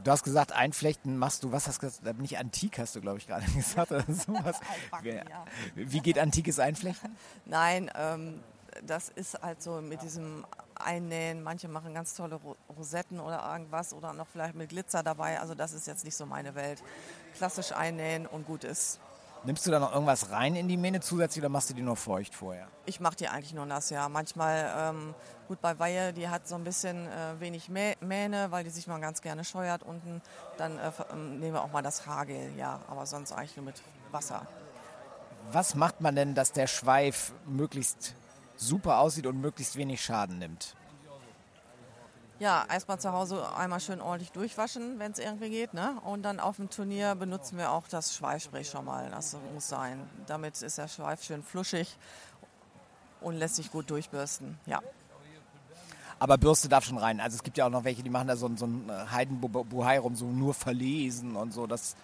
Du 0.03 0.11
hast 0.11 0.23
gesagt, 0.23 0.53
einflechten 0.53 1.19
machst 1.19 1.45
du, 1.45 1.53
was 1.53 1.69
hast 1.69 1.83
du 1.83 1.87
gesagt? 1.87 2.19
Nicht 2.19 2.39
antik 2.39 2.79
hast 2.79 2.97
du, 2.97 3.01
glaube 3.01 3.19
ich, 3.19 3.27
gerade 3.27 3.45
gesagt 3.55 3.93
oder 3.93 4.05
sowas. 4.09 4.59
Wie, 5.03 5.93
wie 5.93 6.01
geht 6.01 6.19
antikes 6.19 6.59
Einflechten? 6.59 7.17
Nein, 7.45 7.91
ähm, 7.95 8.41
das 8.87 9.11
ist 9.11 9.41
halt 9.43 9.63
so 9.63 9.81
mit 9.81 10.03
diesem 10.03 10.47
einnähen. 10.85 11.43
Manche 11.43 11.69
machen 11.69 11.95
ganz 11.95 12.15
tolle 12.15 12.41
Rosetten 12.77 13.21
oder 13.21 13.51
irgendwas 13.53 13.93
oder 13.93 14.13
noch 14.13 14.27
vielleicht 14.27 14.55
mit 14.55 14.71
Glitzer 14.71 15.03
dabei. 15.03 15.41
Also 15.41 15.55
das 15.55 15.73
ist 15.73 15.87
jetzt 15.87 16.05
nicht 16.05 16.17
so 16.17 16.27
meine 16.27 16.55
Welt. 16.55 16.83
Klassisch 17.37 17.73
einnähen 17.73 18.27
und 18.27 18.47
gut 18.47 18.65
ist. 18.65 19.01
Nimmst 19.43 19.67
du 19.67 19.71
da 19.71 19.79
noch 19.79 19.93
irgendwas 19.93 20.31
rein 20.31 20.55
in 20.55 20.69
die 20.69 20.77
Mähne 20.77 21.01
zusätzlich 21.01 21.43
oder 21.43 21.49
machst 21.49 21.71
du 21.71 21.75
die 21.75 21.81
nur 21.81 21.97
feucht 21.97 22.35
vorher? 22.35 22.67
Ich 22.85 23.01
mache 23.01 23.17
die 23.17 23.29
eigentlich 23.29 23.55
nur 23.55 23.65
nass, 23.65 23.89
ja. 23.89 24.07
Manchmal, 24.11 24.71
ähm, 24.77 25.15
gut 25.49 25.63
bei 25.63 25.79
Weihe, 25.79 26.13
die 26.13 26.29
hat 26.29 26.47
so 26.47 26.57
ein 26.57 26.65
bisschen 26.65 27.07
äh, 27.07 27.41
wenig 27.41 27.71
Mähne, 27.71 28.51
weil 28.51 28.65
die 28.65 28.71
sich 28.71 28.87
mal 28.87 29.01
ganz 29.01 29.23
gerne 29.23 29.43
scheuert 29.45 29.83
unten. 29.83 30.21
Dann 30.59 30.79
äh, 30.79 30.91
ähm, 31.13 31.41
nehmen 31.41 31.55
wir 31.55 31.63
auch 31.63 31.73
mal 31.73 31.81
das 31.81 32.07
Hagel, 32.07 32.53
ja. 32.59 32.81
Aber 32.89 33.07
sonst 33.07 33.33
eigentlich 33.33 33.57
nur 33.57 33.65
mit 33.65 33.83
Wasser. 34.11 34.47
Was 35.53 35.75
macht 35.75 36.03
man 36.03 36.15
denn, 36.15 36.35
dass 36.35 36.53
der 36.53 36.67
Schweif 36.67 37.33
möglichst 37.47 38.15
super 38.61 38.99
aussieht 38.99 39.27
und 39.27 39.41
möglichst 39.41 39.77
wenig 39.77 40.03
Schaden 40.03 40.39
nimmt? 40.39 40.75
Ja, 42.39 42.65
erstmal 42.71 42.99
zu 42.99 43.13
Hause 43.13 43.55
einmal 43.55 43.81
schön 43.81 44.01
ordentlich 44.01 44.33
durchwaschen, 44.33 44.99
wenn 44.99 45.13
es 45.13 45.19
irgendwie 45.19 45.51
geht. 45.51 45.75
Ne? 45.75 46.01
Und 46.05 46.23
dann 46.23 46.41
auf 46.41 46.57
dem 46.57 46.71
Turnier 46.71 47.15
benutzen 47.15 47.59
wir 47.59 47.71
auch 47.71 47.87
das 47.87 48.15
Schweifspray 48.15 48.65
schon 48.65 48.87
mal. 48.87 49.11
Das 49.11 49.37
muss 49.53 49.69
sein. 49.69 50.09
Damit 50.27 50.61
ist 50.63 50.79
der 50.79 50.89
Schweif 50.89 51.23
schön 51.23 51.43
fluschig 51.43 51.99
und 53.21 53.37
lässt 53.37 53.57
sich 53.57 53.71
gut 53.71 53.91
durchbürsten. 53.91 54.59
Ja. 54.65 54.81
Aber 56.19 56.39
Bürste 56.39 56.71
darf 56.71 56.85
schon 56.85 56.97
rein. 56.97 57.21
Also 57.21 57.37
es 57.37 57.43
gibt 57.43 57.59
ja 57.59 57.67
auch 57.67 57.71
noch 57.71 57.85
welche, 57.85 58.03
die 58.03 58.11
machen 58.11 58.29
da 58.29 58.37
so, 58.37 58.51
so 58.57 58.67
ein 58.67 58.91
Heidenbuhai 59.11 59.99
rum, 59.99 60.17
so 60.17 60.25
nur 60.25 60.55
verlesen 60.55 61.37
und 61.37 61.53
so. 61.53 61.67
Das 61.67 61.95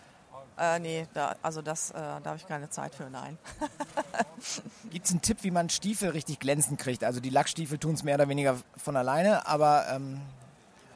äh, 0.58 0.78
nee, 0.78 1.06
da, 1.12 1.36
also 1.42 1.60
das, 1.60 1.90
äh, 1.90 1.94
da 1.94 2.22
habe 2.24 2.36
ich 2.36 2.46
keine 2.46 2.70
Zeit 2.70 2.94
für, 2.94 3.10
nein. 3.10 3.38
Gibt 4.90 5.06
es 5.06 5.12
einen 5.12 5.22
Tipp, 5.22 5.38
wie 5.42 5.50
man 5.50 5.68
Stiefel 5.68 6.10
richtig 6.10 6.38
glänzend 6.38 6.80
kriegt? 6.80 7.04
Also 7.04 7.20
die 7.20 7.30
Lackstiefel 7.30 7.78
tun 7.78 7.94
es 7.94 8.02
mehr 8.02 8.14
oder 8.14 8.28
weniger 8.28 8.56
von 8.76 8.96
alleine, 8.96 9.46
aber 9.46 9.86
ähm, 9.90 10.20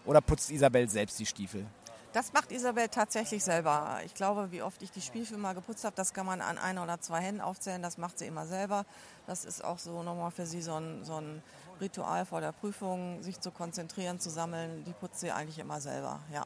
oder 0.07 0.21
putzt 0.21 0.51
Isabel 0.51 0.89
selbst 0.89 1.19
die 1.19 1.27
Stiefel? 1.27 1.67
Das 2.13 2.33
macht 2.33 2.51
Isabel 2.51 2.89
tatsächlich 2.89 3.45
selber. 3.45 4.01
Ich 4.05 4.15
glaube, 4.15 4.51
wie 4.51 4.63
oft 4.63 4.83
ich 4.83 4.91
die 4.91 5.01
Stiefel 5.01 5.39
mal 5.39 5.55
geputzt 5.55 5.85
habe, 5.85 5.95
das 5.95 6.13
kann 6.13 6.27
man 6.27 6.41
an 6.41 6.59
ein 6.59 6.79
oder 6.79 7.01
zwei 7.01 7.21
Händen 7.21 7.41
aufzählen. 7.41 7.83
Das 7.83 7.99
macht 7.99 8.19
sie 8.19 8.27
immer 8.27 8.47
selber. 8.47 8.85
Das 9.29 9.45
ist 9.45 9.63
auch 9.63 9.79
so 9.79 10.03
nochmal 10.03 10.33
für 10.33 10.45
sie 10.45 10.61
so 10.61 10.75
ein, 10.75 11.05
so 11.05 11.21
ein 11.21 11.41
Ritual 11.81 12.27
vor 12.27 12.41
der 12.41 12.51
Prüfung, 12.51 13.23
sich 13.23 13.39
zu 13.41 13.53
konzentrieren, 13.53 14.19
zu 14.19 14.29
sammeln. 14.29 14.83
Die 14.85 14.93
putzt 14.93 15.21
sie 15.21 15.31
eigentlich 15.31 15.61
immer 15.61 15.81
selber, 15.81 16.19
ja. 16.33 16.45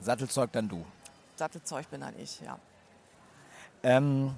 Sattelzeug 0.00 0.50
dann 0.52 0.68
du? 0.68 0.84
Sattelzeug 1.38 1.88
bin 1.90 2.00
dann 2.00 2.18
ich, 2.18 2.40
ja. 2.40 2.58
Ähm, 3.82 4.34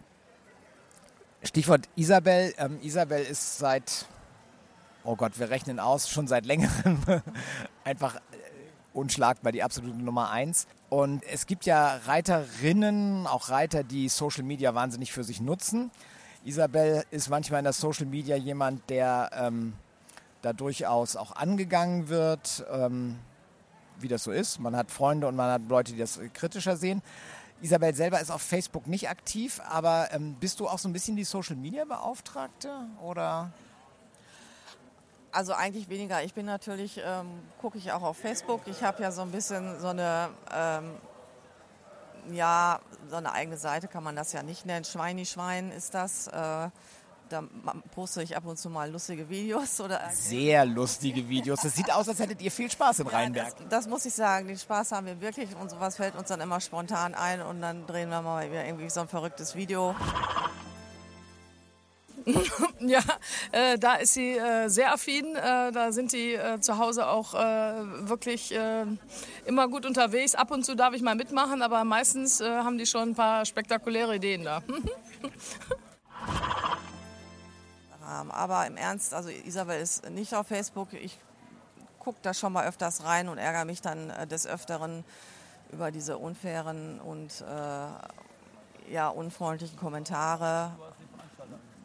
Stichwort 1.42 1.88
Isabel. 1.96 2.52
Ähm, 2.58 2.78
Isabel 2.82 3.22
ist 3.22 3.58
seit, 3.58 4.06
oh 5.04 5.16
Gott, 5.16 5.38
wir 5.38 5.50
rechnen 5.50 5.80
aus, 5.80 6.08
schon 6.10 6.26
seit 6.26 6.44
längerem 6.44 7.00
einfach 7.84 8.16
äh, 8.16 8.20
unschlagbar 8.92 9.52
die 9.52 9.62
absolute 9.62 9.96
Nummer 9.96 10.30
eins. 10.30 10.66
Und 10.90 11.24
es 11.24 11.46
gibt 11.46 11.64
ja 11.64 11.96
Reiterinnen, 12.06 13.26
auch 13.26 13.48
Reiter, 13.48 13.82
die 13.82 14.08
Social 14.08 14.42
Media 14.42 14.74
wahnsinnig 14.74 15.12
für 15.12 15.24
sich 15.24 15.40
nutzen. 15.40 15.90
Isabel 16.44 17.04
ist 17.10 17.28
manchmal 17.28 17.60
in 17.60 17.64
der 17.64 17.72
Social 17.72 18.06
Media 18.06 18.36
jemand, 18.36 18.88
der 18.90 19.30
ähm, 19.34 19.74
da 20.42 20.52
durchaus 20.52 21.16
auch 21.16 21.36
angegangen 21.36 22.08
wird. 22.08 22.64
Ähm, 22.70 23.18
wie 24.02 24.08
das 24.08 24.24
so 24.24 24.32
ist. 24.32 24.58
Man 24.58 24.76
hat 24.76 24.90
Freunde 24.90 25.26
und 25.26 25.36
man 25.36 25.50
hat 25.50 25.62
Leute, 25.68 25.92
die 25.92 25.98
das 25.98 26.20
kritischer 26.32 26.76
sehen. 26.76 27.02
Isabel 27.62 27.94
selber 27.94 28.20
ist 28.20 28.30
auf 28.30 28.40
Facebook 28.40 28.86
nicht 28.86 29.08
aktiv, 29.10 29.60
aber 29.68 30.08
ähm, 30.12 30.34
bist 30.40 30.60
du 30.60 30.68
auch 30.68 30.78
so 30.78 30.88
ein 30.88 30.92
bisschen 30.92 31.16
die 31.16 31.24
Social 31.24 31.56
Media 31.56 31.84
Beauftragte 31.84 32.70
oder? 33.02 33.52
Also 35.32 35.52
eigentlich 35.52 35.88
weniger. 35.88 36.22
Ich 36.22 36.34
bin 36.34 36.46
natürlich, 36.46 37.00
ähm, 37.04 37.26
gucke 37.60 37.78
ich 37.78 37.92
auch 37.92 38.02
auf 38.02 38.16
Facebook. 38.16 38.62
Ich 38.66 38.82
habe 38.82 39.02
ja 39.02 39.12
so 39.12 39.22
ein 39.22 39.30
bisschen 39.30 39.78
so 39.78 39.88
eine, 39.88 40.30
ähm, 40.52 40.90
ja, 42.32 42.80
so 43.08 43.16
eine 43.16 43.32
eigene 43.32 43.56
Seite 43.56 43.88
kann 43.88 44.02
man 44.02 44.16
das 44.16 44.32
ja 44.32 44.42
nicht 44.42 44.66
nennen. 44.66 44.84
Schweini 44.84 45.26
Schwein 45.26 45.70
ist 45.70 45.94
das. 45.94 46.26
Äh, 46.28 46.70
da 47.30 47.42
poste 47.94 48.22
ich 48.22 48.36
ab 48.36 48.44
und 48.46 48.58
zu 48.58 48.68
mal 48.68 48.90
lustige 48.90 49.28
Videos. 49.28 49.80
Oder 49.80 50.00
Sehr 50.12 50.64
lustige 50.64 51.28
Videos. 51.28 51.60
Das 51.62 51.74
sieht 51.74 51.92
aus, 51.92 52.08
als 52.08 52.18
hättet 52.18 52.42
ihr 52.42 52.50
viel 52.50 52.70
Spaß 52.70 53.00
in 53.00 53.06
Rheinberg. 53.06 53.48
Ja, 53.48 53.54
das, 53.60 53.68
das, 53.68 53.88
muss 53.88 54.04
ich 54.04 54.14
sagen. 54.14 54.48
Den 54.48 54.58
Spaß 54.58 54.92
haben 54.92 55.06
wir 55.06 55.20
wirklich 55.20 55.48
und 55.60 55.70
sowas 55.70 55.96
fällt 55.96 56.16
uns 56.16 56.28
dann 56.28 56.40
immer 56.40 56.60
spontan 56.60 57.14
ein 57.14 57.40
und 57.42 57.60
dann 57.60 57.86
drehen 57.86 58.10
wir 58.10 58.22
mal 58.22 58.46
irgendwie 58.46 58.90
so 58.90 59.00
ein 59.00 59.08
verrücktes 59.08 59.54
Video. 59.54 59.94
ja, 62.80 63.00
äh, 63.52 63.78
da 63.78 63.94
ist 63.94 64.14
sie 64.14 64.36
äh, 64.36 64.68
sehr 64.68 64.92
affin. 64.92 65.36
Äh, 65.36 65.72
da 65.72 65.92
sind 65.92 66.12
die 66.12 66.34
äh, 66.34 66.60
zu 66.60 66.78
Hause 66.78 67.08
auch 67.08 67.34
äh, 67.34 67.38
wirklich 68.08 68.54
äh, 68.54 68.84
immer 69.44 69.68
gut 69.68 69.86
unterwegs. 69.86 70.34
Ab 70.34 70.50
und 70.50 70.64
zu 70.64 70.74
darf 70.74 70.94
ich 70.94 71.02
mal 71.02 71.14
mitmachen, 71.14 71.62
aber 71.62 71.84
meistens 71.84 72.40
haben 72.40 72.78
die 72.78 72.86
schon 72.86 73.10
ein 73.10 73.14
paar 73.14 73.44
spektakuläre 73.44 74.16
Ideen 74.16 74.44
da. 74.44 74.62
haben. 78.10 78.30
Aber 78.30 78.66
im 78.66 78.76
Ernst, 78.76 79.14
also 79.14 79.28
Isabel 79.28 79.80
ist 79.80 80.08
nicht 80.10 80.34
auf 80.34 80.46
Facebook. 80.46 80.92
Ich 80.92 81.18
gucke 81.98 82.18
da 82.22 82.34
schon 82.34 82.52
mal 82.52 82.66
öfters 82.66 83.04
rein 83.04 83.28
und 83.28 83.38
ärgere 83.38 83.64
mich 83.64 83.80
dann 83.80 84.10
äh, 84.10 84.26
des 84.26 84.46
Öfteren 84.46 85.04
über 85.72 85.90
diese 85.90 86.18
unfairen 86.18 87.00
und 87.00 87.42
äh, 87.42 88.92
ja, 88.92 89.08
unfreundlichen 89.08 89.78
Kommentare. 89.78 90.72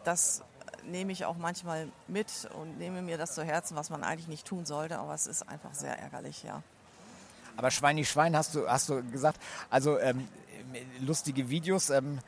Das 0.04 0.42
nehme 0.84 1.12
ich 1.12 1.26
auch 1.26 1.38
manchmal 1.38 1.88
mit 2.08 2.50
und 2.60 2.78
nehme 2.78 3.02
mir 3.02 3.18
das 3.18 3.36
zu 3.36 3.44
Herzen, 3.44 3.76
was 3.76 3.90
man 3.90 4.04
eigentlich 4.04 4.28
nicht 4.28 4.48
tun 4.48 4.66
sollte, 4.66 5.00
aber 5.00 5.14
es 5.14 5.28
ist 5.28 5.48
einfach 5.48 5.74
sehr 5.74 5.98
ärgerlich, 6.00 6.44
ja. 6.44 6.62
Aber 7.58 7.72
Schweini 7.72 8.06
Schwein 8.06 8.36
hast 8.36 8.56
du, 8.56 8.68
hast 8.68 8.90
du 8.90 9.04
gesagt, 9.04 9.40
also 9.70 9.98
ähm, 10.00 10.28
lustige 11.00 11.50
Videos. 11.50 11.90
Ähm, 11.90 12.20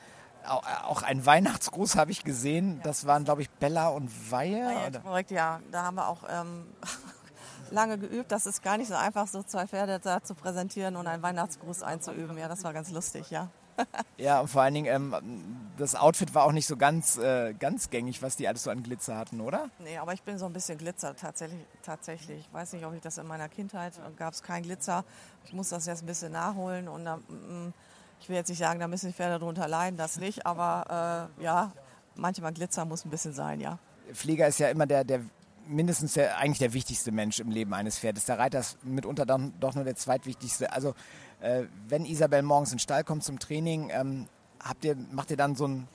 auch 0.48 1.02
ein 1.04 1.26
Weihnachtsgruß 1.26 1.96
habe 1.96 2.12
ich 2.12 2.24
gesehen. 2.24 2.80
Das 2.84 3.06
waren, 3.06 3.24
glaube 3.24 3.42
ich, 3.42 3.50
Bella 3.50 3.90
und 3.90 4.10
Weihe. 4.32 4.60
Ja, 4.60 5.00
korrekt, 5.00 5.32
ja. 5.32 5.60
Da 5.72 5.84
haben 5.84 5.96
wir 5.96 6.08
auch 6.08 6.24
ähm, 6.30 6.66
lange 7.72 7.98
geübt. 7.98 8.32
Das 8.32 8.46
ist 8.46 8.64
gar 8.64 8.78
nicht 8.78 8.88
so 8.88 8.96
einfach, 8.96 9.28
so 9.28 9.44
zwei 9.44 9.68
Pferde 9.68 10.00
da 10.00 10.24
zu 10.24 10.36
präsentieren 10.36 10.96
und 10.96 11.08
einen 11.08 11.24
Weihnachtsgruß 11.24 11.84
einzuüben. 11.84 12.38
Ja, 12.38 12.48
das 12.48 12.64
war 12.64 12.74
ganz 12.74 12.92
lustig, 12.92 13.30
ja. 13.30 13.50
ja, 14.18 14.40
und 14.40 14.48
vor 14.48 14.64
allen 14.64 14.74
Dingen, 14.74 14.88
ähm, 14.88 15.70
das 15.78 15.96
Outfit 15.96 16.34
war 16.34 16.46
auch 16.46 16.52
nicht 16.52 16.66
so 16.66 16.78
ganz, 16.78 17.18
äh, 17.18 17.54
ganz 17.54 17.90
gängig, 17.90 18.22
was 18.22 18.36
die 18.36 18.48
alles 18.48 18.64
so 18.64 18.72
an 18.72 18.82
Glitzer 18.82 19.16
hatten, 19.16 19.40
oder? 19.40 19.70
Nee, 19.80 19.98
aber 19.98 20.14
ich 20.14 20.24
bin 20.24 20.40
so 20.40 20.46
ein 20.46 20.54
bisschen 20.54 20.78
Glitzer 20.78 21.16
tatsächlich. 21.16 21.66
tatsächlich. 21.84 22.40
Ich 22.48 22.54
weiß 22.54 22.74
nicht, 22.74 22.86
ob 22.86 22.94
ich 22.94 23.02
das 23.02 23.18
in 23.18 23.28
meiner 23.28 23.50
Kindheit, 23.50 23.94
gab 24.18 24.34
es 24.34 24.42
kein 24.42 24.64
Glitzer. 24.64 25.04
Ich 25.46 25.54
muss 25.54 25.70
das 25.70 25.86
jetzt 25.86 26.04
ein 26.04 26.08
bisschen 26.08 26.32
nachholen 26.32 26.88
und 26.88 27.06
dann... 27.06 27.74
Ich 28.20 28.30
will 28.30 28.36
jetzt 28.36 28.50
nicht 28.50 28.60
sagen, 28.60 28.80
da 28.80 28.88
müssen 28.88 29.08
die 29.08 29.14
Pferde 29.14 29.40
darunter 29.40 29.68
leiden, 29.68 29.98
das 29.98 30.18
nicht, 30.18 30.46
aber 30.46 31.30
äh, 31.40 31.44
ja, 31.44 31.72
manchmal 32.16 32.54
Glitzer 32.54 32.86
muss 32.86 33.06
ein 33.06 33.10
bisschen 33.10 33.34
sein, 33.34 33.60
ja. 33.60 33.80
Pfleger 34.14 34.48
ist 34.48 34.60
ja 34.60 34.70
immer 34.70 34.86
der, 34.86 35.04
der 35.04 35.22
mindestens 35.68 36.14
der, 36.14 36.38
eigentlich 36.38 36.60
der 36.60 36.74
wichtigste 36.74 37.12
Mensch 37.12 37.40
im 37.40 37.52
Leben 37.52 37.74
eines 37.74 38.00
Pferdes. 38.00 38.26
Der 38.26 38.40
Reiter 38.40 38.60
ist 38.60 38.84
mitunter 38.84 39.26
dann 39.26 39.54
doch 39.60 39.76
nur 39.76 39.84
der 39.84 39.96
zweitwichtigste. 39.96 40.72
Also 40.72 40.94
äh, 41.42 41.64
wenn 41.88 42.06
Isabel 42.06 42.42
morgens 42.42 42.72
in 42.72 42.78
den 42.78 42.80
Stall 42.80 43.04
kommt 43.04 43.24
zum 43.24 43.40
Training, 43.40 43.90
ähm, 43.92 44.28
habt 44.64 44.86
ihr, 44.86 44.96
macht 45.12 45.32
ihr 45.32 45.38
dann 45.38 45.56
so 45.56 45.66
einen 45.66 45.88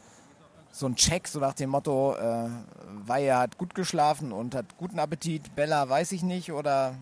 so 0.71 0.89
Check, 0.91 1.29
so 1.29 1.39
nach 1.39 1.55
dem 1.55 1.71
Motto, 1.71 2.15
äh, 2.17 2.49
Weihe 3.07 3.37
hat 3.37 3.59
gut 3.59 3.75
geschlafen 3.75 4.33
und 4.33 4.55
hat 4.55 4.77
guten 4.79 4.99
Appetit, 4.99 5.55
Bella 5.55 5.89
weiß 5.89 6.13
ich 6.13 6.23
nicht 6.23 6.53
oder 6.53 6.95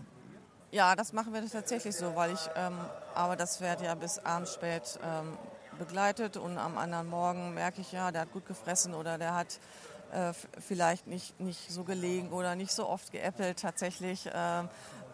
ja, 0.71 0.95
das 0.95 1.13
machen 1.13 1.33
wir 1.33 1.47
tatsächlich 1.49 1.95
so, 1.95 2.15
weil 2.15 2.31
ich 2.31 2.49
ähm, 2.55 2.77
aber 3.13 3.35
das 3.35 3.57
Pferd 3.57 3.81
ja 3.81 3.95
bis 3.95 4.19
abends 4.19 4.53
spät 4.53 4.99
ähm, 5.03 5.37
begleitet 5.77 6.37
und 6.37 6.57
am 6.57 6.77
anderen 6.77 7.07
Morgen 7.07 7.53
merke 7.53 7.81
ich 7.81 7.91
ja, 7.91 8.11
der 8.11 8.21
hat 8.21 8.31
gut 8.31 8.45
gefressen 8.45 8.93
oder 8.93 9.17
der 9.17 9.35
hat 9.35 9.59
äh, 10.11 10.33
vielleicht 10.59 11.07
nicht, 11.07 11.39
nicht 11.39 11.71
so 11.71 11.83
gelegen 11.83 12.29
oder 12.31 12.55
nicht 12.55 12.71
so 12.71 12.87
oft 12.87 13.11
geäppelt. 13.11 13.59
Tatsächlich 13.59 14.27
äh, 14.27 14.63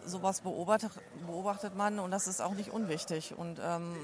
sowas 0.04 0.40
beobachtet, 0.40 0.92
beobachtet 1.26 1.76
man 1.76 1.98
und 1.98 2.10
das 2.10 2.26
ist 2.26 2.40
auch 2.40 2.54
nicht 2.54 2.70
unwichtig. 2.70 3.34
Und 3.36 3.60
ähm, 3.64 3.94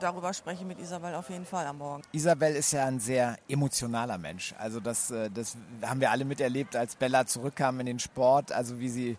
darüber 0.00 0.34
spreche 0.34 0.62
ich 0.62 0.68
mit 0.68 0.78
Isabel 0.78 1.14
auf 1.14 1.30
jeden 1.30 1.46
Fall 1.46 1.66
am 1.66 1.78
Morgen. 1.78 2.02
Isabel 2.12 2.54
ist 2.54 2.72
ja 2.72 2.84
ein 2.84 3.00
sehr 3.00 3.36
emotionaler 3.48 4.18
Mensch. 4.18 4.54
Also 4.58 4.80
das, 4.80 5.10
äh, 5.10 5.30
das 5.30 5.56
haben 5.82 6.00
wir 6.00 6.10
alle 6.10 6.24
miterlebt, 6.24 6.76
als 6.76 6.96
Bella 6.96 7.26
zurückkam 7.26 7.80
in 7.80 7.86
den 7.86 7.98
Sport. 7.98 8.52
Also 8.52 8.80
wie 8.80 8.88
sie 8.88 9.18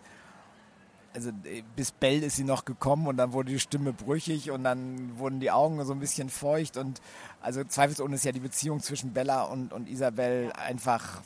also 1.14 1.30
äh, 1.44 1.64
bis 1.76 1.92
Bell 1.92 2.24
ist 2.24 2.36
sie 2.36 2.44
noch 2.44 2.66
gekommen 2.66 3.08
und 3.08 3.18
dann 3.18 3.34
wurde 3.34 3.52
die 3.52 3.60
Stimme 3.60 3.94
brüchig 3.94 4.52
und 4.52 4.64
dann 4.64 5.18
wurden 5.18 5.40
die 5.40 5.52
Augen 5.52 5.84
so 5.86 5.94
ein 5.94 6.00
bisschen 6.00 6.30
feucht 6.30 6.78
und 6.78 7.02
also 7.42 7.64
zweifelsohne 7.64 8.16
ist 8.16 8.26
ja 8.26 8.32
die 8.32 8.40
Beziehung 8.40 8.80
zwischen 8.80 9.14
Bella 9.14 9.44
und, 9.44 9.74
und 9.74 9.90
Isabel 9.90 10.46
ja. 10.48 10.52
einfach, 10.64 11.22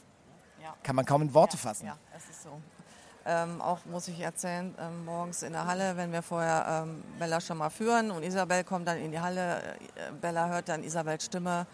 ja. 0.61 0.75
kann 0.83 0.95
man 0.95 1.05
kaum 1.05 1.21
in 1.21 1.33
Worte 1.33 1.57
ja, 1.57 1.61
fassen. 1.61 1.85
Ja, 1.87 1.97
es 2.15 2.29
ist 2.29 2.43
so. 2.43 2.49
Ähm, 3.25 3.61
auch 3.61 3.85
muss 3.85 4.09
ich 4.09 4.19
erzählen, 4.19 4.75
ähm, 4.77 5.05
morgens 5.05 5.43
in 5.43 5.53
der 5.53 5.65
Halle, 5.65 5.95
wenn 5.95 6.11
wir 6.11 6.21
vorher 6.21 6.83
ähm, 6.85 7.01
Bella 7.19 7.39
schon 7.39 7.57
mal 7.57 7.69
führen 7.69 8.11
und 8.11 8.21
Isabel 8.21 8.65
kommt 8.65 8.87
dann 8.87 8.97
in 8.97 9.11
die 9.11 9.19
Halle, 9.19 9.61
äh, 9.61 10.11
Bella 10.19 10.49
hört 10.49 10.67
dann 10.67 10.83
Isabels 10.83 11.25
Stimme. 11.25 11.65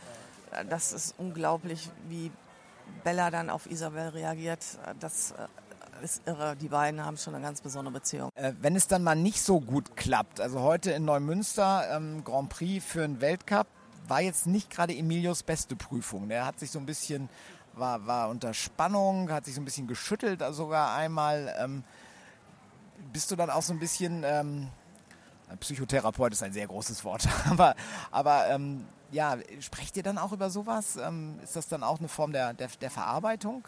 Äh, 0.52 0.66
das 0.66 0.94
ist 0.94 1.16
unglaublich, 1.18 1.90
wie 2.08 2.32
Bella 3.04 3.32
dann 3.32 3.50
auf 3.50 3.70
Isabel 3.70 4.10
reagiert. 4.10 4.64
Das 5.00 5.32
äh, 5.32 5.48
ist 6.04 6.28
irre. 6.28 6.56
Die 6.56 6.68
beiden 6.68 7.04
haben 7.06 7.18
schon 7.18 7.36
eine 7.36 7.44
ganz 7.44 7.62
besondere 7.62 7.94
Beziehung. 7.94 8.30
Äh, 8.36 8.54
wenn 8.62 8.76
es 8.76 8.88
dann 8.88 9.04
mal 9.04 9.16
nicht 9.16 9.42
so 9.42 9.60
gut 9.60 9.96
klappt, 9.96 10.40
also 10.42 10.62
heute 10.62 10.92
in 10.92 11.06
Neumünster 11.06 11.96
ähm, 11.96 12.24
Grand 12.24 12.50
Prix 12.50 12.84
für 12.86 13.04
einen 13.04 13.22
Weltcup, 13.22 13.68
war 14.08 14.22
jetzt 14.22 14.48
nicht 14.48 14.70
gerade 14.70 14.96
Emilios 14.96 15.44
beste 15.44 15.76
Prüfung. 15.76 16.30
Der 16.30 16.46
hat 16.46 16.60
sich 16.60 16.72
so 16.72 16.80
ein 16.80 16.86
bisschen, 16.86 17.30
war, 17.74 18.06
war 18.08 18.30
unter 18.30 18.54
Spannung, 18.54 19.32
hat 19.32 19.46
sich 19.46 19.56
so 19.56 19.62
ein 19.62 19.66
bisschen 19.66 19.88
geschüttelt 19.88 20.44
sogar 20.52 20.96
einmal. 20.96 21.56
Ähm, 21.60 21.84
bist 23.14 23.32
du 23.32 23.36
dann 23.36 23.50
auch 23.50 23.62
so 23.62 23.74
ein 23.74 23.80
bisschen, 23.80 24.24
ähm, 24.26 24.68
Psychotherapeut 25.60 26.34
ist 26.34 26.44
ein 26.44 26.54
sehr 26.54 26.68
großes 26.68 27.04
Wort, 27.04 27.28
aber, 27.50 27.76
aber 28.12 28.50
ähm, 28.50 28.86
ja, 29.12 29.38
sprecht 29.60 29.98
ihr 29.98 30.04
dann 30.04 30.18
auch 30.18 30.32
über 30.32 30.50
sowas? 30.50 30.98
Ähm, 30.98 31.40
ist 31.44 31.56
das 31.56 31.68
dann 31.68 31.84
auch 31.84 32.00
eine 32.00 32.08
Form 32.08 32.32
der, 32.32 32.54
der, 32.54 32.68
der 32.82 32.92
Verarbeitung? 32.92 33.68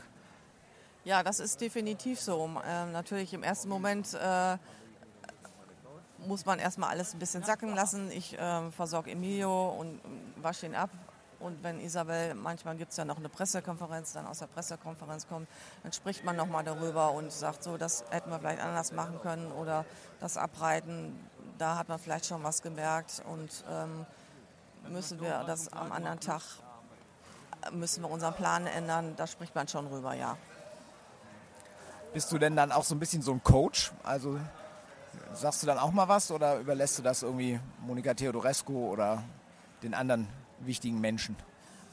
Ja, 1.04 1.24
das 1.24 1.39
ist 1.39 1.60
definitiv 1.60 2.22
so. 2.22 2.47
Ähm, 2.64 2.91
natürlich 2.91 3.34
im 3.34 3.41
ersten 3.41 3.70
Moment 3.70 4.14
äh, 4.14 4.58
muss 6.28 6.45
man 6.45 6.60
erstmal 6.60 6.91
alles 6.91 7.14
ein 7.14 7.20
bisschen 7.20 7.43
sacken 7.43 7.74
lassen. 7.74 8.12
Ich 8.12 8.38
äh, 8.38 8.72
versorge 8.72 9.10
Emilio 9.10 9.70
und 9.70 9.99
wasche 10.36 10.68
ihn 10.68 10.76
ab. 10.76 10.91
Und 11.39 11.64
wenn 11.64 11.80
Isabel, 11.80 12.36
manchmal 12.36 12.76
gibt 12.76 12.91
es 12.91 12.97
ja 12.97 13.06
noch 13.06 13.18
eine 13.18 13.30
Pressekonferenz, 13.30 14.14
dann 14.14 14.28
aus 14.28 14.39
der 14.39 14.45
Pressekonferenz 14.45 15.28
kommt, 15.28 15.47
dann 15.82 15.91
spricht 15.91 16.24
man 16.24 16.36
nochmal 16.36 16.64
darüber 16.64 17.14
und 17.14 17.32
sagt 17.32 17.64
so, 17.64 17.78
das 17.78 18.06
hätten 18.12 18.30
wir 18.30 18.38
vielleicht 18.38 18.62
anders 18.62 18.91
machen 18.91 19.20
können 19.22 19.52
oder 19.52 19.86
das 20.20 20.38
Abreiten, 20.38 21.20
da 21.58 21.80
hat 21.80 21.89
man 21.89 21.97
vielleicht 21.97 22.28
schon 22.28 22.43
was 22.43 22.62
gemerkt 22.62 23.24
und 23.28 23.64
ähm, 23.72 24.06
müssen 24.89 25.20
wir 25.20 25.43
das 25.47 25.74
am 25.74 25.91
anderen 25.91 26.20
Tag, 26.20 26.43
müssen 27.72 28.04
wir 28.04 28.12
unseren 28.12 28.36
Plan 28.36 28.68
ändern, 28.68 29.16
da 29.16 29.26
spricht 29.26 29.56
man 29.56 29.68
schon 29.68 29.88
rüber, 29.88 30.14
ja. 30.14 30.38
Bist 32.14 32.32
du 32.32 32.38
denn 32.38 32.55
dann 32.57 32.72
auch 32.74 32.84
so 32.84 32.93
ein 32.93 32.99
bisschen 32.99 33.22
so 33.22 33.32
ein 33.32 33.41
Coach? 33.41 33.91
Also 34.03 34.38
sagst 35.34 35.64
du 35.64 35.68
dann 35.68 35.78
auch 35.78 35.91
mal 35.91 36.09
was 36.09 36.30
oder 36.32 36.59
überlässt 36.59 36.97
du 36.99 37.03
das 37.03 37.24
irgendwie 37.24 37.59
Monika 37.86 38.14
Theodorescu 38.14 38.89
oder 38.89 39.24
den 39.82 39.93
anderen 39.93 40.28
wichtigen 40.59 40.99
Menschen? 40.99 41.38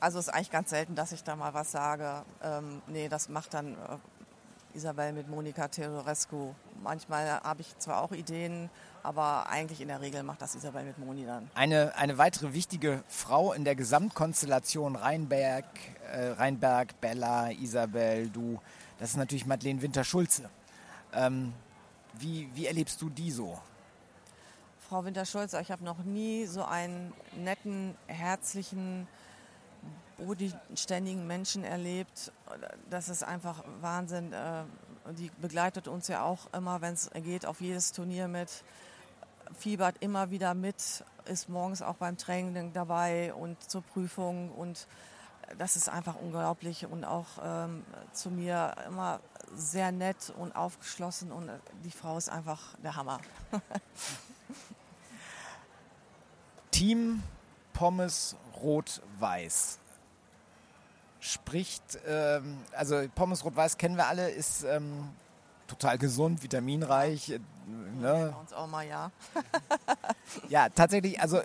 Also 0.00 0.18
es 0.18 0.26
ist 0.26 0.34
eigentlich 0.34 0.50
ganz 0.50 0.70
selten, 0.70 0.94
dass 0.96 1.12
ich 1.12 1.22
da 1.22 1.36
mal 1.36 1.54
was 1.54 1.70
sage. 1.70 2.24
Ähm, 2.42 2.82
nee, 2.88 3.08
das 3.08 3.28
macht 3.28 3.54
dann 3.54 3.74
äh, 3.74 4.76
Isabel 4.76 5.12
mit 5.12 5.28
Monika 5.28 5.68
Theodorescu. 5.68 6.52
Manchmal 6.82 7.40
habe 7.40 7.60
ich 7.60 7.78
zwar 7.78 8.02
auch 8.02 8.12
Ideen, 8.12 8.70
aber 9.02 9.48
eigentlich 9.48 9.80
in 9.80 9.88
der 9.88 10.00
Regel 10.00 10.22
macht 10.22 10.42
das 10.42 10.54
Isabel 10.54 10.84
mit 10.84 10.98
Moni 10.98 11.24
dann. 11.26 11.50
Eine, 11.54 11.94
eine 11.96 12.18
weitere 12.18 12.52
wichtige 12.54 13.02
Frau 13.08 13.52
in 13.52 13.64
der 13.64 13.74
Gesamtkonstellation 13.74 14.96
Rheinberg, 14.96 15.64
äh, 16.12 16.28
Rheinberg, 16.30 17.00
Bella, 17.00 17.50
Isabel, 17.50 18.28
du, 18.28 18.60
das 18.98 19.10
ist 19.10 19.16
natürlich 19.16 19.46
Madeleine 19.46 19.80
Winter-Schulze. 19.82 20.50
Ähm, 21.12 21.52
wie, 22.14 22.48
wie 22.54 22.66
erlebst 22.66 23.00
du 23.00 23.08
die 23.08 23.30
so? 23.30 23.58
Frau 24.88 25.04
Winter-Schulze, 25.04 25.60
ich 25.60 25.70
habe 25.70 25.84
noch 25.84 25.98
nie 25.98 26.46
so 26.46 26.64
einen 26.64 27.12
netten, 27.36 27.94
herzlichen, 28.06 29.06
bodenständigen 30.16 31.26
Menschen 31.26 31.64
erlebt. 31.64 32.32
Das 32.90 33.08
ist 33.08 33.22
einfach 33.22 33.62
Wahnsinn. 33.80 34.32
Äh, 34.32 34.64
die 35.12 35.30
begleitet 35.40 35.88
uns 35.88 36.08
ja 36.08 36.22
auch 36.24 36.52
immer, 36.52 36.80
wenn 36.80 36.94
es 36.94 37.10
geht, 37.14 37.46
auf 37.46 37.60
jedes 37.60 37.92
Turnier 37.92 38.28
mit, 38.28 38.64
fiebert 39.58 39.96
immer 40.00 40.30
wieder 40.30 40.54
mit, 40.54 41.04
ist 41.24 41.48
morgens 41.48 41.82
auch 41.82 41.96
beim 41.96 42.18
Training 42.18 42.72
dabei 42.72 43.32
und 43.32 43.62
zur 43.70 43.82
Prüfung 43.82 44.50
und 44.50 44.86
das 45.56 45.76
ist 45.76 45.88
einfach 45.88 46.16
unglaublich 46.16 46.86
und 46.86 47.04
auch 47.04 47.26
ähm, 47.42 47.84
zu 48.12 48.30
mir 48.30 48.74
immer 48.86 49.20
sehr 49.54 49.92
nett 49.92 50.32
und 50.36 50.54
aufgeschlossen 50.54 51.32
und 51.32 51.50
die 51.84 51.90
Frau 51.90 52.18
ist 52.18 52.28
einfach 52.28 52.76
der 52.82 52.96
Hammer. 52.96 53.20
Team 56.70 57.22
Pommes 57.72 58.36
Rot-Weiß 58.60 59.78
spricht, 61.20 61.98
ähm, 62.06 62.58
also 62.72 63.02
Pommes 63.14 63.44
Rot-Weiß 63.44 63.78
kennen 63.78 63.96
wir 63.96 64.06
alle, 64.06 64.30
ist 64.30 64.64
ähm, 64.64 65.08
total 65.66 65.98
gesund, 65.98 66.42
vitaminreich. 66.42 67.40
Äh, 67.68 68.00
ne? 68.00 68.34
Uns 68.40 68.52
auch 68.52 68.66
mal, 68.66 68.86
ja. 68.86 69.10
ja, 70.48 70.68
tatsächlich, 70.68 71.20
also 71.20 71.40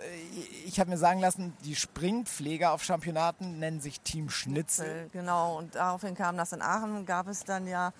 ich 0.66 0.80
habe 0.80 0.90
mir 0.90 0.98
sagen 0.98 1.20
lassen, 1.20 1.56
die 1.64 1.76
Springpfleger 1.76 2.72
auf 2.72 2.82
Championaten 2.82 3.58
nennen 3.58 3.80
sich 3.80 4.00
Team 4.00 4.30
Schnitzel. 4.30 5.08
Genau, 5.12 5.58
und 5.58 5.74
daraufhin 5.74 6.14
kam 6.14 6.36
das 6.36 6.52
in 6.52 6.62
Aachen, 6.62 7.06
gab 7.06 7.28
es 7.28 7.44
dann 7.44 7.66
ja 7.66 7.92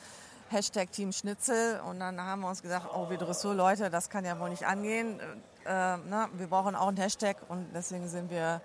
Hashtag 0.51 0.93
Team 0.93 1.13
Schnitzel 1.13 1.81
und 1.89 2.01
dann 2.01 2.21
haben 2.21 2.43
wir 2.43 2.49
uns 2.49 2.63
gesagt, 2.63 2.87
oh, 2.95 3.11
wir 3.11 3.19
Dressurleute, 3.19 3.91
das 3.91 4.09
kann 4.11 4.25
ja 4.25 4.39
wohl 4.39 4.51
nicht 4.51 4.67
angehen. 4.67 5.21
Äh, 5.65 5.97
na, 6.09 6.29
wir 6.35 6.47
brauchen 6.47 6.75
auch 6.75 6.89
einen 6.89 6.97
Hashtag 6.97 7.37
und 7.49 7.69
deswegen 7.75 8.09
sind 8.09 8.31
wir 8.31 8.61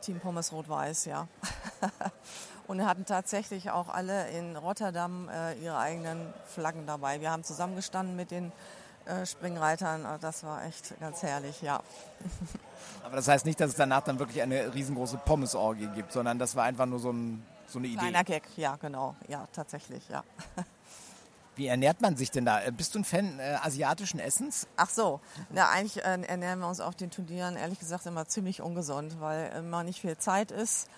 Team 0.00 0.18
Pommes 0.18 0.52
Rot-Weiß, 0.52 1.04
ja. 1.04 1.28
und 2.66 2.86
hatten 2.86 3.04
tatsächlich 3.04 3.70
auch 3.70 3.88
alle 3.88 4.30
in 4.30 4.56
Rotterdam 4.56 5.28
äh, 5.28 5.54
ihre 5.62 5.78
eigenen 5.78 6.32
Flaggen 6.46 6.86
dabei. 6.86 7.20
Wir 7.20 7.30
haben 7.30 7.44
zusammengestanden 7.44 8.16
mit 8.16 8.30
den 8.30 8.46
äh, 8.46 8.52
Springreitern. 9.26 10.04
Äh, 10.04 10.18
das 10.20 10.42
war 10.44 10.64
echt 10.64 10.98
ganz 11.00 11.22
herrlich, 11.22 11.62
ja. 11.62 11.80
Aber 13.04 13.16
das 13.16 13.28
heißt 13.28 13.44
nicht, 13.46 13.60
dass 13.60 13.70
es 13.70 13.76
danach 13.76 14.02
dann 14.02 14.18
wirklich 14.18 14.42
eine 14.42 14.72
riesengroße 14.74 15.18
Pommesorgie 15.18 15.88
gibt, 15.94 16.12
sondern 16.12 16.38
das 16.38 16.56
war 16.56 16.64
einfach 16.64 16.86
nur 16.86 16.98
so, 16.98 17.10
ein, 17.10 17.44
so 17.66 17.78
eine 17.78 17.88
Idee. 17.88 17.98
Kleiner 17.98 18.24
Gag, 18.24 18.44
ja, 18.56 18.76
genau. 18.76 19.16
Ja, 19.28 19.46
tatsächlich, 19.52 20.08
ja. 20.08 20.22
Wie 21.56 21.66
ernährt 21.66 22.00
man 22.00 22.16
sich 22.16 22.30
denn 22.30 22.44
da? 22.44 22.62
Äh, 22.62 22.72
bist 22.72 22.94
du 22.94 23.00
ein 23.00 23.04
Fan 23.04 23.38
äh, 23.38 23.58
asiatischen 23.62 24.20
Essens? 24.20 24.66
Ach 24.76 24.88
so, 24.88 25.20
na, 25.50 25.68
eigentlich 25.68 25.98
äh, 26.04 26.22
ernähren 26.22 26.60
wir 26.60 26.68
uns 26.68 26.80
auf 26.80 26.94
den 26.94 27.10
Turnieren 27.10 27.56
ehrlich 27.56 27.78
gesagt 27.78 28.06
immer 28.06 28.26
ziemlich 28.26 28.62
ungesund, 28.62 29.20
weil 29.20 29.52
immer 29.58 29.82
nicht 29.82 30.00
viel 30.00 30.16
Zeit 30.16 30.52
ist. 30.52 30.88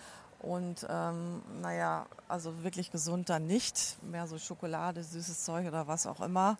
Und 0.42 0.86
ähm, 0.90 1.42
naja, 1.60 2.06
also 2.28 2.64
wirklich 2.64 2.90
gesund 2.90 3.28
dann 3.28 3.46
nicht. 3.46 3.96
Mehr 4.02 4.26
so 4.26 4.38
Schokolade, 4.38 5.02
süßes 5.02 5.44
Zeug 5.44 5.66
oder 5.66 5.86
was 5.86 6.06
auch 6.06 6.20
immer. 6.20 6.58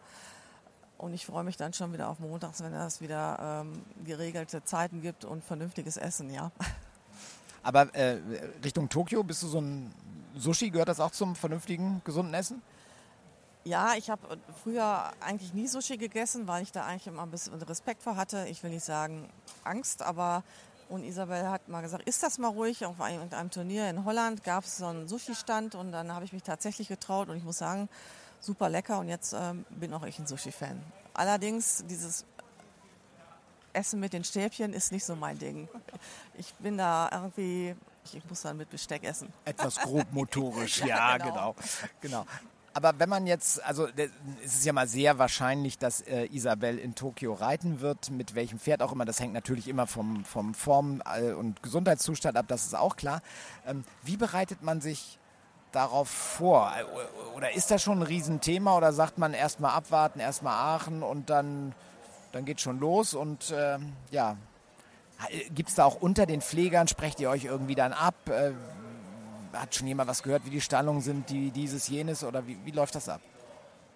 Und 1.03 1.15
ich 1.15 1.27
freue 1.27 1.43
mich 1.43 1.57
dann 1.57 1.73
schon 1.73 1.93
wieder 1.93 2.09
auf 2.09 2.21
Montags, 2.21 2.63
wenn 2.63 2.73
es 2.73 3.01
wieder 3.01 3.65
ähm, 3.65 3.83
geregelte 4.05 4.63
Zeiten 4.63 5.03
gibt 5.03 5.25
und 5.25 5.43
vernünftiges 5.43 5.97
Essen, 5.97 6.33
ja. 6.33 6.53
Aber 7.65 7.93
äh, 7.93 8.19
Richtung 8.63 8.89
Tokio, 8.89 9.25
bist 9.25 9.43
du 9.43 9.49
so 9.49 9.61
ein 9.61 9.93
Sushi, 10.37 10.71
gehört 10.71 10.89
das 10.89 11.01
auch 11.01 11.11
zum 11.11 11.35
vernünftigen, 11.35 12.03
gesunden 12.05 12.33
Essen? 12.35 12.63
Ja, 13.65 13.95
ich 13.97 14.11
habe 14.11 14.39
früher 14.63 15.11
eigentlich 15.19 15.53
nie 15.53 15.67
Sushi 15.67 15.97
gegessen, 15.97 16.47
weil 16.47 16.63
ich 16.63 16.71
da 16.71 16.85
eigentlich 16.85 17.09
immer 17.09 17.23
ein 17.23 17.33
bisschen 17.33 17.61
Respekt 17.63 18.05
vor 18.05 18.15
hatte. 18.15 18.47
Ich 18.49 18.63
will 18.63 18.71
nicht 18.71 18.85
sagen 18.85 19.29
Angst, 19.65 20.03
aber 20.03 20.45
und 20.89 21.03
Isabel 21.03 21.49
hat 21.49 21.69
mal 21.69 21.81
gesagt, 21.81 22.07
ist 22.09 22.23
das 22.23 22.39
mal 22.39 22.49
ruhig? 22.49 22.87
Auf 22.87 23.01
einem, 23.01 23.29
einem 23.29 23.51
Turnier 23.51 23.91
in 23.91 24.05
Holland 24.05 24.45
gab 24.45 24.65
es 24.65 24.77
so 24.77 24.87
einen 24.87 25.09
Sushi-Stand 25.09 25.75
und 25.75 25.91
dann 25.91 26.13
habe 26.13 26.25
ich 26.25 26.33
mich 26.33 26.45
tatsächlich 26.45 26.87
getraut 26.87 27.29
und 27.29 27.37
ich 27.37 27.43
muss 27.45 27.59
sagen, 27.59 27.89
super 28.43 28.69
lecker 28.69 28.99
und 28.99 29.09
jetzt 29.09 29.33
ähm, 29.33 29.65
bin 29.71 29.95
auch 29.95 30.05
ich 30.05 30.19
ein 30.19 30.27
Sushi-Fan. 30.27 30.83
Allerdings 31.15 31.85
dieses 31.89 32.27
Essen 33.73 34.01
mit 34.01 34.13
den 34.13 34.25
Stäbchen 34.25 34.73
ist 34.73 34.93
nicht 34.93 35.05
so 35.05 35.17
mein 35.17 35.39
Ding. 35.39 35.69
Ich 36.35 36.53
bin 36.55 36.77
da 36.77 37.09
irgendwie, 37.13 37.75
ich 38.13 38.25
muss 38.29 38.43
dann 38.43 38.57
mit 38.57 38.71
Besteck 38.71 39.05
essen. 39.05 39.33
Etwas 39.45 39.77
grobmotorisch, 39.81 40.81
ja, 40.81 40.87
ja 40.87 41.19
genau. 41.19 41.55
genau. 42.01 42.25
genau. 42.25 42.27
Aber 42.75 42.99
wenn 42.99 43.09
man 43.09 43.27
jetzt, 43.27 43.63
also 43.65 43.87
es 44.43 44.55
ist 44.55 44.65
ja 44.65 44.73
mal 44.73 44.89
sehr 44.89 45.19
wahrscheinlich, 45.19 45.79
dass 45.79 46.01
äh, 46.01 46.25
Isabel 46.33 46.79
in 46.79 46.95
Tokio 46.95 47.35
reiten 47.35 47.81
wird, 47.81 48.11
mit 48.11 48.35
welchem 48.35 48.59
Pferd 48.59 48.83
auch 48.83 48.93
immer. 48.93 49.05
Das 49.05 49.21
hängt 49.21 49.35
natürlich 49.35 49.69
immer 49.69 49.87
vom, 49.87 50.25
vom 50.25 50.55
Form- 50.55 51.03
äh, 51.05 51.33
und 51.33 51.63
Gesundheitszustand 51.63 52.37
ab, 52.37 52.47
das 52.49 52.65
ist 52.65 52.75
auch 52.75 52.97
klar. 52.97 53.21
Ähm, 53.67 53.85
wie 54.03 54.17
bereitet 54.17 54.63
man 54.63 54.81
sich 54.81 55.19
darauf 55.73 56.09
vor? 56.09 56.73
Oder 57.37 57.53
ist 57.53 57.71
das 57.71 57.83
schon 57.83 57.99
ein 57.99 58.03
Riesenthema 58.03 58.77
oder 58.77 58.93
sagt 58.93 59.19
man 59.19 59.35
erstmal 59.35 59.73
abwarten, 59.73 60.21
erstmal 60.21 60.55
Aachen 60.55 61.03
und 61.03 61.31
dann, 61.31 61.75
dann 62.33 62.45
geht 62.45 62.61
schon 62.61 62.79
los 62.79 63.15
und 63.15 63.51
äh, 63.51 63.79
ja. 64.11 64.37
Gibt 65.55 65.69
es 65.69 65.77
da 65.77 65.85
auch 65.85 65.95
unter 65.95 66.27
den 66.27 66.41
Pflegern, 66.41 66.89
sprecht 66.89 67.21
ihr 67.21 67.31
euch 67.31 67.45
irgendwie 67.45 67.77
dann 67.77 67.93
ab? 67.93 68.15
Äh, 68.29 68.53
hat 69.53 69.75
schon 69.75 69.87
jemand 69.87 70.09
was 70.09 70.23
gehört, 70.23 70.45
wie 70.45 70.51
die 70.51 70.61
Stallungen 70.61 71.01
sind, 71.01 71.31
die 71.31 71.51
dieses, 71.51 71.89
jenes 71.89 72.25
oder 72.25 72.47
wie, 72.47 72.59
wie 72.65 72.71
läuft 72.71 72.95
das 72.95 73.09
ab? 73.09 73.21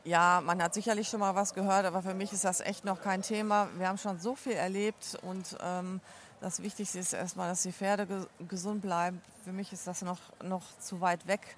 Ja, 0.05 0.41
man 0.45 0.63
hat 0.63 0.73
sicherlich 0.73 1.09
schon 1.09 1.19
mal 1.19 1.35
was 1.35 1.53
gehört, 1.53 1.85
aber 1.85 2.01
für 2.01 2.15
mich 2.15 2.33
ist 2.33 2.45
das 2.45 2.61
echt 2.61 2.85
noch 2.85 3.01
kein 3.01 3.23
Thema. 3.23 3.69
Wir 3.77 3.89
haben 3.89 3.99
schon 3.99 4.21
so 4.21 4.37
viel 4.37 4.53
erlebt 4.53 5.19
und 5.23 5.57
ähm, 5.61 6.01
das 6.41 6.63
Wichtigste 6.63 6.99
ist 6.99 7.13
erstmal, 7.13 7.49
dass 7.49 7.63
die 7.63 7.73
Pferde 7.73 8.07
ge 8.07 8.27
gesund 8.49 8.83
bleiben. 8.83 9.21
Für 9.45 9.53
mich 9.53 9.73
ist 9.73 9.87
das 9.87 10.03
noch, 10.03 10.19
noch 10.43 10.63
zu 10.79 11.01
weit 11.01 11.27
weg 11.27 11.57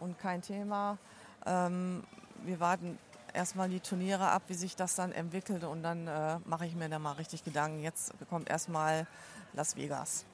und 0.00 0.18
kein 0.18 0.42
Thema. 0.42 0.98
Ähm, 1.44 2.04
wir 2.44 2.60
warten 2.60 2.98
erstmal 3.32 3.68
die 3.68 3.80
Turniere 3.80 4.28
ab, 4.28 4.42
wie 4.48 4.54
sich 4.54 4.76
das 4.76 4.94
dann 4.94 5.12
entwickelt 5.12 5.64
und 5.64 5.82
dann 5.82 6.06
äh, 6.06 6.38
mache 6.44 6.66
ich 6.66 6.74
mir 6.74 6.88
da 6.88 6.98
mal 6.98 7.12
richtig 7.12 7.44
Gedanken. 7.44 7.82
Jetzt 7.82 8.12
kommt 8.28 8.48
erstmal 8.48 9.06
Las 9.52 9.76
Vegas. 9.76 10.24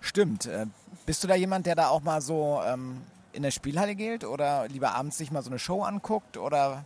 Stimmt. 0.00 0.46
Äh, 0.46 0.66
bist 1.06 1.24
du 1.24 1.28
da 1.28 1.34
jemand, 1.34 1.66
der 1.66 1.74
da 1.74 1.88
auch 1.88 2.02
mal 2.02 2.20
so 2.20 2.60
ähm, 2.64 3.02
in 3.32 3.42
der 3.42 3.50
Spielhalle 3.50 3.94
geht 3.94 4.24
oder 4.24 4.68
lieber 4.68 4.94
abends 4.94 5.18
sich 5.18 5.30
mal 5.30 5.42
so 5.42 5.50
eine 5.50 5.58
Show 5.58 5.82
anguckt 5.82 6.36
oder 6.36 6.84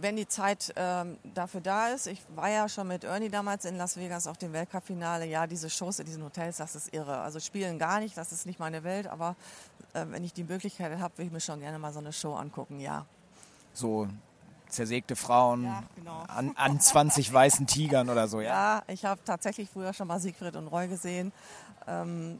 wenn 0.00 0.16
die 0.16 0.28
Zeit 0.28 0.72
ähm, 0.76 1.18
dafür 1.34 1.60
da 1.60 1.88
ist. 1.88 2.06
Ich 2.06 2.22
war 2.34 2.48
ja 2.48 2.68
schon 2.68 2.88
mit 2.88 3.04
Ernie 3.04 3.28
damals 3.28 3.64
in 3.64 3.76
Las 3.76 3.96
Vegas 3.96 4.26
auf 4.26 4.38
dem 4.38 4.52
Weltcup-Finale. 4.52 5.26
Ja, 5.26 5.46
diese 5.46 5.68
Shows 5.70 5.98
in 5.98 6.06
diesen 6.06 6.22
Hotels, 6.24 6.58
das 6.58 6.76
ist 6.76 6.94
irre. 6.94 7.18
Also 7.18 7.40
spielen 7.40 7.78
gar 7.78 8.00
nicht, 8.00 8.16
das 8.16 8.32
ist 8.32 8.46
nicht 8.46 8.58
meine 8.60 8.84
Welt, 8.84 9.06
aber 9.06 9.34
äh, 9.94 10.04
wenn 10.08 10.22
ich 10.24 10.32
die 10.32 10.44
Möglichkeit 10.44 10.98
habe, 10.98 11.18
will 11.18 11.26
ich 11.26 11.32
mir 11.32 11.40
schon 11.40 11.60
gerne 11.60 11.78
mal 11.78 11.92
so 11.92 11.98
eine 11.98 12.12
Show 12.12 12.34
angucken, 12.34 12.80
ja. 12.80 13.06
So 13.72 14.08
zersägte 14.68 15.16
Frauen 15.16 15.64
Ja, 15.64 15.82
genau. 15.96 16.22
an, 16.28 16.52
an 16.56 16.78
20 16.80 17.32
weißen 17.32 17.66
Tigern 17.66 18.10
oder 18.10 18.28
so, 18.28 18.40
ja? 18.40 18.48
Ja, 18.76 18.82
ich 18.86 19.04
habe 19.04 19.20
tatsächlich 19.24 19.70
früher 19.70 19.92
schon 19.94 20.06
mal 20.08 20.20
Siegfried 20.20 20.56
und 20.56 20.66
Roy 20.68 20.88
gesehen. 20.88 21.32
Ähm, 21.86 22.38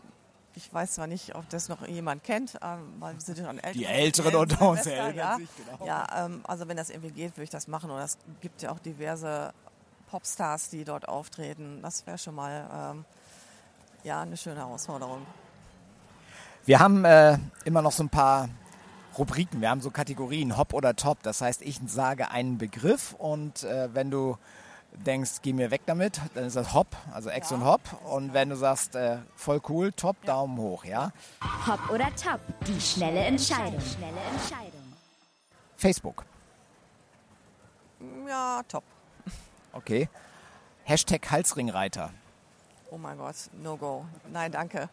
ich 0.59 0.75
weiß 0.75 0.95
zwar 0.95 1.07
nicht, 1.07 1.37
ob 1.37 1.49
das 1.51 1.69
noch 1.69 1.87
jemand 1.87 2.25
kennt, 2.25 2.59
ähm, 2.63 2.95
weil 2.99 3.15
wir 3.15 3.21
sind 3.21 3.39
ja 3.39 3.47
schon 3.47 3.59
älter. 3.59 3.79
Die 3.79 3.85
Älteren 3.85 4.35
unter 4.35 4.69
uns 4.69 4.87
erinnern 4.87 5.15
ja. 5.15 5.37
sich, 5.37 5.49
genau. 5.57 5.87
Ja, 5.87 6.25
ähm, 6.27 6.41
also 6.45 6.67
wenn 6.67 6.77
das 6.77 6.91
irgendwie 6.91 7.13
geht, 7.13 7.37
würde 7.37 7.45
ich 7.45 7.51
das 7.51 7.69
machen. 7.69 7.91
Und 7.91 8.01
es 8.01 8.19
gibt 8.41 8.61
ja 8.63 8.73
auch 8.73 8.81
diverse 8.81 9.53
Popstars, 10.11 10.69
die 10.69 10.85
dort 10.85 11.09
auftreten. 11.09 11.79
Das 11.81 12.05
wäre 12.09 12.19
schon 12.19 12.35
mal 12.35 12.69
ähm, 12.73 13.05
ja, 14.03 14.23
eine 14.23 14.37
schöne 14.37 14.57
Herausforderung. 14.57 15.25
Wir 16.67 16.81
haben 16.81 17.05
äh, 17.05 17.39
immer 17.65 17.81
noch 17.81 17.93
so 17.93 18.03
ein 18.03 18.09
paar 18.09 18.49
Rubriken. 19.17 19.61
Wir 19.61 19.71
haben 19.71 19.81
so 19.81 19.91
Kategorien, 19.91 20.59
Hop 20.59 20.75
oder 20.75 20.97
Top. 20.97 21.23
Das 21.23 21.41
heißt, 21.41 21.63
ich 21.63 21.79
sage 21.87 22.33
einen 22.33 22.59
Begriff 22.59 23.15
und 23.17 23.63
äh, 23.63 23.95
wenn 23.95 24.11
du 24.11 24.37
denkst, 24.93 25.43
geh 25.43 25.53
mir 25.53 25.71
weg 25.71 25.83
damit, 25.87 26.21
dann 26.35 26.45
ist 26.45 26.57
das 26.57 26.75
Hop, 26.75 26.89
also 27.13 27.31
Ex 27.31 27.53
und 27.53 27.65
Hop. 27.65 27.81
Und 28.05 28.33
wenn 28.35 28.49
du 28.51 28.57
sagst, 28.57 28.95
äh, 28.97 29.19
voll 29.37 29.61
cool, 29.69 29.93
top, 29.93 30.17
Daumen 30.25 30.59
hoch, 30.59 30.85
ja? 30.85 31.13
Hop 31.67 31.91
oder 31.91 32.15
Top. 32.17 32.41
Die 32.67 32.81
schnelle 32.81 33.21
Entscheidung. 33.21 33.81
Schnelle 33.81 34.19
Entscheidung. 34.33 34.93
Facebook, 35.77 36.25
Ja, 38.27 38.63
top. 38.69 38.83
okay. 39.73 40.09
Hashtag 40.85 41.31
Halsringreiter. 41.31 42.11
Oh 42.91 42.97
mein 42.99 43.19
Gott, 43.19 43.37
no 43.53 43.77
go. 43.77 44.07
Nein, 44.33 44.51
danke. 44.51 44.89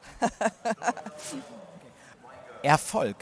Erfolg, 2.61 3.15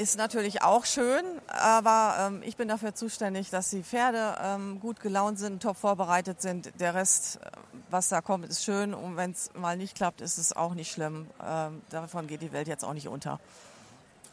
Ist 0.00 0.16
natürlich 0.16 0.62
auch 0.62 0.86
schön, 0.86 1.22
aber 1.48 2.14
ähm, 2.18 2.42
ich 2.42 2.56
bin 2.56 2.68
dafür 2.68 2.94
zuständig, 2.94 3.50
dass 3.50 3.68
die 3.68 3.82
Pferde 3.82 4.34
ähm, 4.42 4.80
gut 4.80 4.98
gelaunt 5.00 5.38
sind, 5.38 5.62
top 5.62 5.76
vorbereitet 5.76 6.40
sind. 6.40 6.72
Der 6.80 6.94
Rest, 6.94 7.36
äh, 7.36 7.50
was 7.90 8.08
da 8.08 8.22
kommt, 8.22 8.46
ist 8.46 8.64
schön 8.64 8.94
und 8.94 9.18
wenn 9.18 9.32
es 9.32 9.52
mal 9.52 9.76
nicht 9.76 9.94
klappt, 9.94 10.22
ist 10.22 10.38
es 10.38 10.56
auch 10.56 10.72
nicht 10.72 10.90
schlimm. 10.90 11.26
Ähm, 11.46 11.82
davon 11.90 12.28
geht 12.28 12.40
die 12.40 12.50
Welt 12.50 12.66
jetzt 12.66 12.82
auch 12.82 12.94
nicht 12.94 13.08
unter. 13.08 13.40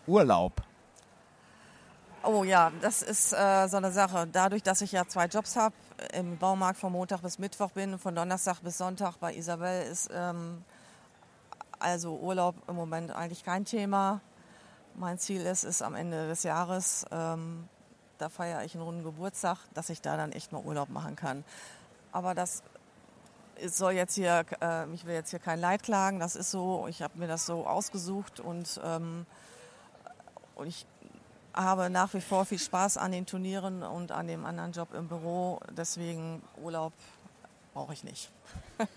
Urlaub, 0.08 0.62
Oh 2.24 2.46
ja, 2.46 2.72
das 2.82 3.02
ist 3.02 3.34
äh, 3.34 3.68
so 3.68 3.76
eine 3.78 3.92
Sache. 3.92 4.26
Dadurch, 4.32 4.64
dass 4.64 4.82
ich 4.82 4.94
ja 4.94 5.06
zwei 5.06 5.26
Jobs 5.26 5.58
habe, 5.58 5.76
im 6.14 6.38
Baumarkt 6.38 6.80
von 6.80 6.94
Montag 6.94 7.22
bis 7.22 7.40
Mittwoch 7.40 7.72
bin 7.72 8.00
von 8.00 8.16
Donnerstag 8.16 8.62
bis 8.62 8.78
Sonntag 8.78 9.18
bei 9.18 9.36
Isabel 9.36 9.84
ist 9.84 10.10
ähm, 10.14 10.64
also 11.80 12.18
Urlaub 12.18 12.56
im 12.70 12.76
Moment 12.76 13.12
eigentlich 13.12 13.44
kein 13.44 13.66
Thema. 13.66 14.22
Mein 15.00 15.20
Ziel 15.20 15.46
ist, 15.46 15.64
ist 15.64 15.84
am 15.84 15.94
Ende 15.94 16.28
des 16.28 16.42
Jahres, 16.42 17.06
ähm, 17.12 17.70
da 18.18 18.30
feiere 18.30 18.64
ich 18.64 18.74
einen 18.74 18.84
runden 18.84 19.04
Geburtstag, 19.04 19.60
dass 19.76 19.92
ich 19.92 20.02
da 20.02 20.18
dann 20.18 20.32
echt 20.32 20.52
mal 20.52 20.64
Urlaub 20.64 20.90
machen 20.90 21.16
kann. 21.16 21.44
Aber 22.12 22.34
das 22.34 22.64
soll 23.64 23.92
jetzt 23.92 24.16
hier, 24.16 24.44
äh, 24.60 24.92
ich 24.96 25.06
will 25.06 25.14
jetzt 25.14 25.30
hier 25.30 25.38
kein 25.38 25.60
Leid 25.60 25.84
klagen, 25.84 26.20
das 26.20 26.36
ist 26.36 26.50
so, 26.50 26.88
ich 26.88 27.04
habe 27.04 27.20
mir 27.20 27.28
das 27.28 27.46
so 27.46 27.68
ausgesucht 27.68 28.40
und, 28.40 28.82
ähm, 28.84 29.28
und 30.56 30.66
ich 30.66 30.88
habe 31.54 31.92
nach 31.92 32.16
wie 32.16 32.22
vor 32.22 32.46
viel 32.46 32.58
Spaß 32.58 32.98
an 32.98 33.12
den 33.12 33.28
Turnieren 33.28 33.84
und 33.84 34.12
an 34.12 34.26
dem 34.26 34.48
anderen 34.48 34.72
Job 34.72 34.96
im 34.96 35.08
Büro. 35.08 35.60
Deswegen 35.78 36.42
Urlaub 36.60 36.94
brauche 37.76 37.94
ich 37.94 38.04
nicht. 38.04 38.32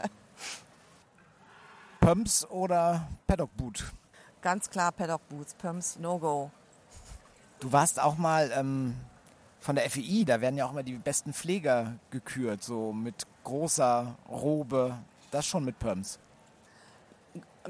Pumps 2.01 2.47
oder 2.47 3.07
Paddock 3.27 3.55
Boot? 3.55 3.85
Ganz 4.43 4.71
klar 4.71 4.93
Paddock 4.93 5.29
Boots, 5.29 5.55
Pumps, 5.55 5.99
No 5.99 6.19
Go. 6.19 6.51
Du 7.61 7.73
warst 7.73 8.01
auch 8.01 8.17
mal 8.17 8.51
ähm, 8.55 8.97
von 9.61 9.77
der 9.77 9.91
FEI, 9.91 10.25
da 10.25 10.41
werden 10.41 10.57
ja 10.57 10.67
auch 10.67 10.73
immer 10.73 10.83
die 10.83 10.95
besten 10.95 11.35
Pfleger 11.35 11.95
gekürt, 12.11 12.63
so 12.63 12.93
mit 12.93 13.27
großer 13.45 14.17
Robe, 14.31 14.97
das 15.31 15.47
schon 15.47 15.65
mit 15.65 15.79
Pumps. 15.79 16.19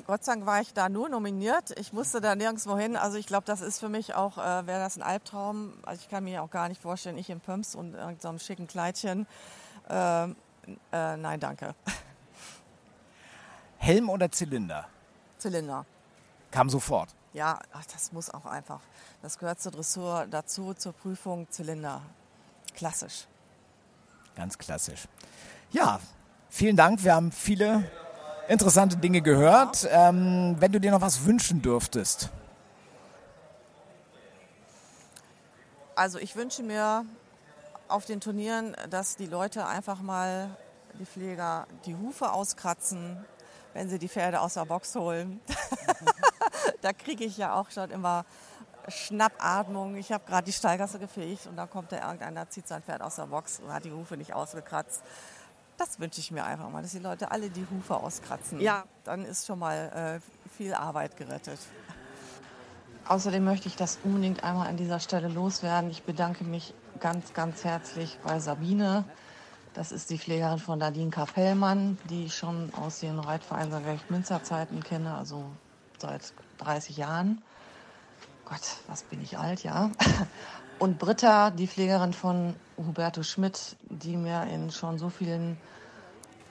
Gott 0.07 0.25
sei 0.25 0.35
Dank 0.35 0.47
war 0.47 0.61
ich 0.61 0.73
da 0.73 0.89
nur 0.89 1.09
nominiert. 1.09 1.77
Ich 1.79 1.93
musste 1.93 2.21
da 2.21 2.37
nirgendwo 2.37 2.79
hin. 2.79 2.97
Also 2.97 3.19
ich 3.19 3.27
glaube, 3.27 3.45
das 3.45 3.61
ist 3.61 3.81
für 3.81 3.89
mich 3.89 4.15
auch, 4.15 4.39
äh, 4.39 4.67
wäre 4.67 4.79
das 4.79 4.97
ein 4.97 5.03
Albtraum. 5.03 5.73
Also 5.85 6.03
ich 6.03 6.09
kann 6.09 6.23
mir 6.23 6.45
auch 6.45 6.51
gar 6.51 6.69
nicht 6.69 6.81
vorstellen, 6.81 7.19
ich 7.19 7.29
in 7.29 7.41
Pumps 7.41 7.75
und 7.75 7.95
irgendeinem 7.95 8.21
so 8.21 8.29
einem 8.29 8.39
schicken 8.39 8.69
Kleidchen. 8.69 9.27
Äh, 9.89 10.25
äh, 10.25 10.37
nein, 10.93 11.41
danke. 11.41 11.75
Helm 13.79 14.09
oder 14.11 14.31
Zylinder? 14.31 14.87
Zylinder. 15.39 15.85
Kam 16.51 16.69
sofort. 16.69 17.11
Ja, 17.33 17.61
ach, 17.73 17.85
das 17.87 18.13
muss 18.13 18.29
auch 18.31 18.45
einfach. 18.45 18.81
Das 19.23 19.39
gehört 19.39 19.61
zur 19.61 19.73
Dressur 19.73 20.27
dazu, 20.31 20.75
zur 20.75 20.93
Prüfung 20.93 21.49
Zylinder. 21.51 22.03
Klassisch. 22.75 23.27
Ganz 24.35 24.59
klassisch. 24.59 25.07
Ja, 25.71 26.01
vielen 26.49 26.77
Dank. 26.77 27.05
Wir 27.05 27.15
haben 27.15 27.31
viele 27.31 27.85
interessante 28.49 28.97
Dinge 28.97 29.23
gehört. 29.23 29.87
Ähm, 29.91 30.57
wenn 30.59 30.73
du 30.73 30.81
dir 30.81 30.91
noch 30.91 31.01
was 31.01 31.25
wünschen 31.25 31.63
dürftest. 31.63 32.31
Also 35.95 36.19
ich 36.19 36.35
wünsche 36.35 36.63
mir 36.63 37.05
auf 37.87 38.07
den 38.07 38.21
Turnieren, 38.21 38.75
dass 38.89 39.17
die 39.17 39.27
Leute 39.27 39.67
einfach 39.67 40.01
mal, 40.01 40.57
die 40.99 41.07
Pfleger, 41.07 41.67
die 41.85 41.95
Hufe 41.95 42.33
auskratzen, 42.33 43.25
wenn 43.75 43.89
sie 43.89 43.99
die 43.99 44.09
Pferde 44.09 44.41
aus 44.41 44.55
der 44.55 44.65
Box 44.65 44.95
holen. 44.97 45.41
da 46.81 46.93
kriege 46.93 47.25
ich 47.25 47.37
ja 47.37 47.55
auch 47.55 47.71
schon 47.71 47.91
immer 47.91 48.25
Schnappatmung. 48.89 49.97
Ich 49.97 50.13
habe 50.13 50.25
gerade 50.27 50.45
die 50.45 50.53
Steigasse 50.53 50.99
gefegt 50.99 51.47
und 51.47 51.57
da 51.57 51.67
kommt 51.67 51.93
da 51.93 52.05
irgendeiner, 52.05 52.49
zieht 52.49 52.67
sein 52.67 52.83
Pferd 52.83 53.03
aus 53.03 53.17
der 53.17 53.27
Box 53.27 53.61
und 53.61 53.73
hat 53.73 53.85
die 53.85 53.93
Hufe 53.93 54.17
nicht 54.17 54.33
ausgekratzt. 54.33 55.03
Das 55.77 55.99
wünsche 55.99 56.21
ich 56.21 56.31
mir 56.31 56.45
einfach 56.45 56.69
mal, 56.69 56.83
dass 56.83 56.93
die 56.93 56.99
Leute 56.99 57.31
alle 57.31 57.49
die 57.49 57.67
Hufe 57.71 57.97
auskratzen. 57.97 58.61
Ja, 58.61 58.85
dann 59.05 59.25
ist 59.25 59.47
schon 59.47 59.59
mal 59.59 60.21
äh, 60.23 60.51
viel 60.57 60.75
Arbeit 60.75 61.17
gerettet. 61.17 61.59
Außerdem 63.07 63.43
möchte 63.43 63.67
ich 63.67 63.77
das 63.77 63.99
unbedingt 64.05 64.45
einmal 64.45 64.69
an 64.69 64.77
dieser 64.77 65.01
Stelle 65.01 65.29
loswerden. 65.29 65.91
Ich 65.91 66.03
bedanke 66.03 66.45
mich 66.45 66.75
ganz, 67.01 67.33
ganz 67.33 67.65
herzlich 67.65 68.19
bei 68.23 68.39
Sabine. 68.39 69.05
Das 69.73 69.91
ist 69.91 70.11
die 70.11 70.19
Pflegerin 70.19 70.59
von 70.59 70.79
Nadine 70.79 71.11
Kapellmann, 71.11 71.97
die 72.11 72.27
ich 72.27 72.37
schon 72.37 72.73
aus 72.75 73.01
den 73.01 73.19
Reitverein 73.19 73.71
Münster 74.09 74.43
Zeiten 74.43 74.83
kenne, 74.83 75.15
also 75.15 75.45
seit 76.01 76.33
30 76.59 76.97
Jahren. 76.97 77.43
Gott, 78.45 78.79
was 78.89 79.03
bin 79.05 79.23
ich 79.23 79.39
alt, 79.39 79.63
ja. 79.63 79.91
Und 80.79 80.99
Britta, 80.99 81.51
die 81.51 81.67
Pflegerin 81.67 82.15
von 82.15 82.55
Huberto 82.79 83.23
Schmidt, 83.23 83.77
die 83.91 84.17
mir 84.17 84.45
in 84.45 84.71
schon 84.71 84.99
so 84.99 85.11
vielen 85.11 85.59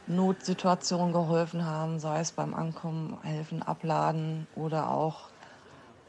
Notsituationen 0.05 1.13
geholfen 1.13 1.65
haben, 1.65 1.99
sei 1.99 2.19
es 2.19 2.31
beim 2.31 2.53
Ankommen, 2.53 3.17
helfen, 3.23 3.63
abladen 3.63 4.47
oder 4.55 4.89
auch, 4.91 5.29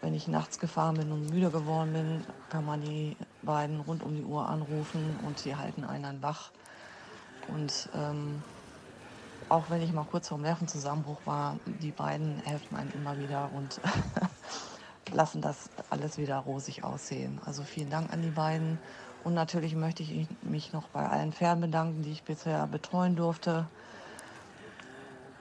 wenn 0.01 0.15
ich 0.15 0.29
nachts 0.29 0.59
gefahren 0.59 0.97
bin 0.97 1.13
und 1.13 1.31
müde 1.31 1.51
geworden 1.51 1.93
bin, 1.93 2.25
kann 2.51 2.65
man 2.65 2.83
die 2.83 3.17
beiden 3.43 3.81
rund 3.81 4.03
um 4.03 4.15
die 4.15 4.25
Uhr 4.25 4.49
anrufen 4.49 5.19
und 5.27 5.45
die 5.45 5.57
halten 5.57 5.85
einen 5.85 6.23
wach. 6.23 6.51
Und 7.49 7.89
ähm, 7.95 8.43
auch 9.51 9.69
wenn 9.69 9.83
ich 9.83 9.93
mal 9.93 10.05
kurz 10.05 10.29
vor 10.29 10.39
dem 10.39 10.43
Nervenzusammenbruch 10.43 11.19
war, 11.25 11.59
die 11.67 11.91
beiden 11.91 12.39
helfen 12.45 12.77
einem 12.77 12.91
immer 12.95 13.19
wieder 13.19 13.51
und 13.53 13.81
lassen 15.13 15.43
das 15.43 15.71
alles 15.91 16.19
wieder 16.19 16.39
rosig 16.39 16.85
aussehen. 16.85 17.41
Also 17.45 17.63
vielen 17.63 17.91
Dank 17.91 18.13
an 18.13 18.23
die 18.23 18.31
beiden. 18.31 18.79
Und 19.25 19.35
natürlich 19.35 19.75
möchte 19.75 20.03
ich 20.03 20.27
mich 20.43 20.73
noch 20.73 20.89
bei 20.89 21.07
allen 21.07 21.33
Pferden 21.33 21.61
bedanken, 21.61 22.03
die 22.03 22.13
ich 22.13 22.23
bisher 22.23 22.67
betreuen 22.67 23.17
durfte. 23.17 23.67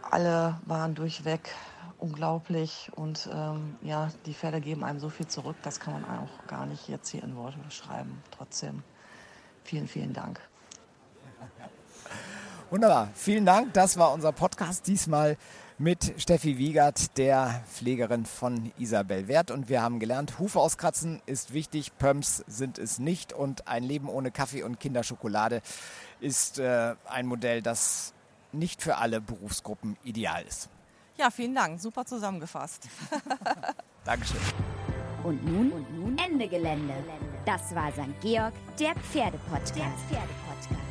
Alle 0.01 0.60
waren 0.66 0.95
durchweg 0.95 1.53
unglaublich 1.99 2.91
und 2.95 3.30
ähm, 3.32 3.78
ja, 3.82 4.10
die 4.26 4.34
Pferde 4.34 4.62
geben 4.62 4.84
einem 4.84 4.99
so 4.99 5.10
viel 5.10 5.28
zurück, 5.28 5.57
das 5.64 5.80
kann 5.80 5.93
man 5.93 6.05
auch 6.05 6.47
gar 6.47 6.66
nicht 6.66 6.88
jetzt 6.88 7.10
hier 7.10 7.24
in 7.24 7.36
Worte 7.36 7.57
beschreiben. 7.60 8.24
Trotzdem 8.32 8.84
vielen, 9.64 9.88
vielen 9.88 10.14
Dank. 10.14 10.39
Wunderbar. 12.70 13.09
Vielen 13.15 13.47
Dank. 13.47 13.74
Das 13.74 13.97
war 13.97 14.13
unser 14.13 14.32
Podcast 14.32 14.86
diesmal 14.86 15.38
mit 15.80 16.13
Steffi 16.17 16.59
Wiegert, 16.59 17.17
der 17.17 17.63
Pflegerin 17.67 18.28
von 18.28 18.72
Isabel 18.78 19.28
Wert. 19.28 19.49
Und 19.49 19.70
wir 19.70 19.82
haben 19.82 19.99
gelernt, 19.99 20.38
Hufe 20.38 20.59
auskratzen 20.59 21.20
ist 21.26 21.51
wichtig, 21.51 21.97
Pumps 21.97 22.43
sind 22.47 22.78
es 22.78 22.99
nicht. 22.99 23.34
Und 23.34 23.67
ein 23.67 23.82
Leben 23.82 24.07
ohne 24.07 24.30
Kaffee 24.30 24.61
und 24.61 24.80
Kinderschokolade 24.80 25.63
ist 26.20 26.59
äh, 26.59 26.95
ein 27.07 27.26
Modell, 27.26 27.63
das 27.63 28.13
nicht 28.51 28.84
für 28.84 28.97
alle 28.97 29.20
Berufsgruppen 29.20 29.97
ideal 30.03 30.43
ist. 30.47 30.70
Ja, 31.17 31.32
vielen 31.32 31.55
Dank. 31.55 31.82
Super 31.82 32.05
zusammengefasst. 32.05 32.88
Dankeschön. 34.05 34.38
Und 35.24 35.43
nun, 35.43 35.72
und 35.72 35.97
nun 35.97 36.17
Ende 36.17 36.47
Gelände. 36.47 36.93
Das 37.45 37.74
war 37.74 37.91
St. 37.91 38.22
Georg, 38.22 38.53
der 38.80 38.93
Pferdepodcast. 38.95 39.76
Der 39.76 39.91
Pferdepodcast. 40.07 40.89